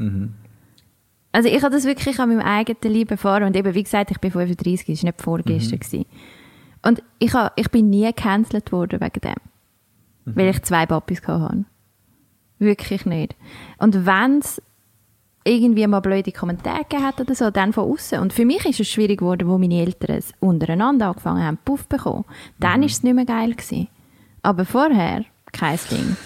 Also 1.33 1.49
ich 1.49 1.61
habe 1.65 1.75
das 1.75 1.87
wirklich 1.87 2.21
an 2.21 2.29
meinem 2.29 2.47
eigenen 2.47 2.95
Leben 2.95 3.11
erfahren 3.11 3.43
und 3.43 3.57
eben, 3.57 3.75
wie 3.75 3.83
gesagt, 3.83 4.13
ich 4.13 4.19
bin 4.19 4.31
35, 4.31 4.87
das 4.87 5.03
war 5.03 5.09
nicht 5.09 5.21
vorgestern. 5.21 5.81
gewesen. 5.81 6.07
Und 6.83 7.03
ich, 7.19 7.35
habe, 7.35 7.51
ich 7.57 7.69
bin 7.69 7.91
nie 7.91 8.07
gecancelt 8.07 8.71
worden 8.71 9.01
wegen 9.01 9.21
dem, 9.21 9.35
weil 10.27 10.51
ich 10.51 10.63
zwei 10.63 10.87
Papis 10.87 11.21
hatte. 11.27 11.65
Wirklich 12.61 13.07
nicht. 13.07 13.35
Und 13.79 14.07
wenn 14.07 14.39
es 14.39 14.63
irgendwie 15.45 15.87
mal 15.87 16.01
blöde 16.01 16.33
Kommentare 16.33 16.85
gegeben 16.85 17.05
hat 17.05 17.21
oder 17.21 17.35
so, 17.35 17.51
dann 17.51 17.73
von 17.73 17.91
außen. 17.91 18.19
Und 18.21 18.33
für 18.33 18.45
mich 18.45 18.65
ist 18.67 18.81
es 18.81 18.89
schwierig 18.89 19.21
geworden, 19.21 19.49
wo 19.49 19.59
meine 19.59 19.81
Eltern 19.81 20.17
es 20.17 20.33
untereinander 20.41 21.09
angefangen 21.09 21.43
haben, 21.43 21.59
Puff 21.65 21.87
bekommen. 21.87 22.25
Dann 22.59 22.83
ist 22.83 22.93
es 22.93 23.03
nicht 23.03 23.15
mehr 23.15 23.25
geil 23.25 23.53
gewesen. 23.53 23.89
Aber 24.43 24.65
vorher, 24.65 25.25
kein 25.53 25.79
Ding. 25.91 26.17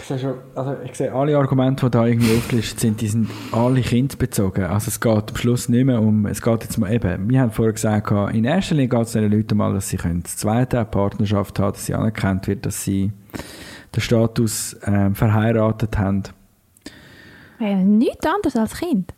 Ich 0.00 0.06
sehe, 0.06 0.18
schon, 0.18 0.34
also 0.56 0.76
ich 0.84 0.94
sehe 0.96 1.12
alle 1.12 1.38
Argumente, 1.38 1.86
die 1.86 1.90
da 1.92 2.04
irgendwie 2.04 2.36
aufgelistet 2.36 2.80
sind, 2.80 3.00
die 3.00 3.06
sind 3.06 3.30
alle 3.52 3.80
kindbezogen. 3.80 4.64
Also 4.64 4.88
es 4.88 4.98
geht 4.98 5.30
am 5.30 5.36
Schluss 5.36 5.68
nicht 5.68 5.84
mehr 5.84 6.00
um, 6.02 6.26
es 6.26 6.42
geht 6.42 6.64
jetzt 6.64 6.78
mal 6.78 6.92
eben, 6.92 7.30
wir 7.30 7.40
haben 7.40 7.52
vorher 7.52 7.72
gesagt, 7.72 8.10
in 8.34 8.44
erster 8.44 8.74
Linie 8.74 8.88
geht 8.88 9.02
es 9.02 9.12
den 9.12 9.30
Leuten 9.30 9.56
mal, 9.56 9.72
dass 9.72 9.88
sie 9.88 9.96
können 9.96 10.24
das 10.24 10.36
zweite, 10.36 10.78
eine 10.78 10.86
Partnerschaft 10.86 11.60
haben, 11.60 11.72
dass 11.72 11.86
sie 11.86 11.94
anerkannt 11.94 12.48
wird, 12.48 12.66
dass 12.66 12.82
sie 12.82 13.12
den 13.94 14.00
Status 14.00 14.76
ähm, 14.84 15.14
verheiratet 15.14 15.96
haben. 15.96 16.24
Ja, 17.60 17.74
nichts 17.76 18.26
anderes 18.26 18.56
als 18.56 18.74
Kind. 18.78 19.12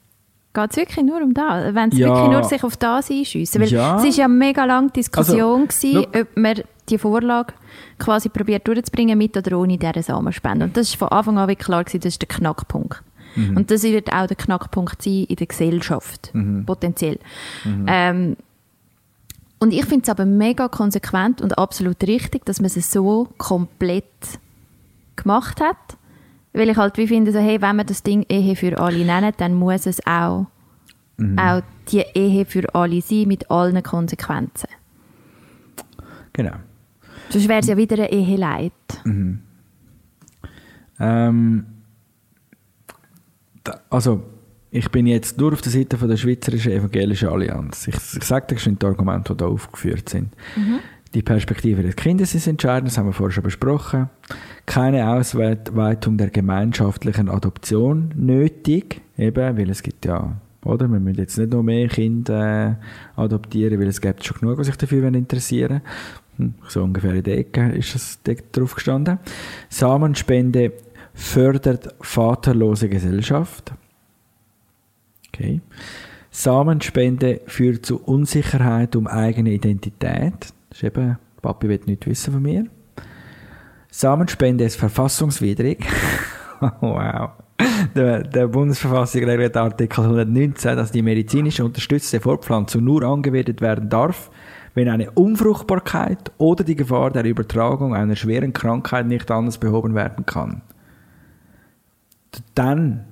Geht 0.53 0.70
es 0.70 0.76
wirklich 0.76 1.05
nur 1.07 1.22
um 1.22 1.32
das? 1.34 1.74
Wenn 1.74 1.93
sie 1.93 2.01
Ja. 2.01 2.09
wirklich 2.09 2.30
nur 2.32 2.45
sich 2.45 2.64
auf 2.64 2.76
das 2.76 3.11
einschiessen? 3.11 3.61
Weil 3.61 3.68
Ja. 3.68 3.97
es 3.99 4.03
war 4.05 4.11
ja 4.11 4.28
mega 4.28 4.64
lange 4.64 4.91
Diskussion, 4.91 5.66
Also, 5.68 5.88
gewesen, 5.93 6.07
ob 6.20 6.36
man 6.36 6.61
die 6.88 6.99
Vorlage 6.99 7.53
quasi 7.99 8.28
probiert 8.28 8.66
durchzubringen, 8.66 9.16
mit 9.16 9.36
oder 9.36 9.57
ohne 9.59 9.78
diese 9.78 10.03
Samenspende. 10.03 10.64
Und 10.64 10.76
das 10.76 10.91
war 11.01 11.09
von 11.09 11.18
Anfang 11.18 11.38
an 11.38 11.49
wirklich 11.49 11.66
klar, 11.66 11.84
gewesen, 11.84 12.01
das 12.01 12.14
ist 12.14 12.22
der 12.22 12.28
Knackpunkt. 12.28 13.03
Mhm. 13.36 13.59
Und 13.59 13.70
das 13.70 13.84
wird 13.84 14.12
auch 14.12 14.26
der 14.26 14.36
Knackpunkt 14.36 15.01
sein 15.03 15.24
in 15.28 15.36
der 15.36 15.47
Gesellschaft, 15.47 16.30
Mhm. 16.32 16.64
potenziell. 16.66 17.20
Ähm, 17.86 18.36
und 19.61 19.72
ich 19.72 19.84
finde 19.84 20.03
es 20.03 20.09
aber 20.09 20.24
mega 20.24 20.66
konsequent 20.66 21.41
und 21.41 21.59
absolut 21.59 22.03
richtig, 22.03 22.45
dass 22.45 22.59
man 22.61 22.66
es 22.74 22.91
so 22.91 23.28
komplett 23.38 24.05
gemacht 25.14 25.61
hat. 25.61 25.76
Weil 26.53 26.69
ich 26.69 26.77
halt 26.77 26.97
wie 26.97 27.07
finde, 27.07 27.33
so, 27.33 27.39
hey, 27.39 27.61
wenn 27.63 27.77
wir 27.77 27.85
das 27.85 28.03
Ding 28.03 28.25
Ehe 28.29 28.57
für 28.57 28.79
alle 28.79 29.05
nennen, 29.05 29.33
dann 29.37 29.55
muss 29.55 29.87
es 29.87 30.05
auch, 30.07 30.47
auch 31.37 31.63
die 31.89 32.05
Ehe 32.15 32.45
für 32.45 32.75
alle 32.75 33.01
sein, 33.01 33.29
mit 33.29 33.51
allen 33.51 33.83
Konsequenzen. 33.83 34.69
Genau. 36.33 36.57
Sonst 37.29 37.49
wäre 37.49 37.61
es 37.61 37.67
ja 37.69 37.77
wieder 37.77 37.97
eine 37.97 38.11
Eheleid. 38.11 38.73
Ähm, 40.99 41.67
da, 43.63 43.81
also, 43.91 44.23
ich 44.73 44.91
bin 44.91 45.07
jetzt 45.07 45.39
nur 45.39 45.53
auf 45.53 45.63
der 45.63 45.73
Seite 45.73 45.97
von 45.99 46.09
der 46.09 46.17
Schweizerischen 46.17 46.73
Evangelischen 46.73 47.29
Allianz. 47.29 47.89
Ich, 47.89 47.95
ich 47.95 48.25
sage 48.25 48.49
dir 48.49 48.59
schon 48.59 48.79
die 48.79 48.87
Argumente, 48.87 49.35
die 49.35 49.39
da 49.39 49.47
aufgeführt 49.47 50.09
sind. 50.09 50.33
Die 51.15 51.23
Perspektive 51.23 51.83
des 51.83 51.97
Kindes 51.97 52.37
ist 52.37 52.47
entscheidend, 52.47 52.89
das 52.89 52.99
haben 52.99 53.07
wir 53.07 53.13
vorher 53.13 53.33
schon 53.33 53.43
besprochen. 53.43 54.09
Keine 54.65 55.11
Ausweitung 55.11 56.17
der 56.17 56.31
gemeinschaftlichen 56.31 57.29
Adoption 57.29 58.13
nötig, 58.15 59.01
eben, 59.19 59.59
weil 59.59 59.71
es 59.71 59.83
gibt 59.83 60.07
ja, 60.07 60.37
oder? 60.65 60.87
Wir 60.87 61.01
müssen 61.01 61.19
jetzt 61.19 61.37
nicht 61.37 61.53
noch 61.53 61.65
mehr 61.65 61.89
Kinder 61.89 62.79
äh, 63.17 63.21
adoptieren, 63.21 63.81
weil 63.81 63.89
es 63.89 64.01
gibt 64.01 64.25
schon 64.25 64.39
genug, 64.39 64.59
die 64.59 64.65
sich 64.65 64.77
dafür 64.77 65.03
interessieren. 65.13 65.81
Hm, 66.37 66.55
So 66.69 66.85
ungefähr 66.85 67.15
in 67.15 67.25
der 67.25 67.39
Ecke 67.39 67.73
ist 67.73 67.93
das 67.97 68.21
dort 68.23 68.57
drauf 68.57 68.77
gestanden. 68.77 69.19
Samenspende 69.69 70.75
fördert 71.13 71.93
vaterlose 72.01 72.89
Gesellschaft. 72.89 73.73
Okay. 75.29 75.61
Samenspende 76.31 77.41
führt 77.47 77.85
zu 77.85 78.01
Unsicherheit 78.01 78.95
um 78.95 79.09
eigene 79.09 79.51
Identität. 79.51 80.53
Das 80.71 80.79
ist 80.79 80.85
eben, 80.85 81.18
Papi 81.43 81.68
will 81.68 81.81
nichts 81.87 82.07
wissen 82.07 82.33
von 82.33 82.43
mir. 82.43 82.64
Samenspende 83.91 84.64
ist 84.64 84.77
verfassungswidrig. 84.77 85.85
wow. 86.81 87.31
Der, 87.95 88.23
der 88.23 88.47
Bundesverfassung 88.47 89.25
regelt 89.25 89.57
Artikel 89.57 90.05
119, 90.05 90.77
dass 90.77 90.93
die 90.93 91.03
medizinisch 91.03 91.61
unterstützte 91.61 92.21
Fortpflanzung 92.21 92.85
nur 92.85 93.03
angewendet 93.03 93.61
werden 93.61 93.89
darf, 93.89 94.31
wenn 94.75 94.89
eine 94.89 95.11
Unfruchtbarkeit 95.11 96.31
oder 96.39 96.62
die 96.64 96.77
Gefahr 96.77 97.11
der 97.11 97.25
Übertragung 97.25 97.95
einer 97.95 98.16
schweren 98.16 98.53
Krankheit 98.53 99.07
nicht 99.07 99.31
anders 99.31 99.59
behoben 99.59 99.95
werden 99.95 100.25
kann. 100.25 100.62
Dann 102.55 103.05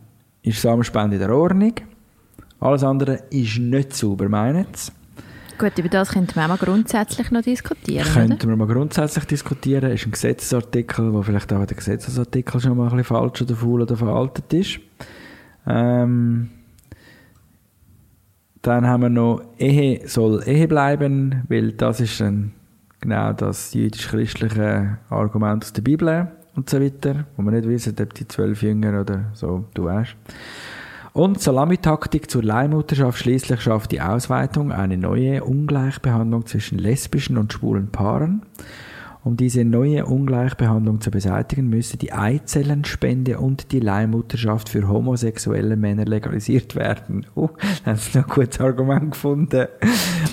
ist 0.42 0.62
Samenspende 0.62 1.16
in 1.16 1.22
der 1.22 1.34
Ordnung. 1.34 1.74
Alles 2.60 2.84
andere 2.84 3.14
ist 3.30 3.58
nicht 3.58 3.94
sauber, 3.94 4.28
meinen 4.28 4.66
Sie? 4.72 4.92
Gut, 5.58 5.76
über 5.76 5.88
das 5.88 6.10
könnten 6.10 6.36
wir 6.36 6.44
auch 6.44 6.48
mal 6.48 6.56
grundsätzlich 6.56 7.32
noch 7.32 7.42
diskutieren? 7.42 8.06
Könnten 8.06 8.48
wir 8.48 8.56
mal 8.56 8.68
grundsätzlich 8.68 9.24
diskutieren. 9.24 9.90
Ist 9.90 10.06
ein 10.06 10.12
Gesetzesartikel, 10.12 11.12
wo 11.12 11.22
vielleicht 11.22 11.52
auch 11.52 11.66
der 11.66 11.76
Gesetzesartikel 11.76 12.60
schon 12.60 12.76
mal 12.76 12.84
ein 12.84 12.90
bisschen 12.90 13.04
falsch 13.04 13.42
oder 13.42 13.56
faul 13.56 13.82
oder 13.82 13.96
veraltet 13.96 14.52
ist. 14.54 14.78
Ähm, 15.66 16.50
dann 18.62 18.86
haben 18.86 19.02
wir 19.02 19.08
noch 19.08 19.42
Ehe 19.58 20.06
soll 20.06 20.44
Ehe 20.46 20.68
bleiben, 20.68 21.42
weil 21.48 21.72
das 21.72 22.00
ist 22.00 22.20
dann 22.20 22.52
genau 23.00 23.32
das 23.32 23.74
jüdisch-christliche 23.74 24.98
Argument 25.10 25.64
aus 25.64 25.72
der 25.72 25.82
Bibel 25.82 26.28
und 26.54 26.70
so 26.70 26.80
weiter, 26.80 27.26
wo 27.36 27.42
wir 27.42 27.50
nicht 27.50 27.68
wissen, 27.68 27.96
ob 28.00 28.14
die 28.14 28.28
zwölf 28.28 28.62
Jünger 28.62 29.00
oder 29.00 29.24
so, 29.34 29.64
du 29.74 29.84
weißt. 29.84 30.14
Und 31.12 31.40
Salamitaktik 31.40 32.30
zur 32.30 32.42
Leihmutterschaft 32.42 33.18
schließlich 33.18 33.60
schafft 33.60 33.92
die 33.92 34.00
Ausweitung 34.00 34.72
eine 34.72 34.96
neue 34.96 35.44
Ungleichbehandlung 35.44 36.46
zwischen 36.46 36.78
lesbischen 36.78 37.38
und 37.38 37.52
schwulen 37.52 37.88
Paaren. 37.90 38.42
Um 39.24 39.36
diese 39.36 39.64
neue 39.64 40.06
Ungleichbehandlung 40.06 41.00
zu 41.00 41.10
beseitigen, 41.10 41.68
müsse 41.68 41.96
die 41.96 42.12
Eizellenspende 42.12 43.38
und 43.38 43.72
die 43.72 43.80
Leihmutterschaft 43.80 44.68
für 44.68 44.88
homosexuelle 44.88 45.76
Männer 45.76 46.04
legalisiert 46.04 46.76
werden. 46.76 47.26
Oh, 47.34 47.50
haben 47.84 47.96
sie 47.96 48.16
noch 48.16 48.28
ein 48.28 48.34
gutes 48.34 48.60
Argument 48.60 49.10
gefunden. 49.10 49.66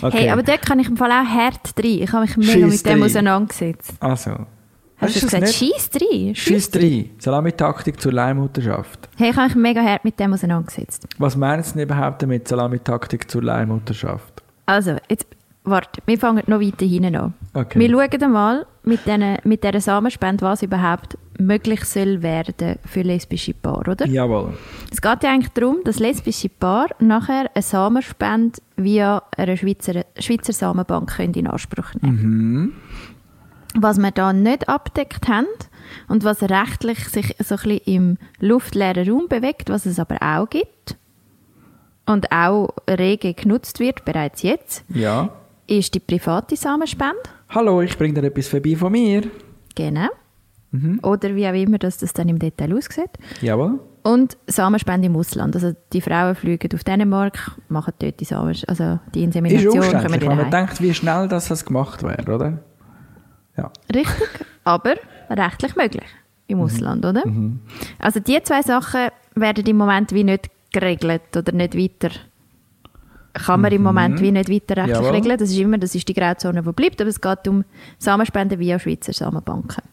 Okay. 0.02 0.18
Hey, 0.18 0.30
aber 0.30 0.44
dort 0.44 0.62
kann 0.62 0.80
ich 0.80 0.88
im 0.88 0.98
Fall 0.98 1.12
auch 1.12 1.26
hart 1.26 1.74
rein. 1.78 1.86
Ich 2.02 2.12
habe 2.14 2.26
mich 2.26 2.38
mega 2.38 2.52
Schiess 2.52 2.84
mit 2.84 2.86
dem 2.86 3.02
rein. 3.02 3.04
auseinandergesetzt. 3.04 3.94
also, 4.00 4.46
Hast 4.98 5.16
du 5.16 5.22
gesagt, 5.22 5.50
schieß 5.50 5.90
rein? 5.96 6.36
Schieß 6.36 6.72
drei. 6.72 7.10
Salamitaktik 7.18 8.00
zur 8.00 8.14
Leihmutterschaft. 8.14 9.10
Hey, 9.18 9.32
ich 9.32 9.36
habe 9.36 9.48
mich 9.48 9.56
mega 9.56 9.82
hart 9.84 10.06
mit 10.06 10.20
dem 10.20 10.34
auseinandergesetzt. 10.34 11.08
Was 11.18 11.34
Sie 11.34 11.40
denn 11.74 11.84
überhaupt 11.84 12.22
damit 12.22 12.48
Salamitaktik 12.48 13.30
zur 13.30 13.44
Leihmutterschaft? 13.44 14.42
Also, 14.66 14.96
jetzt, 15.10 15.28
warte, 15.64 16.02
wir 16.06 16.18
fangen 16.18 16.44
noch 16.48 16.62
weiter 16.62 16.86
hinten 16.86 17.16
an. 17.16 17.34
Okay. 17.54 17.80
Wir 17.80 17.90
schauen 17.90 18.24
einmal 18.24 18.66
mit, 18.84 19.02
mit 19.44 19.64
dieser 19.64 19.82
Samenspende, 19.82 20.46
was 20.46 20.64
überhaupt 20.64 21.18
möglich 21.38 21.84
soll 21.84 22.22
werden 22.22 22.78
für 22.86 23.02
lesbische 23.02 23.54
Paare, 23.54 23.92
oder? 23.92 24.08
Jawohl. 24.08 24.54
Es 24.92 25.02
geht 25.02 25.24
ja 25.24 25.32
eigentlich 25.32 25.52
darum, 25.52 25.80
dass 25.84 26.00
lesbische 26.00 26.48
Paar 26.48 26.88
nachher 27.00 27.52
eine 27.54 27.62
Samenspende 27.62 28.60
via 28.78 29.22
einer 29.36 29.58
Schweizer, 29.58 30.06
Schweizer 30.18 30.54
Samenbank 30.54 31.18
können 31.18 31.34
in 31.34 31.48
Anspruch 31.48 31.94
nehmen 32.02 32.74
Was 33.78 33.98
wir 33.98 34.12
da 34.12 34.32
nicht 34.34 34.70
abdeckt 34.70 35.28
haben 35.28 35.48
und 36.08 36.24
was 36.24 36.42
rechtlich 36.44 37.00
sich 37.10 37.36
so 37.40 37.56
ein 37.56 37.62
bisschen 37.62 37.80
im 37.86 38.18
luftleeren 38.40 39.10
Raum 39.10 39.28
bewegt, 39.28 39.70
was 39.70 39.86
es 39.86 40.00
aber 40.00 40.18
auch 40.22 40.50
gibt 40.50 40.96
und 42.06 42.32
auch 42.32 42.70
rege 42.90 43.34
genutzt 43.34 43.80
wird, 43.80 44.06
bereits 44.06 44.42
jetzt, 44.44 44.84
Ja. 44.90 45.30
ist 45.68 45.94
die 45.94 46.00
private 46.00 46.56
Samenspende. 46.56 47.18
Hallo, 47.50 47.82
ich 47.82 47.98
bringe 47.98 48.14
dir 48.22 48.28
etwas 48.28 48.48
vorbei 48.48 48.76
von 48.76 48.92
mir. 48.92 49.24
Genau. 49.76 50.08
Oder 51.04 51.36
wie 51.36 51.48
auch 51.48 51.54
immer 51.54 51.78
dass 51.78 51.98
das 52.00 52.12
dann 52.12 52.28
im 52.28 52.38
Detail 52.38 52.76
aussieht. 52.76 53.10
Jawohl. 53.42 53.80
Und 54.04 54.38
Samenspende 54.46 55.08
im 55.08 55.16
Ausland. 55.16 55.56
Also 55.56 55.74
die 55.94 56.02
Frauen 56.02 56.36
fliegen 56.36 56.70
auf 56.76 56.84
Dänemark, 56.84 57.52
machen 57.70 57.94
dort 58.00 58.20
die, 58.20 58.26
Samen, 58.26 58.56
also 58.68 59.00
die 59.14 59.20
Ist 59.20 59.26
Insemination, 59.26 59.72
kommen 59.80 59.84
umständlich, 59.94 60.30
wenn 60.30 60.38
man 60.38 60.52
denkt, 60.52 60.82
wie 60.82 60.94
schnell 60.94 61.28
das, 61.30 61.48
das 61.48 61.66
gemacht 61.66 62.04
wäre, 62.04 62.32
oder? 62.36 62.60
Ja. 63.58 63.72
Richtig, 63.94 64.46
aber 64.64 64.96
rechtlich 65.30 65.76
möglich 65.76 66.06
im 66.48 66.62
Ausland, 66.62 67.06
oder? 67.06 67.24
Also 68.00 68.20
die 68.20 68.42
zwei 68.44 68.62
Sachen 68.62 69.10
werden 69.36 69.66
im 69.66 69.78
Moment 69.78 70.12
wie 70.12 70.24
nicht 70.24 70.50
geregelt 70.72 71.36
oder 71.36 71.52
nicht 71.52 71.78
weiter 71.78 72.12
kann 73.36 73.62
man 73.62 73.72
im 73.72 73.84
Moment 73.84 74.22
wie 74.22 74.32
nicht 74.32 74.50
weiter 74.50 74.78
rechtlich 74.78 74.98
Jawohl. 74.98 75.12
regeln. 75.12 75.38
Das 75.38 75.50
ist 75.50 75.58
immer, 75.58 75.78
das 75.78 75.94
ist 75.94 76.08
die 76.08 76.14
Grauzone, 76.14 76.64
die 76.64 76.72
bleibt, 76.72 77.02
aber 77.02 77.10
es 77.10 77.20
geht 77.20 77.48
um 77.48 77.66
Samenspenden 78.00 78.60
via 78.60 78.80
Schweizer 78.80 79.14
Samenbanken. 79.14 79.84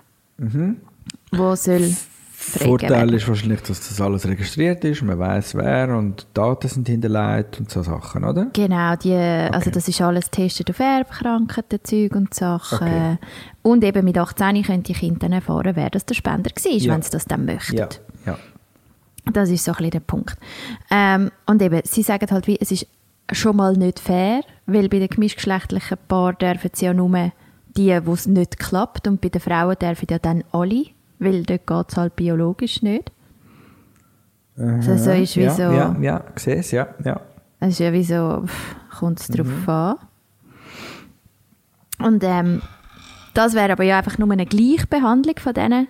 Wo 1.32 1.54
soll 1.56 1.94
Vorteil 2.42 2.90
werden. 2.90 3.14
ist 3.14 3.28
wahrscheinlich, 3.28 3.60
dass 3.62 3.88
das 3.88 4.00
alles 4.00 4.26
registriert 4.26 4.84
ist, 4.84 5.02
man 5.02 5.18
weiß 5.18 5.54
wer 5.54 5.96
und 5.96 6.26
Daten 6.34 6.68
sind 6.68 6.88
hinterlegt 6.88 7.60
und 7.60 7.70
so 7.70 7.82
Sachen, 7.82 8.24
oder? 8.24 8.46
Genau, 8.52 8.96
die, 8.96 9.14
also 9.14 9.58
Okay. 9.58 9.70
das 9.70 9.88
ist 9.88 10.00
alles 10.00 10.30
getestet 10.30 10.70
auf 10.70 10.80
Erbkrankheiten, 10.80 11.78
Zeug 11.82 12.14
und 12.16 12.34
Sachen. 12.34 12.78
Okay. 12.88 13.18
Und 13.62 13.84
eben 13.84 14.04
mit 14.04 14.18
18 14.18 14.62
können 14.62 14.82
die 14.82 14.92
Kinder 14.92 15.20
dann 15.20 15.32
erfahren, 15.32 15.72
wer 15.74 15.90
das 15.90 16.04
der 16.04 16.14
Spender 16.14 16.50
war, 16.50 16.72
Ja. 16.72 16.92
wenn 16.94 17.02
sie 17.02 17.10
das 17.10 17.24
dann 17.26 17.44
möchten. 17.44 17.76
Ja, 17.76 17.88
ja. 18.26 18.36
Das 19.32 19.50
ist 19.50 19.64
so 19.64 19.70
ein 19.70 19.76
bisschen 19.76 19.90
der 19.92 20.00
Punkt. 20.00 20.36
Ähm, 20.90 21.30
und 21.46 21.62
eben, 21.62 21.80
sie 21.84 22.02
sagen 22.02 22.28
halt, 22.30 22.46
wie, 22.48 22.58
es 22.60 22.72
ist 22.72 22.86
schon 23.30 23.56
mal 23.56 23.74
nicht 23.76 24.00
fair, 24.00 24.40
weil 24.66 24.88
bei 24.88 24.98
den 24.98 25.08
gemischtgeschlechtlichen 25.08 25.96
Paaren 26.08 26.36
dürfen 26.40 26.70
sie 26.74 26.86
ja 26.86 26.92
nur 26.94 27.30
die, 27.76 27.98
wo 28.04 28.14
es 28.14 28.26
nicht 28.26 28.58
klappt, 28.58 29.06
und 29.06 29.20
bei 29.20 29.28
den 29.28 29.40
Frauen 29.40 29.76
dürfen 29.80 30.06
ja 30.10 30.18
dann 30.18 30.42
alle, 30.52 30.86
weil 31.22 31.42
dort 31.44 31.66
geht 31.66 31.88
es 31.88 31.96
halt 31.96 32.16
biologisch 32.16 32.82
nicht. 32.82 33.10
Also 34.56 34.96
so 34.96 35.10
ist 35.10 35.36
wie 35.36 35.42
ja, 35.42 35.50
so, 35.50 35.62
Ja, 35.62 35.96
ja, 36.00 36.24
sehe 36.36 36.56
es, 36.56 36.70
ja, 36.72 36.88
ja. 37.04 37.20
es 37.60 37.70
ist 37.70 37.78
ja 37.78 37.92
wie 37.92 38.04
so, 38.04 38.44
kommt 38.98 39.20
es 39.20 39.28
drauf 39.28 39.68
an. 39.68 39.96
Und 41.98 42.22
ähm, 42.24 42.60
das 43.34 43.54
wäre 43.54 43.72
aber 43.72 43.84
ja 43.84 43.98
einfach 43.98 44.18
nur 44.18 44.30
eine 44.30 44.46
Gleichbehandlung 44.46 45.36
von 45.38 45.54
diesen 45.54 45.88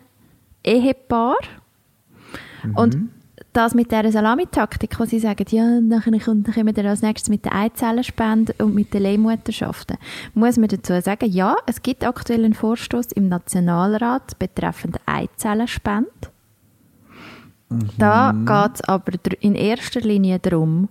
Ehepaaren. 0.62 1.36
Und 2.74 3.10
das 3.52 3.74
mit 3.74 3.90
dieser 3.92 4.10
Salamitaktik, 4.10 4.98
wo 4.98 5.04
sie 5.04 5.18
sagen, 5.18 5.44
ja, 5.50 5.80
nachher 5.80 6.18
kommt- 6.18 6.46
dann 6.48 6.54
kommen 6.54 6.74
wir 6.74 6.84
als 6.88 7.02
nächstes 7.02 7.28
mit 7.28 7.44
der 7.44 7.54
Eizellenspende 7.54 8.54
und 8.58 8.74
mit 8.74 8.94
den 8.94 9.02
Leihmutterschaften, 9.02 9.98
muss 10.34 10.56
man 10.56 10.68
dazu 10.68 10.98
sagen, 11.00 11.30
ja, 11.30 11.56
es 11.66 11.82
gibt 11.82 12.04
aktuell 12.04 12.44
einen 12.44 12.54
Vorstoß 12.54 13.12
im 13.12 13.28
Nationalrat 13.28 14.38
betreffend 14.38 14.98
Eizellenspende. 15.06 16.10
Da 17.96 18.32
geht 18.32 18.74
es 18.74 18.80
aber 18.82 19.12
in 19.40 19.54
erster 19.54 20.00
Linie 20.00 20.38
darum, 20.38 20.88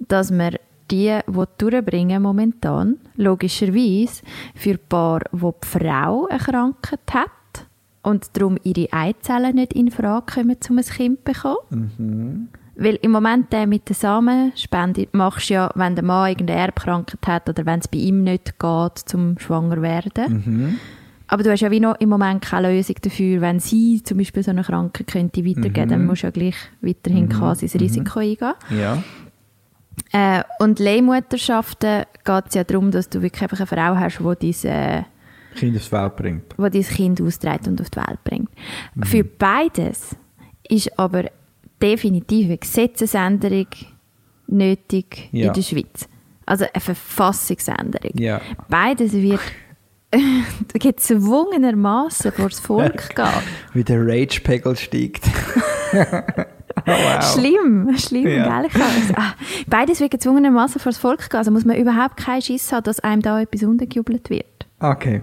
dass 0.00 0.32
wir 0.32 0.58
die, 0.90 1.18
die 1.26 1.44
durchbringen 1.58 2.22
momentan, 2.22 2.96
logischerweise 3.16 4.22
für 4.54 4.78
Paar, 4.78 5.20
wo 5.32 5.52
die 5.52 5.66
Frau 5.66 6.26
eine 6.26 6.38
Krankheit 6.38 7.00
hat 7.12 7.30
und 8.02 8.36
darum 8.36 8.56
ihre 8.62 8.92
Eizellen 8.92 9.56
nicht 9.56 9.72
in 9.72 9.90
Frage 9.90 10.26
kommen, 10.34 10.56
um 10.68 10.78
ein 10.78 10.84
Kind 10.84 11.18
zu 11.18 11.24
bekommen. 11.24 12.48
Weil 12.80 12.94
im 13.02 13.10
Moment 13.10 13.52
der 13.52 13.66
mit 13.66 13.88
der 13.88 13.96
Samenspende 13.96 15.08
machst 15.12 15.50
du 15.50 15.54
ja, 15.54 15.70
wenn 15.74 15.96
der 15.96 16.04
Mann 16.04 16.28
irgendeine 16.30 16.60
Erbkrankheit 16.60 17.26
hat 17.26 17.48
oder 17.48 17.66
wenn 17.66 17.80
es 17.80 17.88
bei 17.88 17.98
ihm 17.98 18.22
nicht 18.22 18.58
geht, 18.58 18.98
zum 19.04 19.36
schwanger 19.38 19.82
werden. 19.82 20.78
Aber 21.26 21.42
du 21.42 21.50
hast 21.50 21.60
ja 21.60 21.70
wie 21.70 21.80
noch 21.80 21.96
im 22.00 22.08
Moment 22.08 22.40
keine 22.42 22.72
Lösung 22.72 22.96
dafür, 23.02 23.40
wenn 23.40 23.58
sie 23.60 24.02
zum 24.02 24.16
Beispiel 24.18 24.42
so 24.42 24.50
eine 24.52 24.62
Krankheit 24.62 25.08
könnte 25.08 25.44
weitergeben, 25.44 25.88
dann 25.90 26.06
musst 26.06 26.22
du 26.22 26.28
ja 26.28 26.30
gleich 26.30 26.54
weiterhin 26.80 27.28
quasi 27.28 27.66
das 27.66 27.74
Risiko 27.80 28.20
eingehen. 28.20 28.54
Ja, 28.70 29.02
Äh, 30.12 30.42
und 30.60 30.78
Leihmutterschaften 30.78 32.04
geht 32.24 32.44
es 32.46 32.54
ja 32.54 32.64
darum, 32.64 32.90
dass 32.92 33.08
du 33.10 33.20
wirklich 33.20 33.42
einfach 33.42 33.58
eine 33.58 33.66
Frau 33.66 33.96
hast, 33.96 34.20
die 34.20 34.46
diese 34.46 35.04
Kind 35.58 35.76
aufs 35.76 35.92
Welt 35.92 36.16
bringt. 36.16 36.54
wo 36.56 36.68
dein 36.68 36.82
Kind 36.82 37.20
austrägt 37.20 37.66
und 37.68 37.80
auf 37.80 37.90
die 37.90 37.96
Welt 37.98 38.24
bringt. 38.24 38.48
Für 39.04 39.24
beides 39.24 40.16
ist 40.68 40.98
aber 40.98 41.24
definitiv 41.82 42.46
eine 42.46 42.58
Gesetzesänderung 42.58 43.66
nötig 44.46 45.28
Ja. 45.32 45.48
in 45.48 45.52
der 45.52 45.62
Schweiz. 45.62 46.08
Also 46.46 46.64
eine 46.72 46.80
Verfassungsänderung. 46.80 48.12
Ja. 48.18 48.40
Beides 48.68 49.12
wird 49.12 49.40
gezwungenermaßen 50.74 52.32
vor 52.32 52.48
das 52.48 52.60
Volk 52.60 53.08
gehen. 53.14 53.26
Wie 53.74 53.84
der 53.84 54.00
Rage-Pegel 54.06 54.76
steigt. 54.76 55.24
oh, 55.92 55.96
wow. 56.86 57.34
Schlimm, 57.34 57.96
schlimm, 57.98 58.26
Ja. 58.28 58.62
gell? 58.62 58.70
Ah, 59.16 59.34
beides 59.66 60.00
wird 60.00 60.10
gezwungenermaßen 60.12 60.80
vor 60.80 60.90
das 60.92 60.98
Volk 60.98 61.28
gehen. 61.28 61.38
Also 61.38 61.50
muss 61.50 61.64
man 61.64 61.76
überhaupt 61.76 62.16
keinen 62.16 62.42
Schiss 62.42 62.72
haben, 62.72 62.84
dass 62.84 63.00
einem 63.00 63.22
da 63.22 63.40
etwas 63.40 63.62
untergejubelt 63.64 64.30
wird. 64.30 64.57
Okay. 64.80 65.22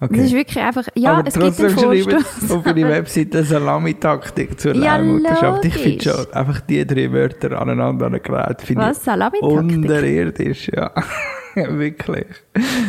okay. 0.00 0.16
Das 0.16 0.26
ist 0.26 0.32
wirklich 0.32 0.58
einfach, 0.58 0.88
ja, 0.94 1.12
Aber 1.18 1.28
es 1.28 1.34
gibt 1.34 1.60
einen 1.60 1.70
Vorstoß. 1.70 2.50
auf 2.50 2.66
ihre 2.66 2.88
Webseite 2.88 3.44
Salamitaktik 3.44 4.60
zur 4.60 4.74
Ja, 4.74 4.96
Leihmutterschaft. 4.96 5.64
Ich 5.64 5.74
finde 5.74 6.04
schon, 6.04 6.32
einfach 6.32 6.60
die 6.60 6.86
drei 6.86 7.12
Wörter 7.12 7.60
aneinander 7.60 8.06
angereiht, 8.06 8.62
finde 8.62 8.82
Was? 8.82 9.04
Salamitaktik? 9.04 9.76
unterirdisch, 9.76 10.70
ja. 10.74 10.90
Wirklich. 11.54 12.26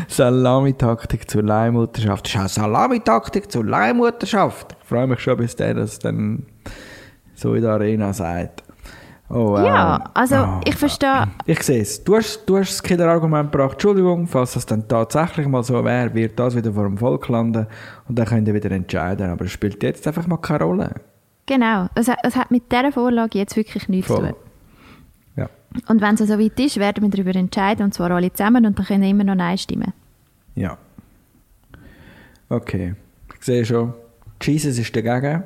Salamitaktik 0.08 1.30
zur 1.30 1.44
Leihmutterschaft. 1.44 2.26
Das 2.26 2.36
ist 2.36 2.60
auch 2.60 2.64
Salamitaktik 2.64 3.52
zur 3.52 3.66
Leihmutterschaft. 3.66 4.76
Ich 4.82 4.88
freue 4.88 5.08
mich 5.08 5.20
schon, 5.20 5.38
bis 5.38 5.56
der 5.56 5.74
das 5.74 6.00
dann 6.00 6.46
so 7.34 7.56
in 7.56 7.64
der 7.64 7.72
Arena 7.72 8.14
sagt. 8.14 8.64
Oh, 9.34 9.52
wow. 9.54 9.66
Ja, 9.66 10.04
also 10.14 10.36
Oh. 10.36 10.60
ich 10.66 10.76
verstehe, 10.76 11.28
Ich 11.46 11.64
sehe 11.64 11.82
es. 11.82 12.04
Du 12.04 12.18
hast, 12.18 12.44
du 12.46 12.58
hast 12.58 12.70
das 12.72 12.84
Killerargument 12.84 13.50
gebracht. 13.52 13.74
Entschuldigung, 13.74 14.28
falls 14.28 14.54
das 14.56 14.66
dann 14.66 14.86
tatsächlich 14.88 15.48
mal 15.48 15.64
so 15.64 15.84
wäre, 15.86 16.14
wird 16.14 16.38
das 16.38 16.54
wieder 16.56 16.74
vor 16.74 16.84
dem 16.84 16.98
Volk 16.98 17.30
landen 17.30 17.66
und 18.10 18.20
dann 18.20 18.26
könnt 18.26 18.48
ihr 18.50 18.54
wieder 18.54 18.72
entscheiden. 18.72 19.30
Aber 19.30 19.46
es 19.46 19.52
spielt 19.52 19.82
jetzt 19.84 20.06
einfach 20.06 20.28
mal 20.28 20.38
keine 20.38 20.66
Rolle. 20.66 20.96
genau, 21.46 21.88
es, 21.96 22.08
hat- 22.10 22.20
es 22.24 22.36
hat 22.36 22.52
mit 22.52 22.70
dieser 22.72 22.92
Vorlage 22.92 23.38
jetzt 23.40 23.56
wirklich 23.56 23.88
nichts 23.88 24.08
zu 24.08 24.16
Voll. 24.16 24.28
tun. 24.30 24.36
Ja. 25.38 25.50
Und 25.88 26.02
wenn 26.02 26.16
es 26.16 26.20
so 26.28 26.38
weit 26.38 26.60
ist, 26.60 26.78
werden 26.78 27.02
wir 27.04 27.10
darüber 27.10 27.34
entscheiden, 27.40 27.86
und 27.86 27.94
zwar 27.94 28.12
alle 28.12 28.34
zusammen, 28.34 28.66
und 28.66 28.78
dann 28.78 28.86
können 28.86 29.04
immer 29.04 29.24
noch 29.24 29.36
Nein 29.36 29.58
stimmen. 29.58 29.94
Ja. 30.56 30.78
Okay. 32.50 32.96
Ich 33.40 33.46
sehe 33.46 33.64
schon, 33.66 33.94
Jesus 34.42 34.78
ist 34.78 34.94
dagegen. 34.96 35.44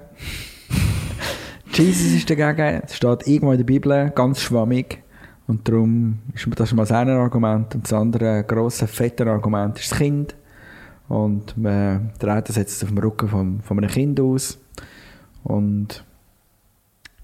Jesus 1.77 2.13
ist 2.13 2.29
dagegen. 2.29 2.83
Es 2.85 2.95
steht 2.95 3.27
irgendwo 3.27 3.51
in 3.51 3.57
der 3.57 3.65
Bibel, 3.65 4.09
ganz 4.15 4.39
schwammig. 4.39 5.03
Und 5.45 5.67
darum 5.67 6.19
ist 6.33 6.47
das 6.55 6.69
schon 6.69 6.77
mal 6.77 6.83
das 6.83 6.93
eine 6.93 7.15
Argument. 7.15 7.75
Und 7.75 7.83
das 7.83 7.91
andere 7.91 8.45
grosse, 8.45 8.87
fette 8.87 9.27
Argument 9.27 9.77
ist 9.77 9.91
das 9.91 9.97
Kind. 9.97 10.35
Und 11.09 11.57
man 11.57 12.13
dreht 12.17 12.47
das 12.47 12.55
jetzt 12.55 12.81
auf 12.81 12.89
dem 12.89 12.97
Rücken 12.97 13.27
von, 13.27 13.61
von 13.61 13.77
einem 13.77 13.89
Kind 13.89 14.21
aus. 14.21 14.57
Und 15.43 16.05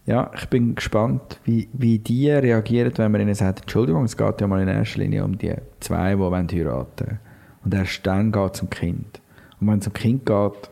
ja, 0.05 0.29
ich 0.35 0.45
bin 0.47 0.75
gespannt, 0.75 1.39
wie, 1.45 1.69
wie 1.71 1.99
die 1.99 2.29
reagieren, 2.29 2.91
wenn 2.97 3.11
man 3.13 3.21
ihnen 3.21 3.35
sagt, 3.35 3.61
Entschuldigung, 3.61 4.03
es 4.03 4.17
geht 4.17 4.41
ja 4.41 4.47
mal 4.47 4.61
in 4.61 4.67
erster 4.67 4.99
Linie 4.99 5.23
um 5.23 5.37
die 5.37 5.55
zwei, 5.79 6.11
die 6.11 6.19
wollen 6.19 6.49
heiraten 6.51 7.19
Und 7.63 7.73
erst 7.73 8.05
dann 8.05 8.33
geht 8.33 8.55
es 8.55 8.61
um 8.61 8.69
Kind. 8.69 9.21
Und 9.61 9.67
wenn 9.69 9.79
es 9.79 9.87
um 9.87 9.93
Kind 9.93 10.25
geht, 10.25 10.69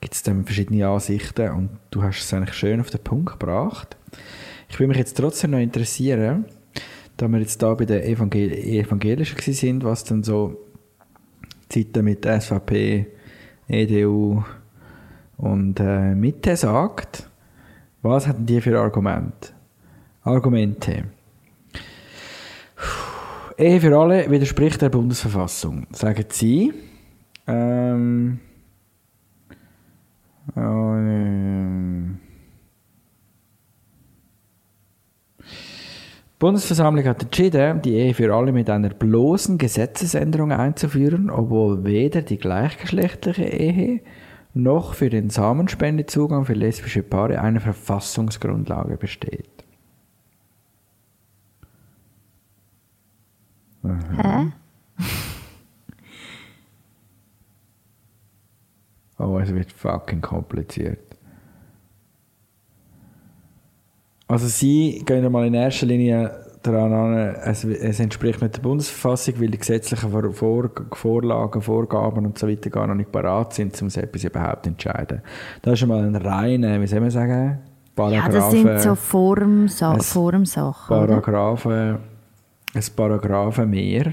gibt 0.00 0.14
es 0.14 0.22
dann 0.22 0.44
verschiedene 0.44 0.86
Ansichten 0.86 1.50
und 1.50 1.70
du 1.90 2.02
hast 2.02 2.20
es 2.20 2.32
eigentlich 2.32 2.54
schön 2.54 2.80
auf 2.80 2.90
den 2.90 3.02
Punkt 3.02 3.38
gebracht. 3.38 3.96
Ich 4.68 4.78
würde 4.78 4.88
mich 4.88 4.98
jetzt 4.98 5.16
trotzdem 5.16 5.52
noch 5.52 5.58
interessieren, 5.58 6.44
da 7.16 7.28
wir 7.28 7.38
jetzt 7.38 7.62
da 7.62 7.74
bei 7.74 7.84
den 7.84 8.02
Evangel 8.02 8.52
Evangelischen 8.52 9.52
sind, 9.52 9.84
was 9.84 10.04
dann 10.04 10.22
so 10.22 10.56
Zeiten 11.68 12.04
mit 12.04 12.24
SVP, 12.24 13.06
EDU 13.68 14.42
und 15.36 15.80
äh, 15.80 16.14
Mitte 16.14 16.56
sagt. 16.56 17.28
Was 18.02 18.26
hatten 18.26 18.46
die 18.46 18.60
für 18.60 18.78
Argumente? 18.78 19.50
Argumente. 20.22 21.04
Ehe 23.56 23.80
für 23.80 23.98
alle 23.98 24.30
widerspricht 24.30 24.80
der 24.80 24.88
Bundesverfassung, 24.88 25.88
sagen 25.90 26.24
sie. 26.28 26.72
Ähm, 27.46 28.38
Bundesversammlung 36.38 37.04
hat 37.04 37.22
entschieden, 37.22 37.82
die 37.82 37.94
Ehe 37.94 38.14
für 38.14 38.32
alle 38.32 38.52
mit 38.52 38.70
einer 38.70 38.90
bloßen 38.90 39.58
Gesetzesänderung 39.58 40.52
einzuführen, 40.52 41.30
obwohl 41.30 41.84
weder 41.84 42.22
die 42.22 42.38
gleichgeschlechtliche 42.38 43.44
Ehe 43.44 44.00
noch 44.54 44.94
für 44.94 45.10
den 45.10 45.30
Samenspendezugang 45.30 46.44
für 46.44 46.54
lesbische 46.54 47.02
Paare 47.02 47.40
eine 47.40 47.60
Verfassungsgrundlage 47.60 48.96
besteht. 48.96 49.64
Hä? 53.82 54.52
Oh, 59.18 59.38
es 59.38 59.52
wird 59.52 59.72
fucking 59.72 60.20
kompliziert. 60.20 61.00
Also 64.28 64.46
sie 64.46 65.02
gehen 65.06 65.30
mal 65.32 65.46
in 65.46 65.54
erster 65.54 65.86
Linie 65.86 66.30
daran 66.62 66.92
an, 66.92 67.14
es, 67.44 67.64
es 67.64 67.98
entspricht 67.98 68.42
nicht 68.42 68.56
der 68.56 68.60
Bundesverfassung, 68.60 69.40
weil 69.40 69.48
die 69.48 69.58
gesetzlichen 69.58 70.10
Vor 70.10 70.32
Vor 70.32 70.70
Vorlagen, 70.92 71.62
Vorgaben 71.62 72.26
und 72.26 72.38
so 72.38 72.46
weiter 72.48 72.68
gar 72.68 72.86
noch 72.86 72.94
nicht 72.94 73.10
parat 73.10 73.54
sind, 73.54 73.80
um 73.80 73.88
so 73.88 74.00
etwas 74.00 74.24
überhaupt 74.24 74.64
zu 74.64 74.70
entscheiden. 74.70 75.22
Das 75.62 75.74
ist 75.74 75.78
schon 75.80 75.88
mal 75.88 76.04
ein 76.04 76.14
reiner, 76.16 76.80
wie 76.80 76.86
soll 76.86 77.00
man 77.00 77.10
sagen, 77.10 77.58
Ja, 77.96 78.28
das 78.28 78.50
sind 78.50 78.80
so 78.80 78.94
Formsa 78.94 79.96
Es- 79.96 80.12
Formsachen. 80.12 80.88
Paragraphen, 81.06 81.98
ein 82.74 82.82
Paragraphen 82.94 83.70
mehr. 83.70 84.12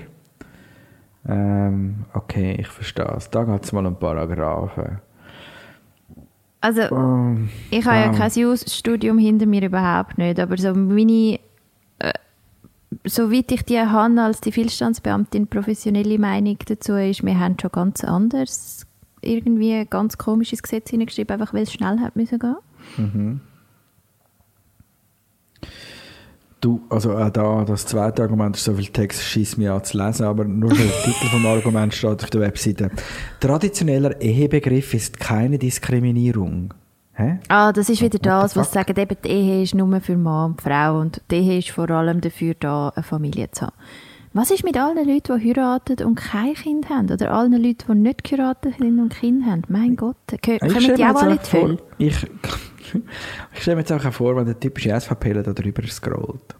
Ähm, 1.28 2.06
okay, 2.14 2.56
ich 2.60 2.68
verstehe 2.68 3.14
es. 3.18 3.30
Da 3.30 3.44
geht 3.44 3.64
es 3.64 3.72
mal 3.72 3.86
um 3.86 3.96
Paragraphen. 3.96 5.00
Also, 6.62 6.82
Ähm, 6.82 7.50
ich 7.70 7.86
habe 7.86 7.98
ja 7.98 8.12
kein 8.12 8.32
Jus-Studium 8.32 9.18
hinter 9.18 9.46
mir 9.46 9.64
überhaupt 9.64 10.18
nicht, 10.18 10.40
aber 10.40 10.58
so 10.58 10.74
meine, 10.74 11.40
äh, 12.00 12.14
soweit 13.04 13.52
ich 13.52 13.64
die 13.64 13.80
habe 13.80 14.20
als 14.22 14.42
die 14.42 14.52
Vielstandsbeamtin, 14.52 15.48
professionelle 15.48 16.18
Meinung 16.18 16.58
dazu 16.66 16.94
ist, 16.94 17.24
wir 17.24 17.40
haben 17.40 17.58
schon 17.60 17.72
ganz 17.72 18.04
anders 18.04 18.88
irgendwie 19.22 19.74
ein 19.74 19.90
ganz 19.90 20.18
komisches 20.18 20.62
Gesetz 20.64 20.90
hineingeschrieben, 20.90 21.40
einfach 21.40 21.54
weil 21.54 21.64
es 21.64 21.74
schnell 21.74 22.00
hat 22.00 22.16
müssen 22.16 22.40
gehen. 22.40 23.42
Du, 26.66 26.82
also 26.90 27.16
auch 27.16 27.30
da, 27.30 27.64
das 27.64 27.86
zweite 27.86 28.24
Argument 28.24 28.56
ist 28.56 28.64
so 28.64 28.74
viel 28.74 28.88
Text, 28.88 29.22
schießt 29.22 29.60
mir 29.60 29.72
an 29.72 29.84
zu 29.84 30.00
lesen, 30.04 30.26
aber 30.26 30.46
nur 30.46 30.72
der 30.72 30.88
Titel 31.04 31.28
vom 31.28 31.46
Argument 31.46 31.94
steht 31.94 32.24
auf 32.24 32.30
der 32.32 32.42
Webseite. 32.42 32.90
Traditioneller 33.40 34.20
Ehebegriff 34.20 34.96
ist 34.96 35.20
keine 35.20 35.60
Diskriminierung. 35.60 36.74
Hä? 37.14 37.38
Ah, 37.50 37.72
das 37.72 37.90
ist 37.90 38.02
wieder 38.02 38.18
das, 38.18 38.56
was 38.56 38.70
fuck? 38.70 38.74
sagen, 38.74 39.00
eben 39.00 39.16
die 39.24 39.30
Ehe 39.30 39.62
ist 39.62 39.76
nur 39.76 40.02
für 40.02 40.18
Mann 40.18 40.54
und 40.54 40.62
Frau 40.64 41.02
und 41.02 41.22
die 41.30 41.36
Ehe 41.36 41.60
ist 41.60 41.70
vor 41.70 41.88
allem 41.92 42.20
dafür 42.20 42.56
da, 42.60 42.90
eine 42.96 43.04
Familie 43.04 43.52
zu 43.52 43.68
haben. 43.68 43.76
Was 44.34 44.50
ist 44.50 44.64
mit 44.64 44.76
allen 44.76 45.08
Leuten, 45.08 45.40
die 45.40 45.50
heiraten 45.50 46.04
und 46.04 46.16
kein 46.16 46.56
Kind 46.56 46.90
haben? 46.90 47.12
Oder 47.12 47.32
allen 47.32 47.54
Leuten, 47.54 47.94
die 47.94 48.10
nicht 48.10 48.24
geheiratet 48.24 48.74
sind 48.80 49.00
und 49.00 49.16
Kinder 49.16 49.52
haben? 49.52 49.62
Mein 49.70 49.96
Gott, 49.96 50.18
kommen 50.44 50.96
die 50.98 51.06
auch 51.06 51.22
alle 51.22 51.38
vor, 51.38 51.78
ich, 52.00 52.26
ich 53.54 53.62
stelle 53.62 53.76
mir 53.76 53.82
jetzt 53.82 53.92
auch 53.92 54.14
vor, 54.14 54.36
wenn 54.36 54.46
der 54.46 54.60
typische 54.60 55.00
SVPler 55.00 55.44
da 55.44 55.54
drüber 55.54 55.84
scrollt. 55.88 56.56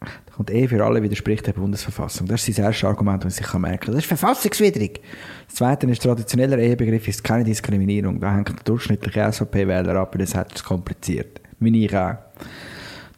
Da 0.00 0.32
kommt 0.34 0.50
eh 0.50 0.68
für 0.68 0.84
alle 0.84 1.02
widerspricht 1.02 1.46
der 1.46 1.54
Bundesverfassung. 1.54 2.26
Das 2.26 2.46
ist 2.46 2.56
sein 2.56 2.66
erstes 2.66 2.84
Argument, 2.84 3.24
das 3.24 3.40
ich 3.40 3.46
sich 3.46 3.58
merken 3.58 3.86
kann. 3.86 3.94
Das 3.94 4.04
ist 4.04 4.08
verfassungswidrig. 4.08 5.00
Das 5.46 5.56
zweite 5.56 5.86
ist, 5.86 6.02
traditioneller 6.02 6.58
Ehebegriff 6.58 7.08
ist 7.08 7.24
keine 7.24 7.44
Diskriminierung. 7.44 8.20
Da 8.20 8.34
hängt 8.34 8.48
der 8.48 8.56
durchschnittliche 8.64 9.32
SVP-Wähler 9.32 9.96
ab, 9.96 10.14
weil 10.14 10.24
das 10.24 10.34
hat 10.34 10.54
es 10.54 10.62
kompliziert. 10.62 11.40
Wie 11.58 11.84
ich 11.84 11.96
auch. 11.96 12.16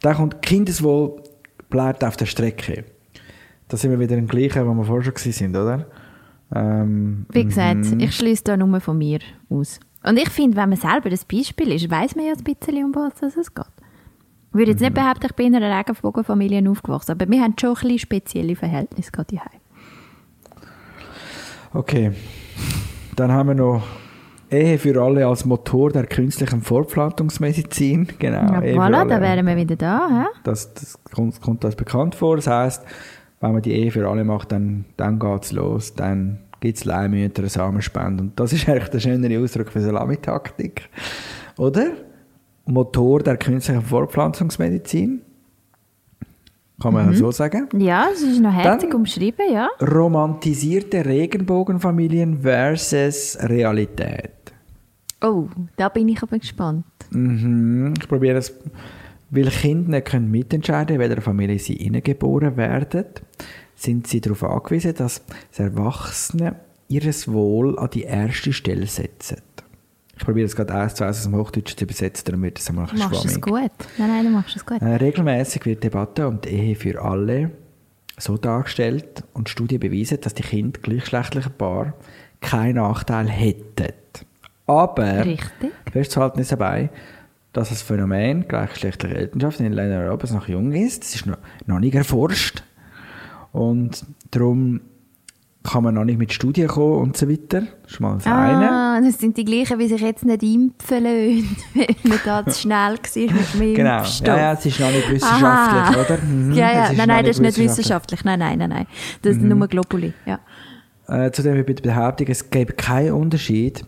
Dann 0.01 0.15
kommt 0.15 0.41
Kindeswohl 0.41 1.21
bleibt 1.69 2.03
auf 2.03 2.17
der 2.17 2.25
Strecke. 2.25 2.85
Da 3.67 3.77
sind 3.77 3.91
wir 3.91 3.99
wieder 3.99 4.17
im 4.17 4.27
Gleichen, 4.27 4.65
wo 4.65 4.73
wir 4.73 4.85
vorher 4.85 5.11
schon 5.11 5.31
sind, 5.31 5.55
oder? 5.55 5.85
Ähm, 6.55 7.25
Wie 7.31 7.43
gesagt, 7.43 7.85
mhm. 7.85 7.99
ich 7.99 8.15
schließe 8.15 8.43
da 8.43 8.57
nur 8.57 8.79
von 8.81 8.97
mir 8.97 9.19
aus. 9.49 9.79
Und 10.03 10.17
ich 10.17 10.29
finde, 10.29 10.57
wenn 10.57 10.69
man 10.69 10.77
selber 10.77 11.09
das 11.09 11.25
Beispiel 11.25 11.71
ist, 11.73 11.89
weiß 11.89 12.15
man 12.15 12.25
ja 12.25 12.33
ein 12.33 12.43
bisschen, 12.43 12.83
um 12.85 12.95
was 12.95 13.21
es 13.21 13.53
geht. 13.53 13.65
Ich 14.51 14.55
würde 14.55 14.71
jetzt 14.71 14.79
nicht 14.81 14.91
Mhm. 14.91 14.95
behaupten, 14.95 15.25
ich 15.27 15.35
bin 15.35 15.53
in 15.53 15.61
einer 15.63 15.77
Regenbogenfamilie 15.77 16.69
aufgewachsen, 16.69 17.11
aber 17.11 17.29
wir 17.29 17.41
haben 17.41 17.53
schon 17.59 17.69
ein 17.71 17.75
bisschen 17.75 17.99
spezielle 17.99 18.55
Verhältnisse 18.55 19.11
gerade 19.11 19.27
hier. 19.29 19.41
Okay. 21.73 22.11
Dann 23.15 23.31
haben 23.31 23.49
wir 23.49 23.55
noch 23.55 23.83
Ehe 24.49 24.79
für 24.79 24.99
alle 24.99 25.27
als 25.27 25.45
Motor 25.45 25.91
der 25.91 26.07
künstlichen 26.07 26.61
Fortpflanzungsmedizin. 26.61 28.07
Genau. 28.17 28.37
Ja, 28.37 28.59
voilà, 28.59 29.07
da 29.07 29.21
wären 29.21 29.45
wir 29.45 29.55
wieder 29.55 29.75
da. 29.75 30.07
Hä? 30.09 30.25
Das, 30.43 30.73
das 30.73 30.97
kommt, 31.13 31.39
kommt 31.41 31.63
uns 31.65 31.75
bekannt 31.75 32.15
vor. 32.15 32.35
Das 32.37 32.47
heisst, 32.47 32.83
wenn 33.41 33.51
man 33.51 33.61
die 33.61 33.73
Ehe 33.73 33.91
für 33.91 34.09
alle 34.09 34.23
macht, 34.23 34.51
dann, 34.51 34.85
dann 34.97 35.19
geht 35.19 35.43
es 35.43 35.51
los. 35.51 35.93
Dann 35.93 36.39
gibt 36.59 36.77
es 36.77 36.85
Leihmütter, 36.85 37.47
Samenspende. 37.47 38.23
Und 38.23 38.39
das 38.39 38.53
ist 38.53 38.67
eigentlich 38.67 38.89
der 38.89 38.99
schönere 38.99 39.41
Ausdruck 39.41 39.69
für 39.69 39.81
Salamitaktik. 39.81 40.89
Oder? 41.57 41.91
Motor 42.65 43.21
der 43.21 43.37
künstlichen 43.37 43.81
Fortpflanzungsmedizin. 43.81 45.21
Kann 46.81 46.93
man 46.93 47.11
ja 47.11 47.17
so 47.17 47.31
sagen. 47.31 47.67
Ja, 47.77 48.07
es 48.13 48.21
ist 48.21 48.39
noch 48.39 48.53
herzig 48.53 48.93
umschrieben, 48.93 49.51
ja. 49.51 49.67
Romantisierte 49.81 51.05
Regenbogenfamilien 51.05 52.41
versus 52.41 53.37
Realität. 53.41 54.31
Oh, 55.21 55.47
da 55.75 55.89
bin 55.89 56.07
ich 56.07 56.23
aber 56.23 56.39
gespannt. 56.39 56.85
Mhm. 57.11 57.93
Ich 57.99 58.07
probiere 58.07 58.37
es. 58.37 58.53
Weil 59.31 59.49
Kinder 59.49 59.91
nicht 59.91 60.07
können 60.07 60.31
mitentscheiden 60.31 60.95
in 60.95 61.01
welcher 61.01 61.21
Familie 61.21 61.59
sie 61.59 61.75
hineingeboren 61.75 62.57
werden, 62.57 63.05
sind 63.81 64.07
sie 64.07 64.21
darauf 64.21 64.43
angewiesen, 64.43 64.93
dass 64.95 65.21
das 65.51 65.59
Erwachsene 65.59 66.55
ihres 66.87 67.31
Wohl 67.31 67.77
an 67.79 67.89
die 67.91 68.03
erste 68.03 68.51
Stelle 68.53 68.87
setzen. 68.87 69.37
Ich 70.17 70.25
probiere 70.25 70.47
es 70.47 70.55
gerade 70.55 70.73
eins 70.73 70.95
zu 70.95 71.05
eins 71.05 71.17
aus 71.17 71.23
dem 71.23 71.35
Hochdeutschen 71.35 71.77
zu 71.77 71.85
übersetzen, 71.85 72.25
dann 72.25 72.41
wird 72.41 72.59
es 72.59 72.67
einmal 72.69 72.89
ein 72.89 72.95
Du 72.95 72.97
machst 73.03 73.25
es 73.25 73.33
schwammig. 73.33 73.41
gut. 73.41 73.87
Nein, 73.97 74.09
nein, 74.09 74.25
du 74.25 74.31
machst 74.31 74.55
es 74.55 74.65
gut. 74.65 74.81
Äh, 74.81 74.95
regelmäßig 74.95 75.65
wird 75.65 75.83
die 75.83 75.87
Debatte 75.89 76.27
um 76.27 76.41
die 76.41 76.49
Ehe 76.49 76.75
für 76.75 77.01
alle 77.01 77.51
so 78.17 78.35
dargestellt 78.37 79.23
und 79.33 79.47
Studien 79.47 79.79
beweisen, 79.79 80.19
dass 80.19 80.33
die 80.33 80.43
Kinder 80.43 80.77
gleichgeschlechtlichen 80.81 81.53
Paar 81.53 81.93
keinen 82.41 82.75
Nachteil 82.75 83.29
hätten. 83.29 83.93
Aber 84.67 85.25
Richtig. 85.25 85.71
festzuhalten 85.91 86.39
ist 86.39 86.51
dabei, 86.51 86.89
dass 87.53 87.69
das 87.69 87.81
Phänomen 87.81 88.47
gleichgeschlechtliche 88.47 89.15
Elternschaft 89.15 89.59
in 89.59 89.65
den 89.65 89.73
Ländern 89.73 90.03
Europas 90.05 90.31
noch 90.31 90.47
jung 90.49 90.73
ist. 90.73 91.03
Das 91.03 91.15
ist 91.15 91.25
noch, 91.25 91.37
noch 91.65 91.79
nicht 91.79 91.95
erforscht. 91.95 92.63
Und 93.51 94.05
darum 94.31 94.81
kann 95.63 95.83
man 95.83 95.93
noch 95.95 96.05
nicht 96.05 96.17
mit 96.17 96.31
Studien 96.31 96.67
kommen 96.69 96.99
und 97.01 97.17
so 97.17 97.29
weiter. 97.29 97.61
Das 97.83 97.91
ist 97.91 97.99
mal 97.99 98.15
das 98.15 98.25
eine. 98.27 98.71
Ah, 98.71 99.01
das 99.01 99.19
sind 99.19 99.35
die 99.35 99.43
gleichen, 99.43 99.77
wie 99.77 99.87
sich 99.87 100.01
jetzt 100.01 100.23
nicht 100.23 100.41
impfen 100.41 101.03
lassen, 101.03 101.57
weil 101.75 101.87
man 102.03 102.19
da 102.23 102.45
zu 102.45 102.61
schnell 102.61 102.77
war 102.95 102.95
mit 102.95 103.53
dem 103.53 103.73
Genau. 103.75 104.03
Ja, 104.23 104.37
ja, 104.37 104.53
es 104.53 104.65
ist 104.65 104.79
noch 104.79 104.89
nicht 104.91 105.09
wissenschaftlich, 105.11 105.97
Aha. 105.97 106.01
oder? 106.01 106.17
Mhm, 106.23 106.53
ja, 106.53 106.71
ja. 106.71 106.93
Nein, 106.93 107.07
nein, 107.09 107.25
das 107.25 107.35
ist 107.37 107.41
nicht 107.41 107.57
wissenschaftlich. 107.57 108.23
Nein, 108.23 108.39
nein, 108.39 108.57
nein, 108.57 108.69
nein. 108.69 108.85
Das 109.21 109.35
Mhm. 109.35 109.51
ist 109.51 109.57
nur 109.57 109.67
Globuli. 109.67 110.13
Ja. 110.25 110.39
Äh, 111.07 111.31
zudem 111.31 111.55
wird 111.55 111.81
Behauptung, 111.81 112.27
es 112.27 112.49
gäbe 112.49 112.73
keinen 112.73 113.13
Unterschied. 113.13 113.83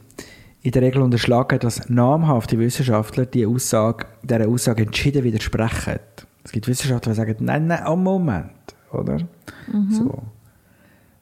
In 0.64 0.72
der 0.72 0.82
Regel 0.82 1.02
unterschlagen, 1.02 1.58
dass 1.60 1.90
namhafte 1.90 2.60
Wissenschaftler 2.60 3.26
die 3.26 3.46
Aussage, 3.48 4.06
dieser 4.24 4.48
Aussage 4.48 4.84
entschieden 4.84 5.24
widersprechen. 5.24 6.00
Es 6.44 6.52
gibt 6.52 6.68
Wissenschaftler, 6.68 7.14
die 7.14 7.18
sagen, 7.18 7.36
nein, 7.40 7.68
nein, 7.68 7.82
oh 7.88 7.96
Moment, 7.96 8.50
oder? 8.94 9.20
So. 9.90 10.24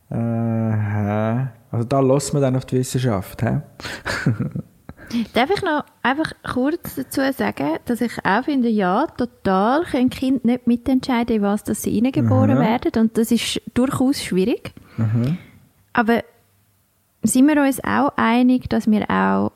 Äh, 0.10 0.16
hä? 0.16 1.48
also 1.72 1.86
da 1.88 2.00
lässt 2.00 2.34
man 2.34 2.42
dann 2.42 2.56
auf 2.56 2.66
die 2.66 2.78
Wissenschaft. 2.78 3.42
Hä? 3.44 3.62
Darf 5.34 5.50
ich 5.50 5.62
noch 5.64 5.86
einfach 6.04 6.34
kurz 6.54 6.96
dazu 6.96 7.22
sagen, 7.36 7.78
dass 7.86 8.02
ich 8.02 8.14
auch 8.24 8.44
finde, 8.44 8.70
ja, 8.70 9.08
total 9.08 9.84
können 9.84 10.10
Kinder 10.10 10.42
nicht 10.44 10.68
mitentscheiden, 10.68 11.38
in 11.38 11.42
was 11.42 11.64
dass 11.64 11.82
sie 11.82 11.92
hineingeboren 11.92 12.58
Aha. 12.58 12.60
werden. 12.60 13.02
Und 13.02 13.18
das 13.18 13.32
ist 13.32 13.62
durchaus 13.74 14.24
schwierig. 14.24 14.72
Aber 15.94 16.24
sind 17.24 17.48
wir 17.48 17.62
uns 17.62 17.84
auch 17.84 18.14
einig, 18.18 18.70
dass 18.70 18.90
wir 18.90 19.10
auch, 19.10 19.52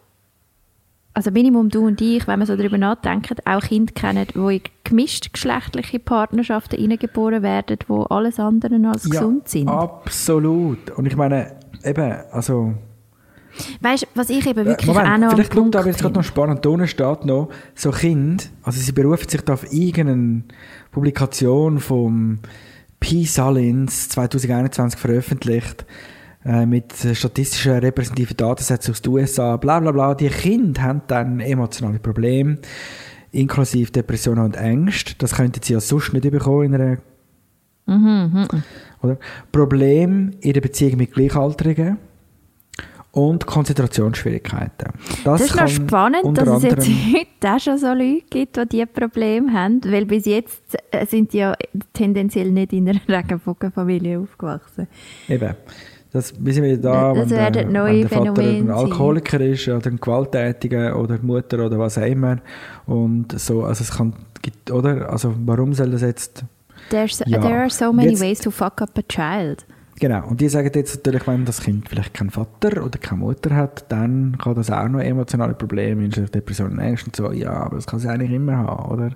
also 1.13 1.31
Minimum 1.31 1.69
du 1.69 1.85
und 1.85 2.01
ich, 2.01 2.27
wenn 2.27 2.39
wir 2.39 2.45
so 2.45 2.55
darüber 2.55 2.77
nachdenken, 2.77 3.35
auch 3.45 3.61
Kinder 3.61 3.93
kennen, 3.93 4.27
die 4.33 4.55
in 4.55 4.61
gemischtgeschlechtliche 4.83 5.99
Partnerschaften 5.99 6.79
hineingeboren 6.79 7.43
werden, 7.43 7.77
wo 7.87 8.03
alles 8.03 8.39
andere 8.39 8.75
als 8.87 9.09
gesund 9.09 9.47
sind? 9.47 9.67
absolut. 9.67 10.89
Und 10.91 11.05
ich 11.05 11.15
meine, 11.15 11.55
eben, 11.83 12.15
also... 12.31 12.73
Weißt 13.81 14.03
du, 14.03 14.07
was 14.15 14.31
ich 14.31 14.47
eben 14.47 14.65
wirklich 14.65 14.89
Äh, 14.89 14.93
Moment, 14.93 15.13
auch 15.13 15.17
noch 15.19 15.31
vielleicht 15.33 15.53
schaut 15.53 15.75
aber 15.75 15.85
jetzt 15.85 16.01
gerade 16.01 16.15
noch 16.15 16.23
spannend, 16.23 16.65
da 16.65 16.69
unten 16.69 16.87
steht 16.87 17.25
noch, 17.25 17.49
so 17.75 17.91
Kind, 17.91 18.49
also 18.63 18.79
sie 18.79 18.91
berufen 18.91 19.29
sich 19.29 19.41
da 19.41 19.53
auf 19.53 19.71
irgendeine 19.71 20.41
Publikation 20.91 21.79
vom 21.79 22.39
P. 22.99 23.25
Salins 23.25 24.09
2021 24.09 24.99
veröffentlicht, 24.99 25.85
äh, 26.45 26.65
mit 26.65 26.93
statistischen 26.93 27.79
repräsentativen 27.79 28.37
Datensätzen 28.37 28.91
aus 28.91 29.01
den 29.01 29.13
USA, 29.13 29.57
bla 29.57 29.79
bla 29.79 29.91
bla. 29.91 30.15
Die 30.15 30.29
Kinder 30.29 30.81
haben 30.81 31.01
dann 31.07 31.39
emotionale 31.39 31.99
Probleme, 31.99 32.57
inklusive 33.31 33.91
Depressionen 33.91 34.45
und 34.45 34.55
Ängste. 34.55 35.15
Das 35.17 35.35
könnten 35.35 35.61
sie 35.61 35.73
ja 35.73 35.79
sonst 35.79 36.13
nicht 36.13 36.29
bekommen 36.29 36.65
in 36.65 36.75
einer 36.75 36.97
Mhm, 37.85 38.47
oder? 39.01 39.17
Problem 39.51 40.31
in 40.39 40.53
der 40.53 40.61
Beziehung 40.61 40.97
mit 40.97 41.11
Gleichaltrigen 41.13 41.97
und 43.11 43.45
Konzentrationsschwierigkeiten. 43.45 44.93
Das 45.23 45.41
ist 45.41 45.55
noch 45.55 45.67
spannend, 45.67 46.37
dass 46.37 46.47
es 46.49 46.63
jetzt 46.63 46.87
heute 47.13 47.55
auch 47.55 47.59
schon 47.59 47.77
so 47.77 47.87
Leute 47.87 48.23
gibt, 48.29 48.57
die 48.57 48.65
diese 48.71 48.87
Probleme 48.87 49.51
haben, 49.51 49.81
weil 49.85 50.05
bis 50.05 50.25
jetzt 50.25 50.63
äh, 50.91 51.05
sind 51.05 51.33
die 51.33 51.39
ja 51.39 51.55
tendenziell 51.93 52.51
nicht 52.51 52.73
in 52.73 52.89
einer 52.89 53.01
Regenbogenfamilie 53.07 54.19
aufgewachsen. 54.19 54.87
Eben. 55.27 55.53
Das, 56.13 56.33
wir 56.39 56.53
sind 56.53 56.63
wieder 56.63 56.77
da, 56.77 57.13
Das 57.13 57.29
wenn, 57.31 57.53
der, 57.53 57.65
wenn 57.67 57.73
der 58.01 58.09
Vater 58.09 58.41
ein 58.41 58.67
sein. 58.67 58.71
Alkoholiker 58.71 59.41
ist 59.41 59.67
oder 59.67 59.89
ein 59.89 59.99
Gewalttätiger 59.99 60.97
oder 60.99 61.17
Mutter 61.21 61.65
oder 61.65 61.79
was 61.79 61.97
auch 61.97 62.05
immer. 62.05 62.37
Und 62.85 63.37
so, 63.39 63.63
also 63.63 63.81
es 63.83 63.91
kann, 63.91 64.13
oder? 64.71 65.09
Also 65.11 65.33
warum 65.45 65.73
soll 65.73 65.89
das 65.91 66.01
jetzt... 66.01 66.45
There's, 66.89 67.23
Ja. 67.25 67.39
There 67.41 67.61
are 67.61 67.69
so 67.69 67.91
many 67.91 68.09
Jetzt- 68.11 68.21
ways 68.21 68.39
to 68.41 68.51
fuck 68.51 68.81
up 68.81 68.91
a 68.97 69.01
child. 69.07 69.65
Genau. 69.99 70.27
Und 70.27 70.41
die 70.41 70.49
sagen 70.49 70.69
jetzt 70.75 70.95
natürlich, 70.97 71.25
wenn 71.27 71.45
das 71.45 71.61
Kind 71.61 71.87
vielleicht 71.87 72.13
keinen 72.13 72.29
Vater 72.29 72.83
oder 72.83 72.99
keine 72.99 73.21
Mutter 73.21 73.55
hat, 73.55 73.85
dann 73.89 74.37
kann 74.37 74.53
das 74.55 74.69
auch 74.69 74.87
noch 74.89 74.99
emotionale 74.99 75.53
Probleme, 75.53 76.07
Depressionen, 76.09 76.77
Ängste 76.79 77.07
und 77.07 77.15
so. 77.15 77.31
Ja, 77.31 77.53
aber 77.53 77.77
das 77.77 77.87
kann 77.87 77.99
es 77.99 78.05
eigentlich 78.05 78.31
immer 78.31 78.57
haben, 78.57 78.91
oder? 78.91 79.09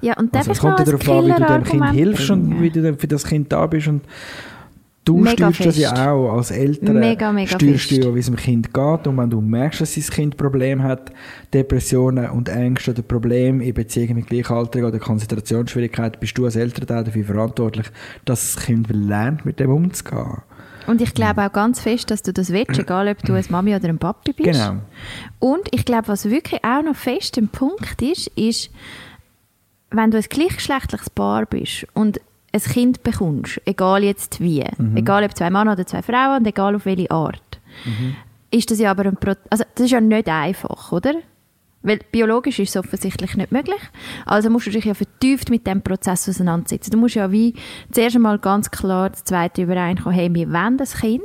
Ja, 0.00 0.16
und 0.18 0.34
Also 0.34 0.50
es 0.50 0.58
kommt 0.58 0.80
darauf 0.80 1.08
an, 1.08 1.26
wie 1.26 1.32
du 1.32 1.46
dem 1.46 1.62
Kind 1.64 1.90
hilfst 1.92 2.30
und 2.30 2.48
bringen? 2.50 2.62
wie 2.62 2.70
du 2.70 2.94
für 2.96 3.06
das 3.06 3.24
Kind 3.24 3.52
da 3.52 3.66
bist. 3.66 3.86
Und 3.86 4.02
Du 5.04 5.18
Mega 5.18 5.52
steuerst 5.52 5.66
das 5.66 5.76
ja 5.78 5.90
fest. 5.90 6.00
auch 6.00 6.32
als 6.32 6.50
Eltern. 6.50 6.98
Mega, 6.98 7.30
mega 7.30 7.48
steuerst 7.48 7.90
du 7.90 7.94
fest. 7.94 8.04
ja, 8.04 8.14
wie 8.14 8.18
es 8.20 8.26
dem 8.26 8.36
Kind 8.36 8.72
geht. 8.72 9.06
Und 9.06 9.18
wenn 9.18 9.28
du 9.28 9.40
merkst, 9.42 9.82
dass 9.82 9.94
dein 9.94 10.04
Kind 10.04 10.36
Probleme 10.38 10.82
hat, 10.82 11.12
Depressionen 11.52 12.30
und 12.30 12.48
Ängste 12.48 12.92
oder 12.92 13.02
Probleme 13.02 13.62
in 13.62 13.74
Beziehungen 13.74 14.16
mit 14.16 14.28
Gleichaltrigen 14.28 14.88
oder 14.88 14.98
Konzentrationsschwierigkeiten, 14.98 16.18
bist 16.20 16.38
du 16.38 16.46
als 16.46 16.56
Elternteil 16.56 17.04
dafür 17.04 17.24
verantwortlich, 17.24 17.86
dass 18.24 18.54
das 18.54 18.64
Kind 18.64 18.88
lernt, 18.90 19.44
mit 19.44 19.60
dem 19.60 19.70
umzugehen. 19.70 20.38
Und 20.86 21.00
ich 21.00 21.14
glaube 21.14 21.42
auch 21.44 21.52
ganz 21.52 21.80
fest, 21.80 22.10
dass 22.10 22.22
du 22.22 22.32
das 22.32 22.50
willst, 22.50 22.78
egal 22.78 23.08
ob 23.08 23.18
du 23.22 23.34
eine 23.34 23.44
Mami 23.48 23.74
oder 23.74 23.88
ein 23.88 23.98
Papi 23.98 24.32
bist. 24.32 24.52
Genau. 24.52 24.80
Und 25.38 25.68
ich 25.70 25.84
glaube, 25.84 26.08
was 26.08 26.28
wirklich 26.28 26.62
auch 26.64 26.82
noch 26.82 26.96
fest 26.96 27.38
ein 27.38 27.48
Punkt 27.48 28.02
ist, 28.02 28.28
ist, 28.36 28.70
wenn 29.90 30.10
du 30.10 30.18
ein 30.18 30.24
gleichgeschlechtliches 30.28 31.10
Paar 31.10 31.46
bist 31.46 31.86
und 31.94 32.20
ein 32.54 32.60
Kind 32.60 33.02
bekommst, 33.02 33.60
egal 33.64 34.02
jetzt 34.04 34.40
wie, 34.40 34.64
egal 34.94 35.24
ob 35.24 35.36
zwei 35.36 35.50
Männer 35.50 35.72
oder 35.72 35.86
zwei 35.86 36.02
Frauen 36.02 36.38
und 36.38 36.46
egal 36.46 36.74
auf 36.76 36.86
welche 36.86 37.10
Art, 37.10 37.60
ist 38.50 38.70
das 38.70 38.78
ja 38.78 38.90
aber 38.92 39.06
ein 39.06 39.16
Pro 39.16 39.32
also 39.50 39.64
das 39.74 39.86
ist 39.86 39.90
ja 39.90 40.00
nicht 40.00 40.28
einfach, 40.28 40.92
oder? 40.92 41.14
Weil 41.86 41.98
biologisch 42.10 42.58
ist 42.60 42.70
es 42.70 42.76
offensichtlich 42.82 43.36
nicht 43.36 43.52
möglich. 43.52 43.80
Also 44.24 44.48
musst 44.48 44.66
du 44.66 44.70
dich 44.70 44.86
ja 44.86 44.94
vertieft 44.94 45.50
mit 45.50 45.66
dem 45.66 45.82
Prozess 45.82 46.26
auseinandersetzen. 46.26 46.92
Du 46.92 46.96
musst 46.96 47.14
ja 47.14 47.30
wie 47.30 47.54
zuerst 47.92 48.16
einmal 48.16 48.38
ganz 48.38 48.70
klar 48.70 49.10
das 49.10 49.24
zweite 49.24 49.62
übereinkommen, 49.64 50.18
hey, 50.18 50.34
wir 50.34 50.50
wollen 50.50 50.78
das 50.78 50.96
Kind. 50.96 51.22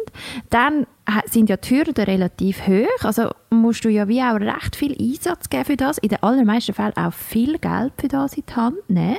Dann 0.49 0.85
sind 1.27 1.49
ja 1.49 1.55
die 1.55 1.69
Hürden 1.69 2.03
relativ 2.03 2.67
hoch. 2.67 3.03
Also 3.03 3.29
musst 3.49 3.85
du 3.85 3.89
ja 3.89 4.09
wie 4.09 4.21
auch 4.21 4.35
recht 4.35 4.75
viel 4.75 4.97
Einsatz 4.99 5.49
geben 5.49 5.63
für 5.63 5.77
das. 5.77 5.97
In 5.97 6.09
den 6.09 6.21
allermeisten 6.21 6.73
Fällen 6.73 6.97
auch 6.97 7.13
viel 7.13 7.57
Geld 7.57 7.93
für 7.97 8.09
das 8.09 8.33
in 8.33 8.43
die 8.45 8.53
Hand 8.53 8.89
nehmen. 8.89 9.17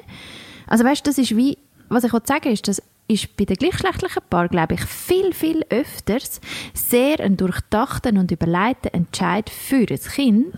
Also 0.67 0.85
weißt 0.85 1.07
du, 1.07 1.11
das 1.11 1.17
ist 1.17 1.35
wie, 1.35 1.57
was 1.91 2.05
ich 2.05 2.11
sagen 2.13 2.45
will, 2.45 2.53
ist, 2.53 2.67
das 2.69 2.83
ist 3.09 3.37
bei 3.37 3.45
den 3.45 3.57
gleichgeschlechtlichen 3.57 4.23
Paaren, 4.31 4.49
glaube 4.49 4.75
ich, 4.75 4.83
viel, 4.85 5.33
viel 5.35 5.65
öfters 5.69 6.41
sehr 6.73 7.19
ein 7.21 7.37
durchdachter 7.37 8.11
und 8.11 8.31
überlegter 8.31 8.95
Entscheid 8.95 9.51
für 9.51 9.85
ein 9.91 9.99
Kind, 9.99 10.55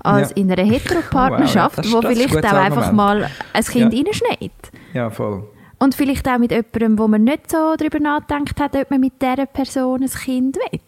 als 0.00 0.30
Ja. 0.30 0.36
in 0.36 0.52
einer 0.52 0.64
Heteropartnerschaft, 0.70 1.78
Wow, 1.84 1.84
ja, 1.86 1.92
wo 1.92 1.98
ein 2.08 2.14
vielleicht 2.16 2.36
auch 2.46 2.52
einfach 2.52 2.76
Argument. 2.88 2.96
mal 2.96 3.30
ein 3.54 3.64
Kind 3.64 3.94
Ja. 3.94 4.02
reinschneit. 4.04 4.50
Ja, 4.92 5.10
voll. 5.10 5.48
Und 5.78 5.94
vielleicht 5.94 6.28
auch 6.28 6.38
mit 6.38 6.50
jemandem, 6.52 6.98
wo 6.98 7.08
man 7.08 7.24
nicht 7.24 7.50
so 7.50 7.74
darüber 7.76 7.98
nachdenkt 8.00 8.60
hat, 8.60 8.76
ob 8.76 8.90
man 8.90 9.00
mit 9.00 9.14
dieser 9.20 9.46
Person 9.46 10.02
ein 10.02 10.10
Kind 10.10 10.56
will. 10.56 10.80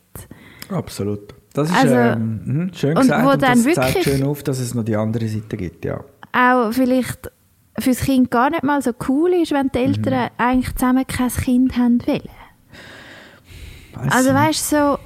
Absolut. 0.71 1.35
Das 1.55 1.71
ist 1.71 1.77
Also, 1.77 1.95
ähm, 1.95 2.41
mhm, 2.45 2.75
schön 2.75 2.91
und 2.97 3.03
gesagt 3.03 3.25
wo 3.25 3.31
und 3.31 3.43
dann 3.43 3.65
das 3.65 3.75
zeigt 3.75 3.95
wirklich- 3.95 4.05
schön 4.05 4.23
auf, 4.27 4.43
dass 4.43 4.59
es 4.59 4.75
noch 4.75 4.85
die 4.85 4.97
andere 4.97 5.27
Seite 5.29 5.57
gibt, 5.57 5.85
ja. 5.87 6.01
Auch 6.33 6.73
vielleicht 6.73 7.31
fürs 7.79 8.01
Kind 8.01 8.31
gar 8.31 8.51
nicht 8.51 8.63
mal 8.63 8.81
so 8.83 8.93
cool 9.09 9.33
ist, 9.35 9.53
wenn 9.53 9.69
die 9.69 9.79
Eltern 9.79 10.25
Mhm. 10.25 10.31
eigentlich 10.39 10.75
zusammen 10.75 11.07
kein 11.07 11.29
Kind 11.31 11.77
haben 11.77 12.07
wollen. 12.07 12.21
Weiss 13.95 14.13
Also 14.13 14.35
weißt 14.35 14.73
du, 14.73 14.77
so, 14.77 14.99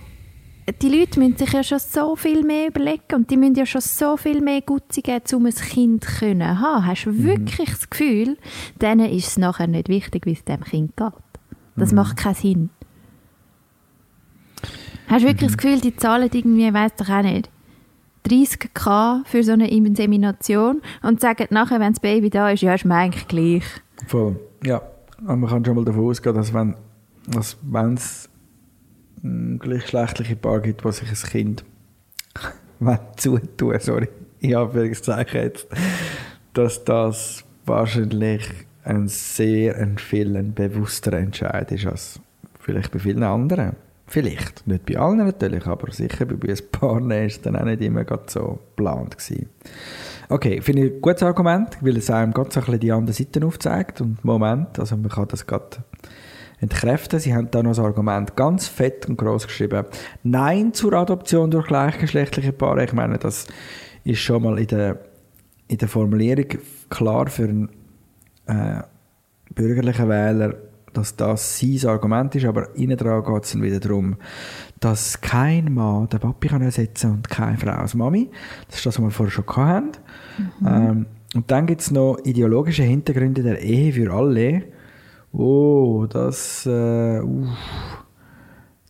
die 0.80 0.88
Leute 0.88 1.18
müssen 1.18 1.36
sich 1.36 1.52
ja 1.52 1.62
schon 1.64 1.78
so 1.78 2.16
viel 2.16 2.44
mehr 2.44 2.68
überlegen 2.68 3.14
und 3.14 3.30
die 3.30 3.36
müssen 3.36 3.54
ja 3.56 3.66
schon 3.66 3.80
so 3.80 4.16
viel 4.16 4.40
mehr 4.40 4.60
Gutze 4.62 5.02
geben, 5.02 5.24
um 5.34 5.46
ein 5.46 5.54
Kind 5.54 6.04
zu 6.04 6.18
können 6.18 6.60
haben. 6.60 6.86
Hast 6.86 7.04
du 7.06 7.22
wirklich 7.24 7.70
das 7.70 7.90
Gefühl, 7.90 8.36
denen 8.80 9.10
ist 9.10 9.26
es 9.28 9.38
nachher 9.38 9.66
nicht 9.66 9.88
wichtig, 9.88 10.26
wie 10.26 10.32
es 10.32 10.44
dem 10.44 10.62
Kind 10.62 10.96
geht? 10.96 11.12
Das 11.76 11.92
macht 11.92 12.16
keinen 12.16 12.34
Sinn. 12.34 12.70
Hast 15.08 15.22
du 15.24 15.28
wirklich 15.28 15.50
das 15.50 15.58
Gefühl, 15.58 15.80
die 15.80 15.96
zahlen 15.96 16.30
irgendwie, 16.32 16.72
weiß 16.72 16.94
doch 16.96 17.08
auch 17.08 17.22
nicht, 17.22 17.48
30k 18.30 19.24
für 19.26 19.42
so 19.42 19.52
eine 19.52 19.70
Insemination 19.70 20.82
und 21.02 21.20
sagen 21.20 21.46
nachher, 21.50 21.80
wenn 21.80 21.92
das 21.92 22.00
Baby 22.00 22.30
da 22.30 22.50
ist, 22.50 22.62
ja, 22.62 22.74
ist 22.74 22.84
mir 22.84 22.94
eigentlich 22.94 23.28
gleich. 23.28 23.64
Voll. 24.06 24.36
Ja. 24.64 24.82
Aber 25.24 25.36
man 25.36 25.50
kann 25.50 25.64
schon 25.64 25.76
mal 25.76 25.84
davon 25.84 26.06
ausgehen, 26.06 26.36
dass 26.36 26.54
wenn 26.54 27.94
es 27.94 28.28
ein 29.22 29.58
gleichgeschlechtliche 29.58 30.36
Paar 30.36 30.60
gibt, 30.60 30.84
was 30.84 30.98
sich 30.98 31.10
ein 31.10 31.30
Kind 31.30 31.64
zutun, 33.16 33.78
sorry, 33.80 34.08
in 34.40 34.54
Anführungszeichen 34.54 35.42
jetzt, 35.42 35.66
dass 36.54 36.84
das 36.84 37.44
wahrscheinlich 37.66 38.48
ein 38.84 39.08
sehr 39.08 39.76
ein 39.76 39.98
viel 39.98 40.36
ein 40.36 40.54
bewussterer 40.54 41.18
Entscheid 41.18 41.70
ist 41.70 41.86
als 41.86 42.20
vielleicht 42.58 42.92
bei 42.92 42.98
vielen 42.98 43.22
anderen. 43.22 43.76
Vielleicht, 44.12 44.66
nicht 44.66 44.86
bei 44.86 44.98
allen 44.98 45.18
natürlich, 45.18 45.64
aber 45.68 45.92
sicher 45.92 46.26
bei 46.26 46.48
ein 46.48 46.58
paar 46.72 47.00
es 47.10 47.40
dann 47.42 47.54
auch 47.54 47.64
nicht 47.64 47.80
immer 47.80 48.04
so 48.26 48.58
geplant 48.76 49.16
gewesen. 49.16 49.48
Okay, 50.28 50.60
finde 50.60 50.84
ich 50.84 50.94
ein 50.94 51.00
gutes 51.00 51.22
Argument, 51.22 51.78
weil 51.80 51.96
es 51.96 52.10
einem 52.10 52.34
ganz 52.34 52.58
ein 52.58 52.80
die 52.80 52.90
andere 52.90 53.14
Seite 53.14 53.46
aufzeigt 53.46 54.00
und 54.00 54.24
Moment, 54.24 54.80
also 54.80 54.96
man 54.96 55.10
kann 55.10 55.28
das 55.28 55.46
gerade 55.46 55.84
entkräften. 56.58 57.20
Sie 57.20 57.32
haben 57.32 57.52
da 57.52 57.62
noch 57.62 57.70
das 57.70 57.78
Argument 57.78 58.34
ganz 58.34 58.66
fett 58.66 59.08
und 59.08 59.16
groß 59.16 59.46
geschrieben. 59.46 59.86
Nein 60.24 60.74
zur 60.74 60.92
Adoption 60.94 61.48
durch 61.52 61.68
gleichgeschlechtliche 61.68 62.52
Paare. 62.52 62.86
Ich 62.86 62.92
meine, 62.92 63.16
das 63.16 63.46
ist 64.02 64.18
schon 64.18 64.42
mal 64.42 64.58
in 64.58 64.66
der, 64.66 64.98
in 65.68 65.78
der 65.78 65.88
Formulierung 65.88 66.46
klar 66.88 67.28
für 67.28 67.44
einen 67.44 67.68
äh, 68.46 68.82
bürgerlichen 69.54 70.08
Wähler, 70.08 70.54
dass 70.92 71.16
das 71.16 71.58
sein 71.58 71.86
Argument 71.86 72.34
ist, 72.34 72.44
aber 72.44 72.74
innen 72.74 72.96
dran 72.96 73.24
geht 73.24 73.44
es 73.44 73.52
dann 73.52 73.62
wieder 73.62 73.80
darum, 73.80 74.16
dass 74.80 75.20
kein 75.20 75.72
Mann 75.72 76.08
den 76.08 76.20
Papi 76.20 76.48
kann 76.48 76.62
ersetzen 76.62 77.12
und 77.12 77.28
keine 77.28 77.58
Frau 77.58 77.72
als 77.72 77.94
Mami. 77.94 78.30
Das 78.66 78.78
ist 78.78 78.86
das, 78.86 78.98
was 78.98 79.04
wir 79.04 79.10
vorher 79.10 79.32
schon 79.32 79.56
hatten. 79.56 79.90
Ähm, 80.66 81.06
und 81.34 81.50
dann 81.50 81.66
gibt 81.66 81.80
es 81.82 81.90
noch 81.90 82.18
ideologische 82.24 82.82
Hintergründe 82.82 83.42
der 83.42 83.60
Ehe 83.60 83.92
für 83.92 84.12
alle. 84.12 84.64
Oh, 85.32 86.06
das, 86.08 86.66
äh, 86.66 87.20
uff, 87.20 87.48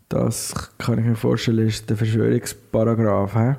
das 0.09 0.73
kann 0.79 0.99
ich 0.99 1.05
mir 1.05 1.17
vorstellen, 1.17 1.69
ist 1.69 1.91
der 1.91 1.97
Verschwörungsparagraph. 1.97 3.35
hä? 3.35 3.57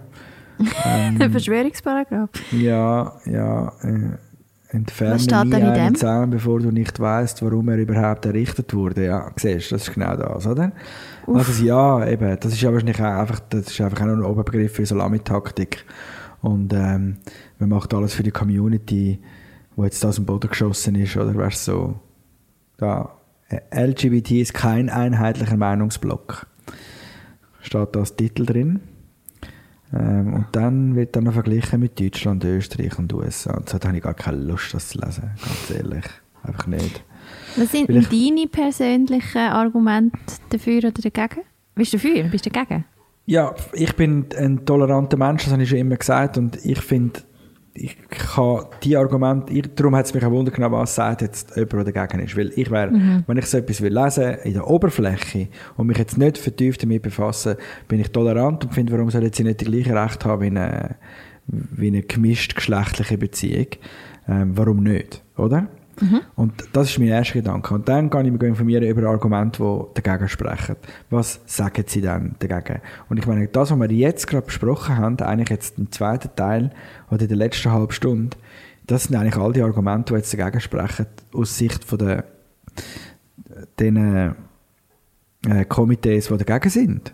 Der 1.19 1.31
Verschwörungsparagraf. 1.31 2.29
Ja, 2.51 3.13
ja. 3.25 3.71
Äh, 3.81 4.17
entferne 4.71 5.15
Was 5.15 5.23
steht 5.23 5.45
nie 5.45 5.55
einen 5.55 5.73
dem? 5.73 5.95
Zahn, 5.95 6.29
bevor 6.29 6.59
du 6.59 6.71
nicht 6.71 6.99
weißt, 6.99 7.41
warum 7.43 7.69
er 7.69 7.77
überhaupt 7.77 8.25
errichtet 8.25 8.73
wurde. 8.73 9.05
Ja, 9.05 9.31
siehst 9.35 9.71
du, 9.71 9.75
das 9.75 9.87
ist 9.87 9.93
genau 9.93 10.15
das, 10.15 10.47
oder? 10.47 10.71
Also 11.27 11.63
ja, 11.63 12.07
eben, 12.07 12.37
das 12.39 12.53
ist 12.53 12.61
ja 12.61 12.71
wahrscheinlich 12.71 12.99
auch 12.99 13.05
einfach, 13.05 13.39
das 13.49 13.67
ist 13.67 13.81
einfach 13.81 14.01
auch 14.01 14.05
noch 14.05 14.13
ein 14.13 14.23
Oberbegriff 14.23 14.73
für 14.73 14.85
Salamitaktik. 14.85 15.85
Und 16.41 16.73
ähm, 16.73 17.17
man 17.59 17.69
macht 17.69 17.93
alles 17.93 18.13
für 18.13 18.23
die 18.23 18.31
Community, 18.31 19.19
wo 19.75 19.83
jetzt 19.83 20.03
aus 20.05 20.15
dem 20.15 20.25
Boden 20.25 20.49
geschossen 20.49 20.95
ist, 20.95 21.15
oder 21.15 21.33
du, 21.33 21.49
so, 21.51 21.99
da, 22.77 23.11
LGBT 23.73 24.31
ist 24.31 24.53
kein 24.53 24.89
einheitlicher 24.89 25.57
Meinungsblock. 25.57 26.47
Steht 27.61 27.89
da 27.95 27.99
als 27.99 28.15
Titel 28.15 28.45
drin. 28.45 28.79
Ähm, 29.93 30.33
und 30.33 30.45
dann 30.53 30.95
wird 30.95 31.15
dann 31.15 31.25
noch 31.25 31.33
verglichen 31.33 31.79
mit 31.79 31.99
Deutschland, 31.99 32.43
Österreich 32.45 32.97
und 32.97 33.13
USA. 33.13 33.57
Und 33.57 33.69
so 33.69 33.77
habe 33.79 33.97
ich 33.97 34.03
gar 34.03 34.13
keine 34.13 34.37
Lust, 34.37 34.73
das 34.73 34.89
zu 34.89 34.99
lesen, 34.99 35.31
ganz 35.43 35.71
ehrlich. 35.77 36.05
Einfach 36.43 36.67
nicht. 36.67 37.03
Was 37.55 37.71
sind 37.71 37.89
denn 37.89 38.07
deine 38.09 38.47
persönlichen 38.47 39.37
Argumente 39.37 40.17
dafür 40.49 40.77
oder 40.77 40.91
dagegen? 40.91 41.41
Bist 41.75 41.93
du 41.93 41.97
dafür? 41.97 42.23
Bist 42.23 42.45
du 42.45 42.49
dagegen? 42.49 42.85
Ja, 43.25 43.53
ich 43.73 43.95
bin 43.95 44.25
ein 44.35 44.65
toleranter 44.65 45.17
Mensch, 45.17 45.43
das 45.43 45.53
habe 45.53 45.63
ich 45.63 45.69
schon 45.69 45.77
immer 45.77 45.95
gesagt. 45.95 46.37
Und 46.37 46.57
ich 46.65 46.79
finde, 46.79 47.21
ich 47.73 47.97
kann 48.09 48.65
die 48.83 48.97
Argumente, 48.97 49.53
ich, 49.53 49.63
darum 49.75 49.95
hat 49.95 50.05
es 50.05 50.13
mich 50.13 50.25
auch 50.25 50.31
Wunder 50.31 50.51
genommen, 50.51 50.75
was 50.75 50.95
sagt 50.95 51.21
jetzt 51.21 51.55
jemand, 51.55 51.87
der 51.87 51.93
dagegen 51.93 52.23
ist. 52.23 52.35
Weil 52.35 52.51
ich 52.55 52.69
wäre, 52.69 52.91
wenn 53.25 53.37
ich 53.37 53.45
so 53.45 53.57
etwas 53.57 53.81
will 53.81 53.93
lesen 53.93 54.35
in 54.43 54.53
der 54.53 54.67
Oberfläche 54.67 55.47
und 55.77 55.87
mich 55.87 55.97
jetzt 55.97 56.17
nicht 56.17 56.37
vertieft 56.37 56.83
damit 56.83 57.01
befassen, 57.01 57.55
bin 57.87 57.99
ich 57.99 58.11
tolerant 58.11 58.65
und 58.65 58.73
finde, 58.73 58.93
warum 58.93 59.09
soll 59.09 59.23
jetzt 59.23 59.37
sie 59.37 59.43
nicht 59.43 59.61
die 59.61 59.65
gleiche 59.65 59.95
Recht 59.95 60.25
haben 60.25 60.41
wie 60.41 60.47
eine, 60.47 60.95
wie 61.47 61.87
eine 61.87 62.01
gemischt 62.01 62.55
geschlechtliche 62.55 63.17
Beziehung? 63.17 63.67
Ähm, 64.27 64.51
warum 64.55 64.83
nicht, 64.83 65.23
oder? 65.37 65.67
Und 66.35 66.53
das 66.73 66.89
ist 66.89 66.99
mein 66.99 67.09
erster 67.09 67.35
Gedanke. 67.35 67.73
Und 67.73 67.87
dann 67.87 68.09
kann 68.09 68.25
ich 68.25 68.31
mich 68.31 68.41
informieren 68.41 68.83
über 68.83 69.07
Argumente, 69.09 69.61
die 69.63 70.01
dagegen 70.01 70.29
sprechen. 70.29 70.75
Was 71.09 71.41
sagen 71.45 71.83
sie 71.87 72.01
dann 72.01 72.35
dagegen? 72.39 72.81
Und 73.09 73.17
ich 73.17 73.27
meine, 73.27 73.47
das, 73.47 73.71
was 73.71 73.79
wir 73.79 73.91
jetzt 73.91 74.27
gerade 74.27 74.45
besprochen 74.45 74.97
haben, 74.97 75.19
eigentlich 75.19 75.49
jetzt 75.49 75.77
im 75.77 75.91
zweiten 75.91 76.29
Teil 76.35 76.71
oder 77.09 77.21
in 77.21 77.27
der 77.27 77.37
letzten 77.37 77.71
halben 77.71 77.91
Stunde, 77.91 78.37
das 78.87 79.03
sind 79.03 79.15
eigentlich 79.15 79.37
all 79.37 79.53
die 79.53 79.61
Argumente, 79.61 80.13
die 80.13 80.19
jetzt 80.19 80.37
dagegen 80.37 80.59
sprechen, 80.59 81.05
aus 81.33 81.57
Sicht 81.57 81.83
von 81.83 81.99
der, 81.99 82.25
den 83.79 84.35
äh, 85.47 85.65
Komitees, 85.65 86.27
die 86.27 86.37
dagegen 86.37 86.69
sind. 86.69 87.13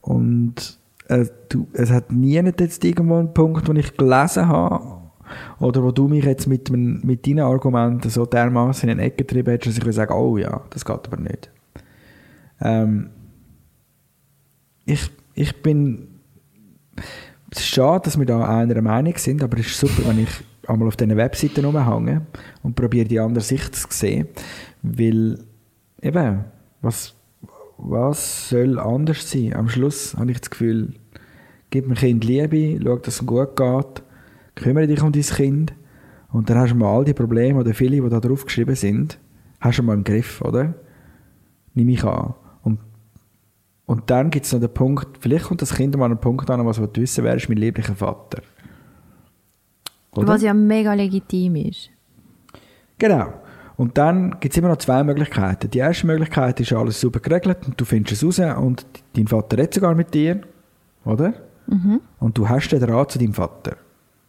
Und 0.00 0.78
äh, 1.08 1.26
du, 1.48 1.68
es 1.72 1.90
hat 1.90 2.12
nie 2.12 2.34
jetzt 2.34 2.84
irgendwo 2.84 3.18
einen 3.18 3.34
Punkt, 3.34 3.68
wo 3.68 3.72
ich 3.72 3.96
gelesen 3.96 4.48
habe, 4.48 5.01
oder 5.58 5.82
wo 5.82 5.90
du 5.90 6.08
mich 6.08 6.24
jetzt 6.24 6.46
mit, 6.46 6.70
mit 6.70 7.26
deinen 7.26 7.40
Argumenten 7.40 8.10
so 8.10 8.26
dermaßen 8.26 8.88
in 8.88 8.98
eine 8.98 9.06
Ecke 9.06 9.24
getrieben 9.24 9.50
hättest, 9.50 9.78
dass 9.78 9.86
ich 9.86 9.94
sagen, 9.94 10.14
oh 10.14 10.36
ja, 10.38 10.62
das 10.70 10.84
geht 10.84 11.06
aber 11.06 11.16
nicht. 11.16 11.50
Ähm, 12.60 13.10
ich, 14.84 15.10
ich 15.34 15.62
bin 15.62 16.08
es 17.50 17.60
ist 17.60 17.68
schade, 17.68 18.04
dass 18.04 18.18
wir 18.18 18.24
da 18.24 18.58
einer 18.58 18.80
Meinung 18.80 19.14
sind, 19.16 19.42
aber 19.42 19.58
es 19.58 19.66
ist 19.66 19.78
super, 19.78 20.08
wenn 20.08 20.22
ich 20.22 20.30
einmal 20.66 20.88
auf 20.88 20.96
diesen 20.96 21.16
Webseiten 21.16 21.64
rumhänge 21.64 22.22
und 22.62 22.74
probiere 22.74 23.06
die 23.06 23.20
andere 23.20 23.44
Sicht 23.44 23.74
zu 23.76 23.86
sehen, 23.90 24.28
weil 24.82 25.38
eben, 26.00 26.44
Was, 26.80 27.14
was 27.76 28.48
soll 28.48 28.78
anders 28.78 29.30
sein? 29.30 29.54
Am 29.54 29.68
Schluss 29.68 30.16
habe 30.16 30.30
ich 30.30 30.40
das 30.40 30.50
Gefühl, 30.50 30.94
gib 31.70 31.84
dem 31.84 31.94
Kind 31.94 32.24
Liebe, 32.24 32.80
schau, 32.82 32.96
dass 32.96 33.20
es 33.20 33.26
gut 33.26 33.54
geht, 33.54 34.02
kümmere 34.54 34.86
dich 34.86 35.02
um 35.02 35.12
dein 35.12 35.22
Kind 35.22 35.74
und 36.32 36.48
dann 36.48 36.58
hast 36.58 36.72
du 36.72 36.76
mal 36.76 36.94
all 36.94 37.04
die 37.04 37.14
Probleme 37.14 37.58
oder 37.58 37.74
viele, 37.74 38.00
die 38.00 38.08
da 38.08 38.20
drauf 38.20 38.44
geschrieben 38.44 38.74
sind, 38.74 39.18
hast 39.60 39.78
du 39.78 39.82
mal 39.82 39.94
im 39.94 40.04
Griff, 40.04 40.40
oder? 40.42 40.74
Nimm 41.74 41.88
ich 41.88 42.04
an. 42.04 42.34
Und, 42.62 42.80
und 43.86 44.10
dann 44.10 44.30
gibt 44.30 44.46
es 44.46 44.52
noch 44.52 44.60
den 44.60 44.72
Punkt, 44.72 45.18
vielleicht 45.20 45.46
kommt 45.46 45.62
das 45.62 45.74
Kind 45.74 45.96
mal 45.96 46.06
an 46.06 46.12
einen 46.12 46.20
Punkt 46.20 46.48
an, 46.50 46.64
was 46.66 46.76
du 46.76 46.88
wissen 46.94 47.24
wer 47.24 47.34
ist 47.34 47.48
mein 47.48 47.58
lieblicher 47.58 47.94
Vater. 47.94 48.42
Oder? 50.14 50.28
Was 50.28 50.42
ja 50.42 50.52
mega 50.52 50.92
legitim 50.94 51.56
ist. 51.56 51.90
Genau. 52.98 53.32
Und 53.76 53.96
dann 53.96 54.38
gibt 54.38 54.54
es 54.54 54.58
immer 54.58 54.68
noch 54.68 54.76
zwei 54.76 55.02
Möglichkeiten. 55.02 55.70
Die 55.70 55.78
erste 55.78 56.06
Möglichkeit 56.06 56.60
ist 56.60 56.72
alles 56.72 57.00
super 57.00 57.20
geregelt 57.20 57.58
und 57.66 57.80
du 57.80 57.84
findest 57.84 58.22
es 58.22 58.40
raus 58.40 58.56
und 58.58 58.86
dein 59.16 59.26
Vater 59.26 59.56
redet 59.56 59.74
sogar 59.74 59.94
mit 59.94 60.12
dir, 60.12 60.42
oder? 61.04 61.34
Und 62.20 62.38
du 62.38 62.48
hast 62.48 62.68
den 62.68 62.80
Draht 62.80 63.10
zu 63.12 63.18
deinem 63.18 63.32
Vater, 63.32 63.76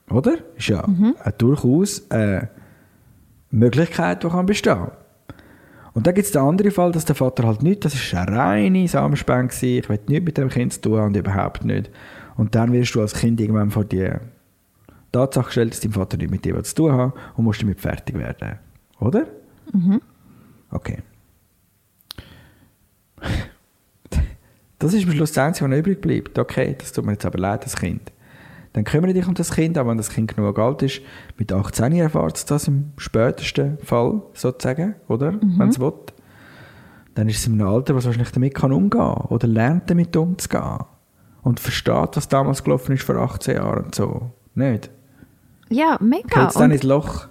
oder? 0.10 0.38
Ist 0.58 0.68
ja 0.68 0.84
eine 0.84 1.34
durchaus 1.38 2.10
eine 2.12 2.50
Möglichkeit, 3.52 4.24
die 4.24 4.30
kann 4.30 4.46
bestehen. 4.46 4.88
Und 5.94 6.08
dann 6.08 6.16
gibt 6.16 6.26
es 6.26 6.32
den 6.32 6.42
anderen 6.42 6.72
Fall, 6.72 6.92
dass 6.92 7.06
der 7.06 7.16
Vater 7.16 7.46
halt 7.46 7.62
nicht, 7.62 7.86
das 7.86 7.94
ist 7.94 8.14
eine 8.16 8.36
reine 8.36 8.88
Samenspende 8.88 9.54
gewesen, 9.54 9.80
ich 9.80 9.90
will 9.90 10.00
nichts 10.08 10.26
mit 10.26 10.38
dem 10.38 10.50
Kind 10.50 10.74
zu 10.74 10.82
tun 10.82 11.00
und 11.00 11.16
überhaupt 11.16 11.66
nicht. 11.66 11.92
Und 12.36 12.56
dann 12.56 12.74
wirst 12.74 12.96
du 12.96 13.02
als 13.02 13.14
Kind 13.14 13.40
irgendwann 13.40 13.70
vor 13.70 13.86
die 13.86 14.10
Tatsache 15.12 15.46
gestellt, 15.46 15.74
dass 15.74 15.82
dein 15.82 15.92
Vater 15.92 16.18
nicht 16.18 16.32
mit 16.32 16.44
dir 16.44 16.56
was 16.58 16.70
zu 16.70 16.76
tun 16.76 16.94
hat 16.94 17.14
und 17.36 17.44
musst 17.44 17.62
damit 17.62 17.80
fertig 17.80 18.18
werden. 18.18 18.58
Oder? 19.00 19.28
Okay. 20.72 20.98
Das 24.80 24.94
ist 24.94 25.06
am 25.06 25.12
Schluss 25.12 25.32
das 25.32 25.46
Einzige, 25.46 25.66
was 25.66 25.72
noch 25.72 25.78
übrig 25.78 26.02
bleibt. 26.02 26.40
Okay, 26.40 26.76
das 26.78 26.92
tut 26.92 27.06
mir 27.06 27.12
jetzt 27.12 27.26
aber 27.26 27.38
leid, 27.38 27.64
das 27.66 27.76
Kind. 27.76 28.12
Dann 28.74 28.84
kümmere 28.84 29.14
dich 29.14 29.28
um 29.28 29.36
das 29.36 29.52
Kind, 29.52 29.78
aber 29.78 29.92
wenn 29.92 29.98
das 29.98 30.10
Kind 30.10 30.36
genug 30.36 30.58
alt 30.58 30.82
ist, 30.82 31.02
mit 31.38 31.54
18 31.54 31.94
erfahrt 31.94 32.38
es 32.38 32.46
das 32.46 32.68
im 32.68 32.92
spätesten 32.98 33.78
Fall, 33.80 34.22
sozusagen, 34.34 34.96
oder? 35.08 35.34
Wenn 35.42 35.70
es 35.70 35.80
will. 35.80 35.94
Dann 37.14 37.30
ist 37.30 37.38
es 37.38 37.48
in 37.48 37.54
einem 37.54 37.68
Alter, 37.68 37.96
was 37.96 38.06
wahrscheinlich 38.06 38.32
damit 38.32 38.56
kann 38.56 38.72
umgehen 38.72 39.14
oder 39.30 39.48
lernt 39.48 39.90
damit 39.90 40.16
umzugehen. 40.18 40.80
Und 41.44 41.60
versteht, 41.60 42.16
was 42.16 42.28
damals 42.28 42.64
gelaufen 42.64 42.94
ist 42.94 43.04
vor 43.04 43.18
18 43.18 43.56
Jahren 43.56 43.86
und 43.86 43.96
so. 43.96 44.32
Nicht? 44.56 44.90
Ja, 45.70 45.98
mega. 46.00 46.28
Geht 46.28 46.50
es 46.50 46.54
dann 46.54 46.66
Und, 46.66 46.72
ins 46.72 46.84
Loch? 46.84 47.28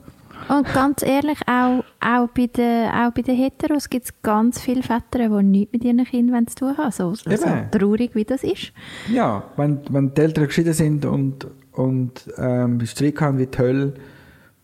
Und 0.49 0.73
ganz 0.73 1.03
ehrlich, 1.03 1.39
auch, 1.47 1.85
auch, 2.01 2.29
bei 2.29 2.47
den, 2.47 2.89
auch 2.89 3.13
bei 3.13 3.23
den 3.23 3.37
Heteros 3.37 3.89
gibt 3.89 4.07
es 4.07 4.23
ganz 4.23 4.61
viele 4.61 4.83
Väter, 4.83 5.29
die 5.29 5.43
nichts 5.43 5.73
mit 5.73 5.85
ihren 5.85 6.05
Kindern 6.05 6.47
zu 6.47 6.57
tun 6.57 6.77
haben. 6.77 6.91
So, 6.93 7.15
so 7.15 7.27
traurig, 7.71 8.15
wie 8.15 8.25
das 8.25 8.43
ist. 8.43 8.73
Ja, 9.13 9.45
wenn, 9.57 9.81
wenn 9.91 10.15
die 10.15 10.21
Eltern 10.21 10.47
geschieden 10.47 10.73
sind 10.73 11.05
und, 11.05 11.47
und 11.73 12.29
ähm, 12.39 12.85
Streit 12.87 13.21
haben 13.21 13.39
wie 13.39 13.47
die 13.47 13.59
Hölle 13.59 13.95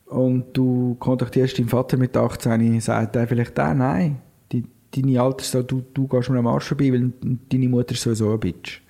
und 0.07 0.57
du 0.57 0.97
kontaktierst 0.99 1.59
deinen 1.59 1.69
Vater 1.69 1.97
mit 1.97 2.17
18, 2.17 2.81
sagt 2.81 3.17
er 3.17 3.27
vielleicht 3.27 3.59
auch, 3.61 3.75
nein, 3.75 4.19
deine 4.91 5.21
Alters, 5.21 5.51
so, 5.51 5.63
du, 5.63 5.83
du 5.93 6.07
gehst 6.07 6.31
mir 6.31 6.39
am 6.39 6.47
Arsch 6.47 6.69
vorbei, 6.69 6.93
weil 6.93 7.13
deine 7.51 7.69
Mutter 7.69 7.93
ist 7.93 8.03
sowieso 8.03 8.33
ein 8.33 8.41
Bitch. 8.41 8.81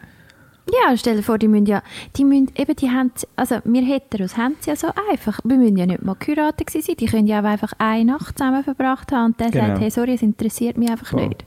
Ja, 0.71 0.97
stell 0.97 1.17
dir 1.17 1.23
vor, 1.23 1.39
die 1.39 1.49
müssen 1.49 1.67
ja, 1.67 1.83
die 2.17 2.25
müssen, 2.25 2.51
eben, 2.57 2.77
die 2.77 2.91
haben, 2.91 3.11
also 3.37 3.57
wir 3.65 3.83
Heteros 3.83 4.37
haben 4.37 4.57
es 4.61 4.67
ja 4.67 4.77
so 4.77 4.89
einfach. 5.11 5.41
Wir 5.45 5.57
müssen 5.57 5.77
ja 5.77 5.87
nicht 5.87 6.03
mal 6.03 6.17
geheiratet 6.19 6.71
sein. 6.71 6.83
Die 6.99 7.07
können 7.07 7.27
ja 7.27 7.41
auch 7.41 7.45
einfach 7.45 7.73
eine 7.79 8.05
Nacht 8.05 8.39
zusammen 8.39 8.63
verbracht 8.65 9.11
haben 9.13 9.27
und 9.33 9.41
der 9.41 9.51
Genau. 9.51 9.67
sagt, 9.67 9.81
hey, 9.81 9.91
sorry, 9.91 10.15
es 10.15 10.23
interessiert 10.23 10.77
mich 10.77 10.91
einfach 10.91 11.07
Voll. 11.09 11.29
nicht. 11.29 11.45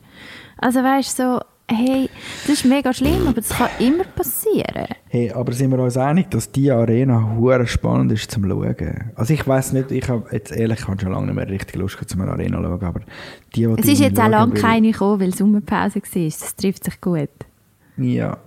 Also 0.58 0.82
weißt 0.84 1.20
du, 1.20 1.24
so, 1.24 1.40
hey, 1.68 2.10
das 2.48 2.56
ist 2.56 2.66
mega 2.66 2.92
schlimm, 2.94 3.28
aber 3.28 3.36
das 3.42 3.50
kann 3.50 3.70
immer 3.80 4.04
passieren. 4.04 4.88
Hey, 5.10 5.32
aber 5.32 5.54
sind 5.54 5.72
wir 5.72 5.80
uns 5.80 5.98
einig, 5.98 6.30
dass 6.32 6.52
die 6.52 6.72
Arena 6.72 7.36
hure 7.38 7.68
spannend 7.68 8.12
ist 8.12 8.30
zum 8.32 8.48
Schauen? 8.50 9.12
Also 9.16 9.34
ich 9.34 9.48
weiß 9.48 9.74
nicht, 9.74 9.92
ich 9.92 10.10
habe 10.10 10.26
jetzt 10.32 10.52
ehrlich, 10.52 10.80
ich 10.80 10.88
habe 10.88 11.00
schon 11.00 11.12
lange 11.12 11.28
nicht 11.28 11.36
mehr 11.36 11.48
richtig 11.50 11.76
Lust 11.76 11.96
gehabt, 11.96 12.10
zum 12.10 12.22
Arena 12.22 12.58
zu 12.58 12.64
schauen, 12.64 12.84
aber 12.84 13.00
die, 13.56 13.66
die 13.68 13.76
Es 13.78 13.88
ist 13.88 14.00
jetzt 14.00 14.20
auch 14.20 14.28
lange 14.30 14.54
keine 14.56 14.92
gekommen, 14.92 15.20
weil 15.22 15.34
Sommerpause 15.34 16.02
war. 16.02 16.24
Das 16.26 16.56
trifft 16.56 16.84
sich 16.84 17.00
gut. 17.02 17.30
Ja. 17.98 18.38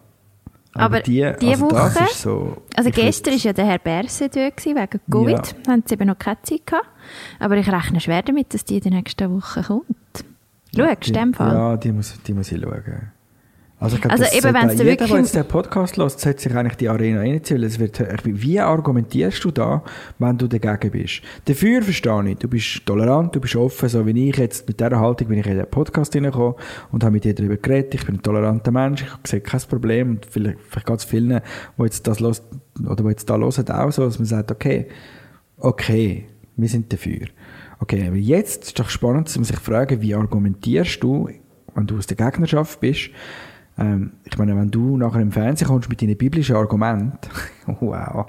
Aber 0.75 1.01
die, 1.01 1.33
die 1.41 1.49
also 1.49 1.69
das 1.69 1.95
Woche- 1.97 2.05
ist 2.05 2.23
so... 2.23 2.63
Also 2.75 2.91
gestern 2.91 3.35
war 3.35 3.41
ja 3.41 3.53
der 3.53 3.67
Herr 3.67 3.79
Berse 3.79 4.29
gewesen, 4.29 4.77
wegen 4.77 5.01
Covid. 5.11 5.55
Ja. 5.67 5.73
Haben 5.73 5.83
sie 5.87 5.95
eben 5.95 6.07
noch 6.09 6.19
keine 6.19 6.43
Zeit 6.43 6.67
gehabt. 6.67 6.89
Aber 7.39 7.57
ich 7.57 7.71
rechne 7.71 8.01
schwer 8.01 8.23
damit, 8.23 8.53
dass 8.55 8.65
die 8.65 8.77
in 8.77 8.83
der 8.83 8.93
nächsten 8.93 9.35
Woche 9.35 9.63
kommt. 9.63 9.87
Schaust 10.75 11.05
du 11.05 11.09
in 11.09 11.15
dem 11.15 11.35
Fall? 11.35 11.55
Ja, 11.55 11.77
die 11.77 11.93
muss, 11.93 12.21
die 12.27 12.35
muss 12.35 12.51
ich 12.51 12.61
schauen. 12.61 13.13
Also, 13.85 13.97
ich 13.97 14.03
glaub, 14.03 14.13
Also 14.13 14.25
eben, 14.25 14.57
auch 14.57 14.61
da 14.63 14.73
jeder, 14.73 14.85
wirklich- 14.87 15.11
der 15.11 15.19
jetzt 15.19 15.35
den 15.37 15.45
Podcast 15.45 15.97
hört, 15.99 16.19
sollte 16.19 16.41
sich 16.41 16.55
eigentlich 16.55 16.77
die 16.77 16.89
Arena 16.89 17.21
reinziehen. 17.21 17.63
Es 17.63 17.79
wird, 17.79 18.03
wie 18.25 18.59
argumentierst 18.59 19.45
du 19.45 19.51
da, 19.51 19.83
wenn 20.19 20.39
du 20.39 20.49
dagegen 20.49 20.91
bist? 20.91 21.21
Dafür 21.45 21.83
verstehe 21.83 22.31
ich, 22.31 22.39
du 22.39 22.49
bist 22.49 22.87
tolerant, 22.87 23.37
du 23.37 23.41
bist 23.41 23.55
offen, 23.57 23.89
so 23.91 24.07
wie 24.07 24.31
ich 24.31 24.37
jetzt 24.39 24.67
mit 24.67 24.81
dieser 24.81 24.99
Haltung 24.99 25.29
bin 25.29 25.39
ich 25.39 25.47
in 25.47 25.59
den 25.59 25.67
Podcast 25.67 26.15
reingekommen 26.15 26.55
und 26.93 27.05
habe 27.05 27.13
mit 27.13 27.25
dir 27.25 27.35
darüber 27.35 27.59
geredet. 27.59 27.95
Ich 27.95 28.07
bin 28.07 28.15
ein 28.17 28.23
toleranter 28.23 28.71
Mensch, 28.73 29.05
ich 29.23 29.31
sehe 29.31 29.43
kein 29.43 29.61
Problem 29.69 30.11
und 30.13 30.27
vielleicht, 30.31 30.57
vielleicht 30.67 30.87
geht 30.87 30.99
es 30.99 31.05
vielen, 31.05 31.41
die 31.79 31.83
jetzt 31.83 32.07
das 32.07 32.21
los, 32.21 32.43
oder 32.83 33.03
die 33.03 33.09
jetzt 33.11 33.29
da 33.29 33.37
hören, 33.37 33.71
auch 33.71 33.93
so, 33.93 34.05
dass 34.07 34.19
man 34.19 34.27
sagt, 34.27 34.51
okay, 34.51 34.87
okay, 35.59 36.27
wir 36.57 36.69
sind 36.71 36.91
dafür. 36.91 37.27
Okay, 37.81 38.07
aber 38.07 38.17
jetzt 38.17 38.65
ist 38.65 38.79
doch 38.79 38.89
spannend, 38.89 39.29
dass 39.29 39.37
man 39.37 39.45
sich 39.45 39.59
fragen, 39.59 40.01
wie 40.01 40.15
argumentierst 40.15 41.03
du, 41.03 41.29
wenn 41.75 41.87
du 41.87 41.99
aus 41.99 42.07
der 42.07 42.17
Gegnerschaft 42.17 42.81
bist, 42.81 43.11
ähm, 43.77 44.13
ich 44.25 44.39
meine, 44.39 44.57
wenn 44.57 44.71
du 44.71 44.97
nachher 44.97 45.21
im 45.21 45.33
Fernsehen 45.33 45.67
kommst 45.67 45.89
mit 45.89 46.01
deinen 46.01 46.17
biblischen 46.17 46.55
Argumenten, 46.55 47.19
wow, 47.81 48.27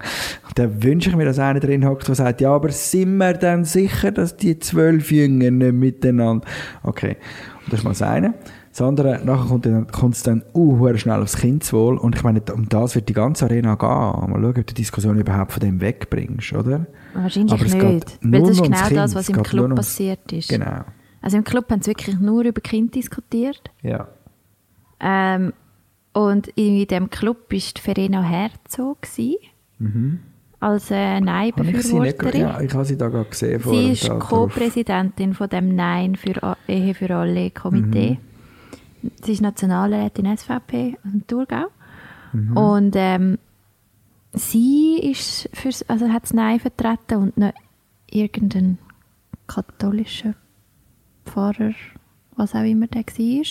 dann 0.55 0.83
wünsche 0.83 1.09
ich 1.09 1.15
mir, 1.15 1.25
dass 1.25 1.37
einer 1.37 1.59
drin 1.59 1.85
hockt, 1.85 2.07
der 2.07 2.15
sagt, 2.15 2.41
ja, 2.41 2.51
aber 2.51 2.71
sind 2.71 3.17
wir 3.17 3.33
dann 3.33 3.63
sicher, 3.63 4.11
dass 4.11 4.37
die 4.37 4.57
zwölf 4.59 5.11
Jünger 5.11 5.51
nicht 5.51 5.73
miteinander... 5.73 6.47
Okay, 6.83 7.17
und 7.63 7.73
das 7.73 7.79
ist 7.79 7.83
mal 7.83 7.91
das 7.91 8.01
eine. 8.01 8.33
Das 8.71 8.81
andere, 8.81 9.21
nachher 9.23 9.47
kommt, 9.47 9.65
dann, 9.65 9.87
kommt 9.87 10.15
es 10.15 10.23
dann 10.23 10.43
uh, 10.53 10.97
schnell 10.97 11.21
aufs 11.21 11.37
Kindeswohl 11.37 11.97
und 11.97 12.15
ich 12.15 12.23
meine, 12.23 12.41
um 12.53 12.67
das 12.67 12.95
wird 12.95 13.07
die 13.07 13.13
ganze 13.13 13.45
Arena 13.45 13.75
gehen. 13.75 13.87
Mal 13.87 14.41
schauen, 14.41 14.45
ob 14.45 14.55
du 14.55 14.63
die 14.63 14.73
Diskussion 14.73 15.17
überhaupt 15.17 15.53
von 15.53 15.61
dem 15.61 15.79
wegbringst, 15.79 16.53
oder? 16.53 16.85
Wahrscheinlich 17.13 17.53
Aber 17.53 17.65
es 17.65 17.73
nicht. 17.73 18.17
Weil 18.21 18.41
das 18.41 18.49
ist 18.49 18.63
genau 18.63 18.77
Kind, 18.77 18.97
das, 18.97 19.15
was 19.15 19.29
im 19.29 19.43
Club 19.43 19.75
passiert 19.75 20.31
ist. 20.33 20.49
Genau, 20.49 20.81
Also 21.21 21.37
im 21.37 21.45
Club 21.45 21.71
haben 21.71 21.81
sie 21.83 21.91
wirklich 21.91 22.19
nur 22.19 22.43
über 22.43 22.59
Kind 22.59 22.95
diskutiert. 22.95 23.61
ja. 23.81 24.07
Ähm, 25.07 25.53
und 26.13 26.47
in 26.55 26.87
diesem 26.87 27.09
Club 27.09 27.51
war 27.51 27.59
Verena 27.81 28.23
Herzog 28.23 29.03
gewesen, 29.03 30.23
als 30.59 30.89
äh, 30.89 31.19
Mhm. 31.19 31.19
Sie 31.19 31.25
Nein-Befürworterin. 31.25 32.41
ja, 32.41 32.61
ich 32.61 32.73
habe 32.73 32.85
sie 32.85 32.97
da 32.97 33.09
gerade 33.09 33.29
gesehen. 33.29 33.59
Sie 33.59 33.63
vorher 33.63 33.91
ist. 33.91 34.09
Co-Präsidentin 34.19 35.33
von 35.33 35.49
dem 35.49 35.75
Nein 35.75 36.15
für 36.15 36.57
Ehe 36.67 36.93
für 36.95 37.13
alle 37.15 37.51
Komitee. 37.51 38.17
Mhm. 39.01 39.11
Sie 39.21 39.33
ist 39.33 39.41
Nationalrätin 39.41 40.35
SVP 40.35 40.97
aus 41.05 41.11
dem 41.11 41.27
Thurgau. 41.27 41.65
Mhm. 42.33 42.57
Und 42.57 42.95
ähm, 42.97 43.37
sie 44.33 44.97
ist 44.99 45.49
fürs, 45.53 45.87
also 45.89 46.09
hat 46.09 46.23
das 46.23 46.33
Nein 46.33 46.59
vertreten 46.59 47.15
und 47.21 47.37
noch 47.37 47.53
irgendein 48.09 48.79
katholischer 49.47 50.33
Pfarrer, 51.25 51.73
was 52.37 52.53
auch 52.53 52.63
immer 52.63 52.87
der 52.87 53.03
war. 53.03 53.45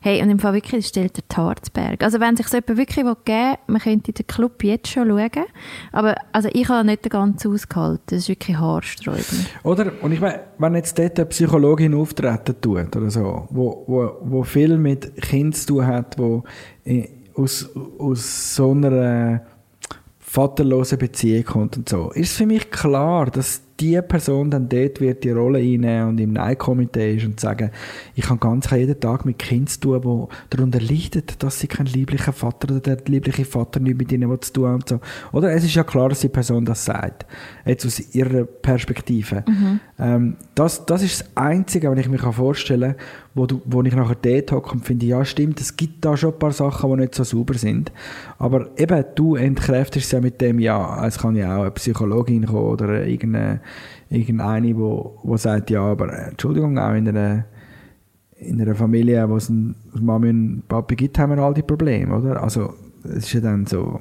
Hey, 0.00 0.22
und 0.22 0.30
im 0.30 0.38
Fall 0.38 0.54
wirklich, 0.54 0.86
stellt 0.86 1.16
der 1.16 1.26
Tarzberg. 1.28 2.02
Also 2.02 2.20
wenn 2.20 2.36
sich 2.36 2.48
so 2.48 2.56
jemand 2.56 2.78
wirklich 2.78 3.04
geben 3.04 3.16
will, 3.26 3.58
man 3.66 3.80
könnte 3.80 4.12
den 4.12 4.26
Club 4.26 4.62
jetzt 4.62 4.88
schon 4.88 5.08
schauen. 5.08 5.44
Aber 5.92 6.14
also 6.32 6.48
ich 6.52 6.68
habe 6.68 6.86
nicht 6.86 7.04
den 7.04 7.10
ganzen 7.10 7.52
ausgehalten. 7.52 8.02
Das 8.06 8.18
ist 8.18 8.28
wirklich 8.28 8.58
haarsträubend. 8.58 9.46
Oder? 9.62 9.92
Und 10.02 10.12
ich 10.12 10.20
meine, 10.20 10.40
wenn 10.58 10.74
jetzt 10.74 10.98
dort 10.98 11.18
eine 11.18 11.26
Psychologin 11.26 11.94
auftreten 11.94 12.54
tut 12.60 12.94
oder 12.94 13.10
so, 13.10 13.48
wo, 13.50 13.84
wo, 13.86 14.12
wo 14.22 14.42
viel 14.42 14.76
mit 14.78 15.16
Kindern 15.22 15.52
zu 15.52 15.66
tun 15.66 15.86
hat, 15.86 16.18
wo 16.18 16.44
aus, 17.34 17.68
aus 17.98 18.54
so 18.54 18.72
einer 18.72 19.42
vaterlosen 20.18 20.98
Beziehung 20.98 21.44
kommt 21.44 21.76
und 21.76 21.88
so, 21.88 22.10
ist 22.10 22.36
für 22.36 22.46
mich 22.46 22.70
klar, 22.70 23.26
dass 23.26 23.62
die 23.80 24.00
Person 24.02 24.50
dann 24.50 24.68
dort 24.68 25.00
wird 25.00 25.24
die 25.24 25.30
Rolle 25.30 25.58
einnehmen 25.58 26.08
und 26.10 26.20
im 26.20 26.32
Nein-Komitee 26.32 27.16
ist 27.16 27.26
und 27.26 27.40
sagen, 27.40 27.70
ich 28.14 28.24
kann 28.24 28.38
ganz 28.38 28.70
jeden 28.70 28.98
Tag 29.00 29.24
mit 29.24 29.38
Kindern 29.38 29.66
zu 29.66 29.80
tun, 29.80 30.00
die 30.00 30.56
darunter 30.56 30.80
leiden, 30.80 31.24
dass 31.38 31.58
sie 31.58 31.66
keinen 31.66 31.86
lieblichen 31.86 32.32
Vater 32.32 32.70
oder 32.70 32.80
der 32.80 32.98
liebliche 33.06 33.44
Vater 33.44 33.80
nicht 33.80 33.98
mit 33.98 34.12
ihnen 34.12 34.30
zu 34.40 34.52
tun 34.52 34.74
und 34.74 34.88
so. 34.88 35.00
Oder? 35.32 35.52
Es 35.52 35.64
ist 35.64 35.74
ja 35.74 35.82
klar, 35.82 36.08
dass 36.08 36.20
die 36.20 36.28
Person 36.28 36.64
das 36.64 36.84
sagt. 36.84 37.26
Jetzt 37.64 37.84
aus 37.84 38.14
ihrer 38.14 38.44
Perspektive. 38.44 39.44
Ähm, 39.98 40.36
das, 40.54 40.86
das 40.86 41.02
ist 41.02 41.20
das 41.20 41.36
Einzige, 41.36 41.90
was 41.90 41.98
ich 41.98 42.08
mir 42.08 42.18
vorstellen 42.18 42.96
kann, 42.96 43.06
wo, 43.34 43.46
du, 43.46 43.60
wo 43.64 43.82
ich 43.82 43.94
nachher 43.94 44.16
dort 44.20 44.52
hocke 44.52 44.72
und 44.72 44.84
finde, 44.84 45.06
ja 45.06 45.24
stimmt, 45.24 45.60
es 45.60 45.76
gibt 45.76 46.04
da 46.04 46.16
schon 46.16 46.32
ein 46.32 46.38
paar 46.38 46.52
Sachen, 46.52 46.90
die 46.90 47.02
nicht 47.02 47.14
so 47.14 47.24
sauber 47.24 47.54
sind. 47.54 47.90
Aber 48.38 48.70
eben, 48.76 49.04
du 49.14 49.34
entkräftest 49.34 50.06
es 50.06 50.12
ja 50.12 50.20
mit 50.20 50.40
dem, 50.40 50.58
ja, 50.60 51.04
es 51.06 51.18
kann 51.18 51.34
ja 51.34 51.56
auch 51.56 51.62
eine 51.62 51.70
Psychologin 51.72 52.46
kommen 52.46 52.68
oder 52.68 53.06
irgendeine, 53.06 53.60
irgendeine, 54.08 54.76
wo, 54.76 55.18
wo 55.22 55.36
sagt, 55.36 55.70
ja, 55.70 55.82
aber 55.82 56.12
äh, 56.12 56.30
Entschuldigung, 56.30 56.78
auch 56.78 56.94
in 56.94 57.08
einer 57.08 57.44
in 58.36 58.60
einer 58.60 58.74
Familie, 58.74 59.28
wo 59.28 59.36
es 59.36 59.48
eine 59.48 59.74
Mami 59.94 60.28
und 60.28 60.68
Papi 60.68 60.96
gibt, 60.96 61.18
haben 61.18 61.34
wir 61.34 61.42
all 61.42 61.54
die 61.54 61.62
Probleme, 61.62 62.14
oder? 62.14 62.42
Also, 62.42 62.74
es 63.04 63.24
ist 63.24 63.32
ja 63.32 63.40
dann 63.40 63.64
so... 63.66 64.00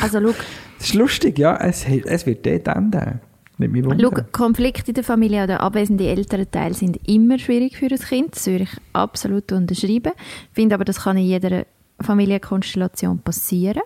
Also 0.00 0.20
schau, 0.20 0.34
Es 0.80 0.86
ist 0.86 0.94
lustig, 0.94 1.38
ja, 1.38 1.56
es, 1.58 1.86
es 1.86 2.26
wird 2.26 2.44
dort 2.44 2.68
enden. 2.68 3.20
Nicht 3.58 3.84
schau, 3.84 3.90
wundern. 3.90 4.32
Konflikte 4.32 4.90
in 4.90 4.94
der 4.94 5.04
Familie 5.04 5.44
oder 5.44 5.60
abwesende 5.60 6.06
Elternteile 6.08 6.74
sind 6.74 6.98
immer 7.08 7.38
schwierig 7.38 7.76
für 7.76 7.86
ein 7.86 7.98
Kind. 7.98 8.34
Das 8.34 8.46
würde 8.46 8.64
ich 8.64 8.76
absolut 8.92 9.52
unterschreiben. 9.52 10.12
Ich 10.16 10.54
finde 10.54 10.74
aber, 10.74 10.84
das 10.84 11.02
kann 11.02 11.16
in 11.16 11.24
jeder 11.24 11.66
Familienkonstellation 12.00 13.20
passieren. 13.20 13.82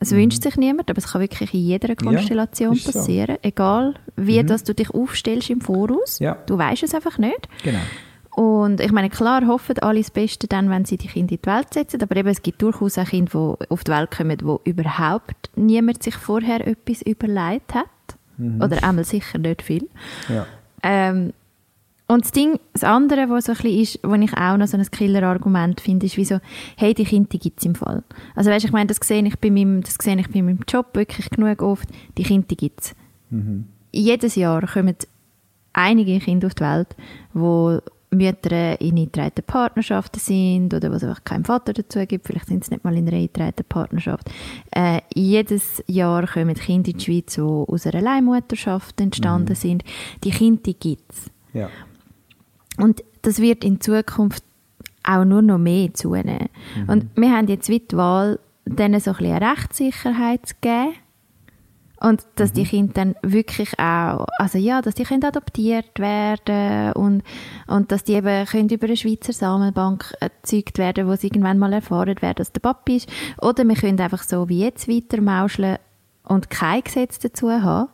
Es 0.00 0.10
wünscht 0.10 0.42
sich 0.42 0.56
niemand, 0.56 0.90
aber 0.90 0.98
es 0.98 1.12
kann 1.12 1.20
wirklich 1.20 1.54
in 1.54 1.60
jeder 1.60 1.94
Konstellation 1.94 2.74
so. 2.74 2.90
passieren. 2.90 3.36
Egal, 3.42 3.94
wie 4.16 4.42
dass 4.42 4.64
du 4.64 4.74
dich 4.74 4.90
aufstellst 4.90 5.48
im 5.50 5.60
Voraus. 5.60 6.18
Ja. 6.18 6.38
Du 6.46 6.58
weißt 6.58 6.82
es 6.82 6.94
einfach 6.94 7.18
nicht. 7.18 7.48
Genau. 7.62 7.78
Und 8.34 8.80
ich 8.80 8.90
meine, 8.92 9.10
klar 9.10 9.46
hoffen 9.46 9.78
alle 9.80 10.00
das 10.00 10.10
Beste 10.10 10.48
dann, 10.48 10.70
wenn 10.70 10.86
sie 10.86 10.96
die 10.96 11.06
Kinder 11.06 11.34
in 11.34 11.38
die 11.38 11.46
Welt 11.46 11.74
setzen, 11.74 12.02
aber 12.02 12.16
eben, 12.16 12.28
es 12.28 12.42
gibt 12.42 12.62
durchaus 12.62 12.96
auch 12.96 13.04
Kinder, 13.04 13.56
die 13.60 13.70
auf 13.70 13.84
die 13.84 13.92
Welt 13.92 14.10
kommen, 14.10 14.38
wo 14.42 14.60
überhaupt 14.64 15.50
niemand 15.54 16.02
sich 16.02 16.16
vorher 16.16 16.66
etwas 16.66 17.02
überlegt 17.02 17.74
hat. 17.74 17.86
Oder 18.38 18.82
einmal 18.82 19.04
sicher 19.04 19.38
nicht 19.38 19.62
viel. 19.62 19.88
Ja. 20.28 20.46
Ähm, 20.82 21.32
und 22.08 22.24
das 22.24 22.32
Ding, 22.32 22.58
das 22.72 22.84
andere, 22.84 23.30
was 23.30 23.46
so 23.46 23.52
ein 23.52 23.58
bisschen 23.58 23.80
ist, 23.80 24.00
wo 24.02 24.14
ich 24.14 24.36
auch 24.36 24.56
noch 24.56 24.66
so 24.66 24.76
ein 24.76 24.84
Killer-Argument 24.84 25.80
finde, 25.80 26.06
ist 26.06 26.16
wie 26.16 26.24
so, 26.24 26.40
hey, 26.76 26.92
die 26.92 27.04
Kinder 27.04 27.38
gibt 27.38 27.60
es 27.60 27.64
im 27.64 27.74
Fall. 27.74 28.02
Also 28.34 28.50
weißt, 28.50 28.64
ich 28.66 28.72
meine, 28.72 28.88
das 28.88 28.98
sehe 29.02 29.24
ich 29.24 29.38
bei 29.38 29.50
meinem, 29.50 29.82
das 29.82 29.96
sehe 30.00 30.18
ich 30.18 30.28
bei 30.30 30.42
meinem 30.42 30.60
Job 30.68 30.88
wirklich 30.94 31.30
genug 31.30 31.62
oft, 31.62 31.88
die 32.18 32.24
Kinder 32.24 32.54
gibt 32.54 32.80
es. 32.80 32.94
Jedes 33.92 34.34
Jahr 34.34 34.66
kommen 34.66 34.96
einige 35.72 36.18
Kinder 36.18 36.48
auf 36.48 36.54
die 36.54 36.64
Welt, 36.64 36.96
wo 37.32 37.80
Mütter 38.12 38.80
in 38.80 38.98
eingetragenen 38.98 39.44
Partnerschaften 39.46 40.20
sind 40.20 40.74
oder 40.74 40.90
wo 40.90 40.94
es 40.94 41.04
einfach 41.04 41.24
keinen 41.24 41.44
Vater 41.44 41.72
dazu 41.72 42.04
gibt, 42.06 42.26
vielleicht 42.26 42.46
sind 42.46 42.64
sie 42.64 42.74
nicht 42.74 42.84
mal 42.84 42.96
in 42.96 43.08
einer 43.08 43.16
eingetragenen 43.16 43.66
Partnerschaft. 43.68 44.30
Äh, 44.70 45.00
jedes 45.14 45.82
Jahr 45.86 46.26
kommen 46.26 46.54
Kinder 46.54 46.90
in 46.90 46.98
die 46.98 47.04
Schweiz, 47.04 47.34
die 47.34 47.40
aus 47.40 47.86
einer 47.86 48.02
Leihmutterschaft 48.02 49.00
entstanden 49.00 49.54
sind. 49.54 49.82
Die 50.24 50.30
Kinder 50.30 50.72
gibt 50.78 51.10
es. 51.12 51.30
Ja. 51.54 51.70
Und 52.78 53.02
das 53.22 53.40
wird 53.40 53.64
in 53.64 53.80
Zukunft 53.80 54.44
auch 55.04 55.24
nur 55.24 55.42
noch 55.42 55.58
mehr 55.58 55.92
zunehmen. 55.94 56.48
Und 56.86 57.06
wir 57.16 57.30
haben 57.30 57.48
jetzt 57.48 57.68
wie 57.68 57.80
die 57.80 57.96
Wahl, 57.96 58.38
denen 58.64 59.00
so 59.00 59.10
ein 59.10 59.16
bisschen 59.16 59.34
eine 59.34 59.50
Rechtssicherheit 59.52 60.46
zu 60.46 60.54
geben. 60.60 60.94
Und 62.02 62.26
dass 62.34 62.52
die 62.52 62.64
Kinder 62.64 62.92
dann 62.94 63.14
wirklich 63.22 63.78
auch, 63.78 64.26
also 64.38 64.58
ja, 64.58 64.82
dass 64.82 64.96
die 64.96 65.04
können 65.04 65.24
adoptiert 65.24 66.00
werden 66.00 66.92
und, 66.94 67.22
und 67.68 67.92
dass 67.92 68.02
die 68.02 68.14
eben 68.14 68.44
können 68.46 68.68
über 68.70 68.86
eine 68.86 68.96
Schweizer 68.96 69.32
Samenbank 69.32 70.12
erzeugt 70.18 70.78
werden, 70.78 71.06
wo 71.06 71.14
sie 71.14 71.28
irgendwann 71.28 71.60
mal 71.60 71.72
erfahren, 71.72 72.16
wer 72.18 72.34
das 72.34 72.50
der 72.50 72.60
Papi 72.60 72.96
ist. 72.96 73.08
Oder 73.40 73.62
wir 73.64 73.76
können 73.76 74.00
einfach 74.00 74.24
so 74.24 74.48
wie 74.48 74.64
jetzt 74.64 74.88
weitermauscheln 74.88 75.78
und 76.24 76.50
kein 76.50 76.82
Gesetz 76.82 77.20
dazu 77.20 77.52
haben 77.52 77.88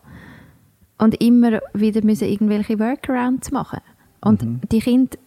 und 0.96 1.20
immer 1.20 1.60
wieder 1.74 2.02
müssen 2.02 2.28
irgendwelche 2.28 2.78
Workarounds 2.78 3.50
machen. 3.50 3.80
Und 4.22 4.42
die 4.72 4.80
Kinder, 4.80 5.18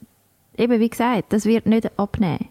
eben 0.57 0.79
wie 0.79 0.89
gesagt, 0.89 1.33
das 1.33 1.45
wird 1.45 1.67
nicht 1.67 1.99
abnehmen. 1.99 2.47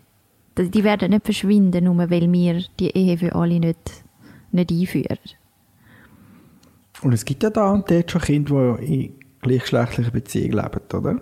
Die 0.57 0.85
werden 0.85 1.11
nicht 1.11 1.25
verschwinden, 1.25 1.85
nur 1.85 2.09
weil 2.09 2.31
wir 2.31 2.63
die 2.79 2.91
Ehe 2.91 3.19
für 3.19 3.35
alle 3.35 3.59
nicht, 3.59 4.05
nicht 4.53 4.71
einführen. 4.71 5.19
Und 7.03 7.13
es 7.13 7.25
gibt 7.25 7.43
ja 7.43 7.51
da 7.51 7.71
und 7.71 7.91
dort 7.91 8.11
schon 8.11 8.21
Kinder, 8.21 8.79
die 8.81 9.07
in 9.07 9.15
gleichgeschlechtlichen 9.41 10.13
Beziehungen 10.13 10.53
leben, 10.53 10.81
oder? 10.95 11.21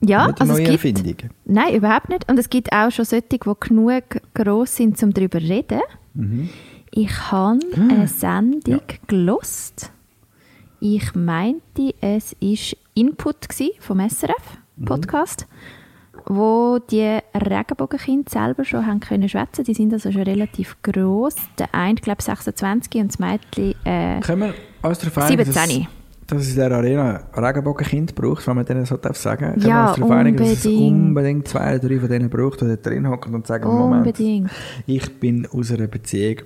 Ja, 0.00 0.26
also 0.26 0.44
neue 0.44 0.62
es 0.62 0.70
gibt, 0.70 0.98
Erfindung. 0.98 1.30
Nein, 1.44 1.74
überhaupt 1.74 2.08
nicht. 2.08 2.30
Und 2.30 2.38
es 2.38 2.48
gibt 2.48 2.72
auch 2.72 2.90
schon 2.90 3.04
solche, 3.04 3.26
die 3.32 3.38
genug 3.38 4.04
gross 4.34 4.76
sind, 4.76 5.02
um 5.02 5.12
darüber 5.12 5.40
zu 5.40 5.46
reden. 5.46 5.80
Mhm. 6.14 6.48
Ich 6.92 7.30
habe 7.30 7.58
eine 7.76 8.06
Sendung 8.06 8.80
gelost. 9.06 9.90
Ich 10.80 11.14
meinte, 11.14 11.94
es 12.00 12.36
war 12.40 12.78
Input 12.94 13.48
vom 13.80 14.00
SRF 14.00 14.58
Mhm. 14.78 14.86
Wo 16.26 16.78
die 16.90 17.18
Regenbogenkinder 17.34 18.30
selber 18.30 18.64
schon 18.64 18.86
haben 18.86 19.00
können 19.00 19.28
schwätzen. 19.28 19.64
Die 19.64 19.74
sind 19.74 19.92
also 19.92 20.10
schon 20.12 20.22
relativ 20.22 20.76
gross. 20.82 21.36
Der 21.58 21.74
eine, 21.74 21.94
glaube 21.96 22.18
ich, 22.20 22.26
26 22.26 23.00
und 23.00 23.08
das 23.12 23.18
Mädchen 23.18 23.74
äh, 23.84 24.20
Können 24.20 24.40
wir 24.42 24.54
einigen, 24.84 25.44
dass, 25.44 25.54
17. 25.64 25.86
dass 26.26 26.38
es 26.42 26.48
in 26.48 26.54
dieser 26.54 26.70
Arena 26.72 27.20
Regenbogenkind 27.34 28.14
braucht, 28.14 28.46
wenn 28.46 28.56
man 28.56 28.64
denen 28.66 28.84
so 28.84 28.96
darf 28.98 29.16
sagen 29.16 29.52
Können 29.54 29.66
Ja, 29.66 29.96
wir 29.96 30.10
einigen, 30.10 30.36
dass 30.36 30.48
es 30.52 30.66
unbedingt. 30.66 30.92
unbedingt 31.08 31.48
zwei 31.48 31.76
oder 31.76 31.88
drei 31.88 31.98
von 31.98 32.08
denen 32.08 32.28
braucht, 32.30 32.60
die 32.60 32.66
da 32.66 32.76
drin 32.76 33.08
hocken 33.08 33.34
und 33.34 33.46
sagen, 33.46 33.66
Moment, 33.66 34.06
unbedingt. 34.06 34.50
ich 34.86 35.18
bin 35.20 35.46
aus 35.46 35.72
einer 35.72 35.86
Beziehung 35.86 36.36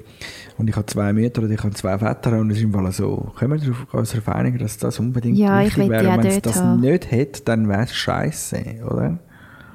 und 0.58 0.68
ich 0.70 0.76
habe 0.76 0.86
zwei 0.86 1.12
Mütter 1.12 1.42
oder 1.42 1.50
ich 1.52 1.62
habe 1.62 1.74
zwei 1.74 1.98
Väter 1.98 2.38
und 2.38 2.50
es 2.50 2.58
ist 2.58 2.62
im 2.64 2.72
Fall 2.72 2.92
so. 2.92 3.32
Können 3.36 3.52
wir 3.54 3.58
darauf- 3.60 3.94
uns 3.94 4.10
darauf 4.12 4.28
einigen, 4.28 4.58
dass 4.58 4.78
das 4.78 4.98
unbedingt 5.00 5.36
Ja, 5.36 5.60
ich 5.62 5.76
wichtig 5.76 5.90
wäre? 5.90 6.08
Und 6.10 6.18
Wenn 6.24 6.26
es 6.30 6.42
das 6.42 6.62
haben. 6.62 6.80
nicht 6.80 7.10
hätte, 7.10 7.42
dann 7.44 7.68
wäre 7.68 7.82
es 7.82 7.94
scheiße, 7.94 8.62
oder? 8.88 9.18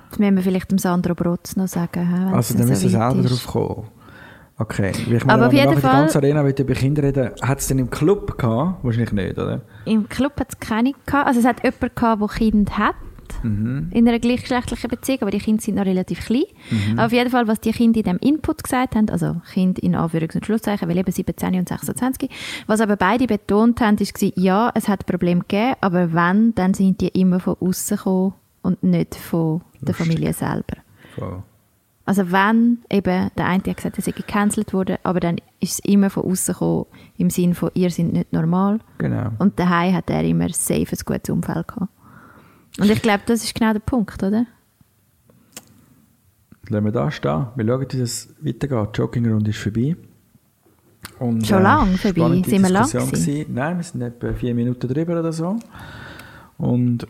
Das 0.09 0.19
müssen 0.19 0.35
wir 0.35 0.43
vielleicht 0.43 0.71
dem 0.71 0.77
Sandro 0.77 1.15
Brotz 1.15 1.55
noch 1.55 1.67
sagen. 1.67 2.31
Also 2.33 2.53
dann 2.53 2.63
so 2.63 2.69
müssen 2.69 2.83
wir 2.83 2.89
selber 2.89 3.21
drauf 3.27 3.47
kommen. 3.47 3.87
Okay. 4.59 4.91
Ich 4.91 5.07
meine, 5.25 5.33
Aber 5.33 5.47
auf 5.47 5.53
jeden 5.53 5.67
Fall- 5.67 5.75
die 5.75 5.81
ganze 5.81 6.17
Arena 6.17 6.41
mit 6.41 6.57
über 6.59 6.73
Kinder 6.73 7.03
reden, 7.03 7.31
hat 7.41 7.59
es 7.59 7.67
denn 7.67 7.77
im 7.77 7.89
Club 7.91 8.37
gehabt? 8.39 8.83
Wahrscheinlich 8.83 9.11
nicht, 9.11 9.37
oder? 9.37 9.61
Im 9.85 10.09
Club 10.09 10.39
hat 10.39 10.47
es 10.49 10.59
keine 10.59 10.93
gehabt. 11.05 11.27
Also 11.27 11.39
es 11.41 11.45
hat 11.45 11.63
jemanden 11.63 11.91
gehabt, 11.93 12.21
der 12.21 12.27
Kind 12.29 12.77
hat. 12.77 12.95
Mhm. 13.43 13.89
In 13.93 14.07
einer 14.07 14.19
gleichgeschlechtlichen 14.19 14.89
Beziehung, 14.89 15.19
aber 15.21 15.31
die 15.31 15.39
Kinder 15.39 15.61
sind 15.61 15.75
noch 15.75 15.85
relativ 15.85 16.25
klein. 16.25 16.43
Mhm. 16.71 16.93
Aber 16.97 17.07
auf 17.07 17.11
jeden 17.11 17.29
Fall, 17.29 17.47
was 17.47 17.59
die 17.59 17.71
Kinder 17.71 17.97
in 17.99 18.03
dem 18.03 18.17
Input 18.19 18.63
gesagt 18.63 18.95
haben, 18.95 19.09
also 19.09 19.35
Kind 19.53 19.79
in 19.79 19.95
Anführungs- 19.95 20.35
und 20.35 20.45
Schlusszeichen, 20.45 20.87
weil 20.89 20.97
eben 20.97 21.11
17 21.11 21.53
und 21.55 21.67
26, 21.67 22.29
was 22.67 22.79
aber 22.81 22.95
beide 22.95 23.27
betont 23.27 23.81
haben, 23.81 23.97
ist 23.97 24.17
ja, 24.35 24.71
es 24.73 24.87
hat 24.87 25.05
Probleme 25.05 25.41
gegeben, 25.41 25.75
aber 25.81 26.13
wenn, 26.13 26.55
dann 26.55 26.73
sind 26.73 27.01
die 27.01 27.09
immer 27.09 27.39
von 27.41 27.57
außen 27.59 27.97
gekommen 27.97 28.33
und 28.67 28.83
nicht 28.83 29.15
von 29.15 29.61
der 29.81 29.87
Lustig. 29.89 29.95
Familie 29.95 30.33
selber. 30.33 30.77
Voll. 31.15 31.43
Also 32.05 32.31
wenn 32.31 32.79
eben, 32.89 33.29
der 33.37 33.45
eine 33.45 33.63
hat 33.63 33.75
gesagt, 33.77 33.97
er 33.97 34.03
sei 34.03 34.11
gecancelt 34.11 34.71
worden, 34.73 34.97
aber 35.03 35.19
dann 35.19 35.37
ist 35.59 35.73
es 35.73 35.79
immer 35.79 36.09
von 36.09 36.23
außen 36.23 36.53
gekommen, 36.53 36.85
im 37.17 37.29
Sinn 37.29 37.53
von, 37.53 37.69
ihr 37.73 37.89
seid 37.89 38.13
nicht 38.13 38.31
normal. 38.31 38.79
Genau. 38.97 39.31
Und 39.39 39.59
daheim 39.59 39.93
hat 39.93 40.09
er 40.09 40.23
immer 40.23 40.47
safe 40.49 40.85
ein 40.91 40.99
gutes 41.05 41.29
Umfeld 41.29 41.67
gehabt. 41.67 41.89
Und 42.79 42.89
ich 42.89 43.01
glaube, 43.01 43.23
das 43.25 43.43
ist 43.43 43.53
genau 43.55 43.73
der 43.73 43.79
Punkt, 43.81 44.21
oder? 44.23 44.45
Lassen 46.69 46.85
wir 46.85 46.91
da 46.91 47.11
stehen. 47.11 47.47
Wir 47.55 47.65
schauen, 47.65 47.81
wie 47.91 47.97
das 47.97 48.29
weitergeht. 48.41 48.89
Die 48.95 48.99
Joggingrunde 49.01 49.49
ist 49.49 49.59
vorbei. 49.59 49.95
Und, 51.19 51.47
Schon 51.47 51.63
lang 51.63 51.97
vorbei? 51.97 52.21
spannende 52.21 52.49
Sind 52.49 52.61
wir 52.61 52.69
lang 52.69 52.83
Diskussion 52.83 53.11
gewesen? 53.11 53.33
gewesen. 53.33 53.53
Nein, 53.53 53.77
wir 53.77 53.83
sind 53.83 54.01
etwa 54.01 54.33
vier 54.33 54.53
Minuten 54.55 54.87
drüber 54.87 55.19
oder 55.19 55.33
so. 55.33 55.57
Und 56.57 57.07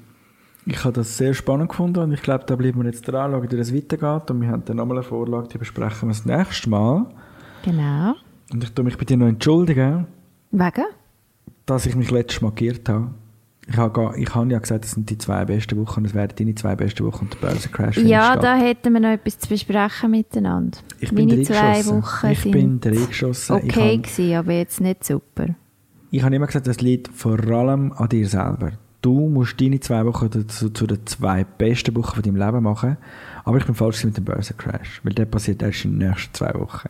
ich 0.68 0.84
habe 0.84 0.94
das 0.94 1.18
sehr 1.18 1.34
spannend 1.34 1.70
gefunden 1.70 2.00
und 2.00 2.12
ich 2.14 2.22
glaube, 2.22 2.44
da 2.46 2.56
bleiben 2.56 2.80
wir 2.82 2.86
jetzt 2.88 3.02
dran, 3.08 3.32
schauen, 3.32 3.44
wie 3.44 3.56
das 3.56 3.74
weitergeht. 3.74 4.30
Und 4.32 4.42
wir 4.42 4.50
haben 4.50 4.64
dann 4.66 4.78
nochmal 4.78 4.98
eine 4.98 5.04
Vorlage, 5.04 5.48
die 5.48 5.58
besprechen 5.58 6.10
wir 6.10 6.14
das 6.14 6.26
nächste 6.26 6.70
Mal. 6.70 7.06
Genau. 7.64 8.14
Und 8.52 8.64
ich 8.64 8.72
tue 8.74 8.86
mich 8.86 8.98
bei 8.98 9.06
dir 9.06 9.18
noch 9.18 9.28
entschuldigen, 9.28 10.08
Wegen? 10.52 10.86
dass 11.66 11.86
ich 11.86 11.96
mich 11.96 12.12
letztes 12.12 12.42
Mal 12.42 12.52
geirrt 12.52 12.88
habe. 12.90 13.10
Ich 13.70 13.76
habe, 13.76 14.14
ich 14.18 14.34
habe 14.34 14.50
ja 14.50 14.60
gesagt, 14.60 14.86
das 14.86 14.92
sind 14.92 15.10
die 15.10 15.18
zwei 15.18 15.44
besten 15.44 15.78
Wochen, 15.86 16.04
das 16.04 16.14
wären 16.14 16.30
deine 16.38 16.56
zwei 16.56 16.76
besten 16.78 17.06
Wochen 17.06 17.26
und 17.26 17.34
der 17.34 17.40
Börsencrash 17.50 17.98
Ja, 17.98 18.38
da 18.38 18.56
hätten 18.56 18.94
wir 18.94 19.02
noch 19.02 19.10
etwas 19.10 19.40
zu 19.40 19.50
besprechen 19.50 20.12
miteinander. 20.12 20.78
Ich 21.02 21.14
bin 21.14 21.28
Meine 21.28 21.42
zwei 21.44 21.60
reingeschossen. 21.60 22.02
Wochen 22.02 22.28
Ich 22.28 22.40
sind 22.40 22.52
bin 22.54 22.80
reingeschossen. 22.82 23.58
Ich 23.58 23.64
okay 23.66 23.82
habe- 23.96 24.02
gewesen, 24.04 24.36
aber 24.36 24.52
jetzt 24.54 24.80
nicht 24.80 25.04
super. 25.04 25.48
Ich 26.12 26.24
habe 26.24 26.34
immer 26.34 26.48
gesagt, 26.48 26.68
das 26.68 26.80
liegt 26.80 27.10
vor 27.10 27.38
allem 27.46 27.92
an 27.92 28.08
dir 28.08 28.26
selber. 28.30 28.72
Du 29.02 29.30
musst 29.30 29.62
deine 29.62 29.80
zwei 29.80 30.06
Wochen 30.06 30.30
dazu, 30.30 30.70
zu 30.70 30.88
den 30.88 31.06
zwei 31.06 31.44
besten 31.44 31.96
Wochen 31.96 32.16
von 32.16 32.24
deinem 32.24 32.36
Leben 32.36 32.64
machen. 32.64 32.98
Aber 33.46 33.58
ich 33.58 33.66
bin 33.66 33.76
falsch 33.76 34.04
mit 34.04 34.18
dem 34.18 34.26
Börsencrash. 34.26 35.02
Weil 35.04 35.14
der 35.14 35.26
passiert 35.26 35.62
erst 35.62 35.86
in 35.86 36.00
den 36.00 36.10
nächsten 36.10 36.34
zwei 36.34 36.54
Wochen. 36.56 36.90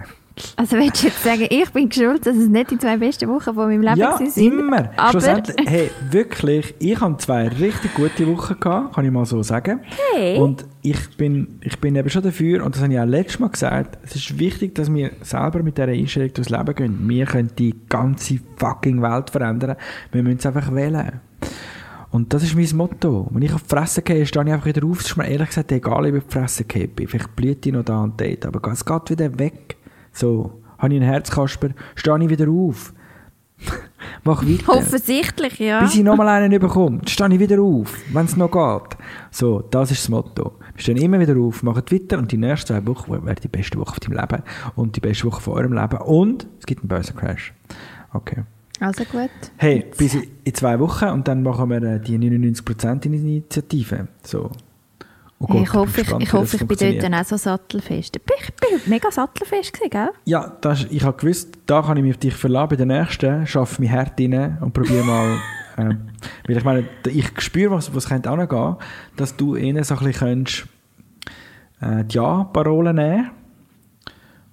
Also 0.56 0.78
willst 0.78 1.02
du 1.02 1.08
jetzt 1.08 1.24
sagen, 1.24 1.48
ich 1.50 1.70
bin 1.72 1.92
schuld, 1.92 2.26
dass 2.26 2.36
es 2.38 2.48
nicht 2.48 2.72
die 2.72 2.78
zwei 2.78 2.98
besten 2.98 3.28
Wochen 3.30 3.54
von 3.54 3.68
meinem 3.68 3.82
Leben 3.82 3.98
ja, 3.98 4.16
gewesen 4.16 4.32
sind? 4.32 4.60
immer. 4.60 4.90
Aber 4.96 5.12
Schlussendlich, 5.12 5.56
hey, 5.66 5.90
wirklich, 6.12 6.76
ich 6.80 7.00
habe 7.00 7.18
zwei 7.18 7.48
richtig 7.48 7.94
gute 7.96 8.28
Wochen 8.28 8.60
gehabt, 8.60 8.96
kann 8.96 9.06
ich 9.06 9.12
mal 9.12 9.26
so 9.26 9.42
sagen. 9.42 9.82
Hey. 10.14 10.38
Und 10.38 10.66
ich 10.84 11.18
bin, 11.18 11.60
ich 11.62 11.80
bin 11.80 11.96
eben 11.96 12.10
schon 12.10 12.22
dafür, 12.22 12.64
und 12.64 12.76
das 12.76 12.84
habe 12.84 12.94
ich 12.94 13.00
auch 13.00 13.06
letztes 13.06 13.40
Mal 13.40 13.50
gesagt, 13.50 13.98
es 14.04 14.16
ist 14.16 14.38
wichtig, 14.38 14.76
dass 14.76 14.94
wir 14.94 15.12
selber 15.22 15.64
mit 15.64 15.78
dieser 15.78 15.88
Einstellung 15.88 16.34
durchs 16.34 16.50
Leben 16.50 16.76
gehen. 16.76 17.10
Wir 17.10 17.26
können 17.26 17.52
die 17.58 17.76
ganze 17.90 18.40
fucking 18.58 19.02
Welt 19.02 19.32
verändern. 19.32 19.76
Wir 20.12 20.24
müssen 20.24 20.38
es 20.38 20.46
einfach 20.46 20.74
wählen. 20.74 21.20
Und 22.12 22.34
das 22.34 22.44
ist 22.44 22.56
mein 22.56 22.70
Motto. 22.76 23.28
Wenn 23.32 23.42
ich 23.42 23.54
auf 23.54 23.64
die 23.64 23.70
Fresse 23.70 24.02
gehe, 24.02 24.26
stehe 24.26 24.46
ich 24.46 24.52
einfach 24.52 24.66
wieder 24.66 24.86
auf. 24.86 25.02
Es 25.02 25.08
ist 25.08 25.18
mir 25.18 25.28
ehrlich 25.28 25.50
gesagt 25.50 25.72
egal, 25.72 26.06
ob 26.06 26.14
ich 26.14 26.18
auf 26.18 26.28
die 26.28 26.34
Fresse 26.34 26.64
gehe. 26.64 26.90
Vielleicht 26.96 27.36
blüht 27.36 27.66
ich 27.66 27.74
noch 27.74 27.84
da 27.84 28.02
und 28.02 28.20
dort, 28.20 28.46
aber 28.46 28.72
es 28.72 28.86
geht 28.86 29.10
wieder 29.10 29.40
weg. 29.40 29.78
So, 30.12 30.62
habe 30.78 30.94
ich 30.94 31.02
einen 31.02 31.10
Herzkasper, 31.10 31.70
stehe 31.96 32.24
ich 32.24 32.30
wieder 32.30 32.50
auf. 32.50 32.94
mach 34.24 34.44
weiter. 34.44 34.70
Offensichtlich, 34.70 35.60
ja. 35.60 35.82
Bis 35.82 35.96
ich 35.96 36.04
nochmal 36.04 36.28
einen 36.28 36.60
bekomme, 36.60 37.02
stehe 37.08 37.34
ich 37.34 37.40
wieder 37.40 37.62
auf, 37.62 37.98
wenn 38.14 38.26
es 38.26 38.38
noch 38.38 38.52
geht. 38.52 38.98
So, 39.32 39.62
das 39.62 39.92
ist 39.92 40.04
das 40.04 40.10
Motto. 40.10 40.54
Wir 40.76 40.82
stehen 40.82 40.98
immer 40.98 41.20
wieder 41.20 41.38
auf, 41.38 41.64
machen 41.64 41.84
weiter 41.92 42.20
und 42.20 42.32
die 42.32 42.38
nächsten 42.38 42.68
zwei 42.68 42.86
Wochen 42.86 43.26
werden 43.26 43.40
die 43.42 43.48
beste 43.48 43.80
Woche 43.80 43.96
von 43.96 44.14
deinem 44.14 44.22
Leben 44.22 44.44
und 44.76 44.96
die 44.96 45.02
beste 45.02 45.26
Woche 45.26 45.42
von 45.42 45.54
eurem 45.54 45.74
Leben 45.74 45.98
und 45.98 46.48
es 46.60 46.66
gibt 46.66 46.82
einen 46.82 46.90
Börsencrash. 46.90 47.54
Okay. 48.14 48.44
Also 48.80 49.04
gut. 49.06 49.30
Hey, 49.58 49.86
bis 49.98 50.16
in 50.16 50.54
zwei 50.54 50.80
Wochen 50.80 51.06
und 51.06 51.28
dann 51.28 51.42
machen 51.44 51.70
wir 51.70 51.82
äh, 51.82 52.00
die 52.00 52.18
99%-Initiative. 52.18 54.08
So. 54.24 54.52
Oh 55.40 55.48
Hey, 55.50 55.64
ich 55.64 55.70
Gott, 55.70 55.88
hoffe, 55.88 56.02
ich, 56.02 56.08
bin 56.08 56.22
ich, 56.22 56.34
hoffe, 56.34 56.58
ich 56.58 56.68
bin 56.68 56.78
dort 56.80 57.04
dann 57.04 57.14
auch 57.14 57.26
so 57.26 57.38
sattelfest. 57.38 58.16
Ich 58.16 58.24
bin, 58.24 58.82
mega 58.88 59.12
sattelfest 59.12 59.74
gewesen, 59.74 59.90
gell? 59.92 60.10
Ja, 60.26 60.58
das, 60.62 60.86
ich 60.90 61.04
habe 61.04 61.18
gewusst, 61.18 61.58
da 61.68 61.82
kann 61.82 61.98
ich 61.98 62.04
mich 62.04 62.14
auf 62.16 62.20
dich 62.20 62.34
verlassen. 62.34 62.70
Bei 62.70 62.76
der 62.76 62.86
nächsten 62.86 63.46
schaffe 63.46 63.74
ich 63.74 63.80
mein 63.80 63.90
Herd 63.90 64.20
rein 64.20 64.58
und 64.62 64.74
probiere 64.74 65.04
mal. 65.04 65.38
äh, 65.78 65.96
weil 66.48 66.58
ich 66.58 66.64
meine, 66.64 66.86
ich 67.08 67.30
spüre, 67.40 67.72
was, 67.72 67.94
was 67.94 68.08
könnte 68.08 68.32
auch 68.32 68.38
noch 68.38 68.50
gehen, 68.50 68.76
dass 69.16 69.36
du 69.36 69.56
ihnen 69.56 69.84
so 69.84 69.96
ein 69.96 70.06
bisschen 70.06 70.20
könntest, 70.20 70.68
äh, 71.82 72.04
die 72.04 72.16
Ja-Parole 72.16 72.94
nehmen 72.94 73.32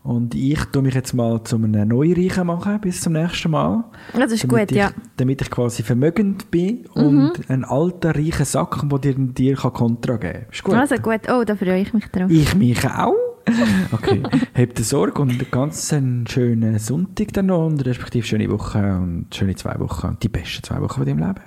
Und 0.05 0.35
ich 0.35 0.63
tue 0.67 0.83
mich 0.83 0.95
jetzt 0.95 1.15
mal 1.15 1.43
zu 1.45 1.57
einem 1.57 1.89
Neureichen 1.89 2.47
machen 2.47 2.79
bis 2.83 3.01
zum 3.01 3.15
nächsten 3.15 3.51
Mal. 3.51 3.85
Das 4.13 4.33
ist 4.33 4.47
gut, 4.47 4.71
ich, 4.71 4.77
ja. 4.77 4.91
Mhm. 4.91 5.03
Damit 5.17 5.41
ich 5.41 5.51
quasi 5.51 5.83
vermögend 5.83 6.51
bin 6.51 6.87
und 6.93 7.33
einen 7.49 7.65
alten, 7.65 8.11
reichen 8.11 8.45
Sack, 8.45 8.85
der 8.87 8.99
dir, 8.99 9.15
dir 9.15 9.57
kann 9.57 9.73
Kontra 9.73 10.17
geben 10.17 10.33
kann. 10.35 10.53
Ist 10.53 10.63
gut? 10.63 10.75
Also 10.75 10.97
gut. 10.97 11.21
Oh, 11.31 11.43
da 11.45 11.57
freue 11.57 11.81
ich 11.81 11.95
mich 11.95 12.07
drauf. 12.09 12.31
Ich 12.31 12.55
mich 12.55 12.87
auch. 12.87 13.15
Okay, 13.93 14.23
habt 14.57 14.79
ihr 14.79 14.85
Sorge 14.85 15.21
und 15.21 15.31
einen 15.31 15.51
ganz 15.51 15.95
schönen 16.29 16.79
Sonntag 16.79 17.33
dann 17.35 17.47
noch 17.47 17.67
und 17.67 17.85
respektive 17.85 18.27
schöne 18.27 18.51
Woche 18.51 18.79
und 18.97 19.27
schöne 19.35 19.55
zwei 19.55 19.79
Wochen 19.81 20.07
und 20.07 20.23
die 20.23 20.29
besten 20.29 20.63
zwei 20.63 20.81
Wochen 20.81 20.95
von 20.95 21.05
deinem 21.05 21.19
Leben. 21.19 21.41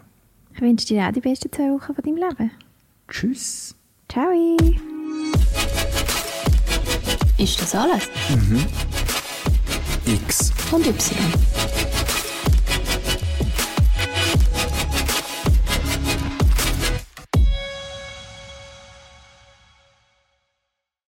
Ich 0.53 0.61
wünsche 0.61 0.85
dir 0.85 1.07
auch 1.07 1.11
die 1.11 1.21
besten 1.21 1.51
zwei 1.51 1.71
Wochen 1.71 1.95
von 1.95 2.03
deinem 2.03 2.17
Leben. 2.17 2.51
Tschüss. 3.07 3.75
Ciao. 4.09 4.57
Ist 7.37 7.61
das 7.61 7.75
alles? 7.75 8.09
X. 10.05 10.51
Und 10.71 10.87
Y. 10.87 10.97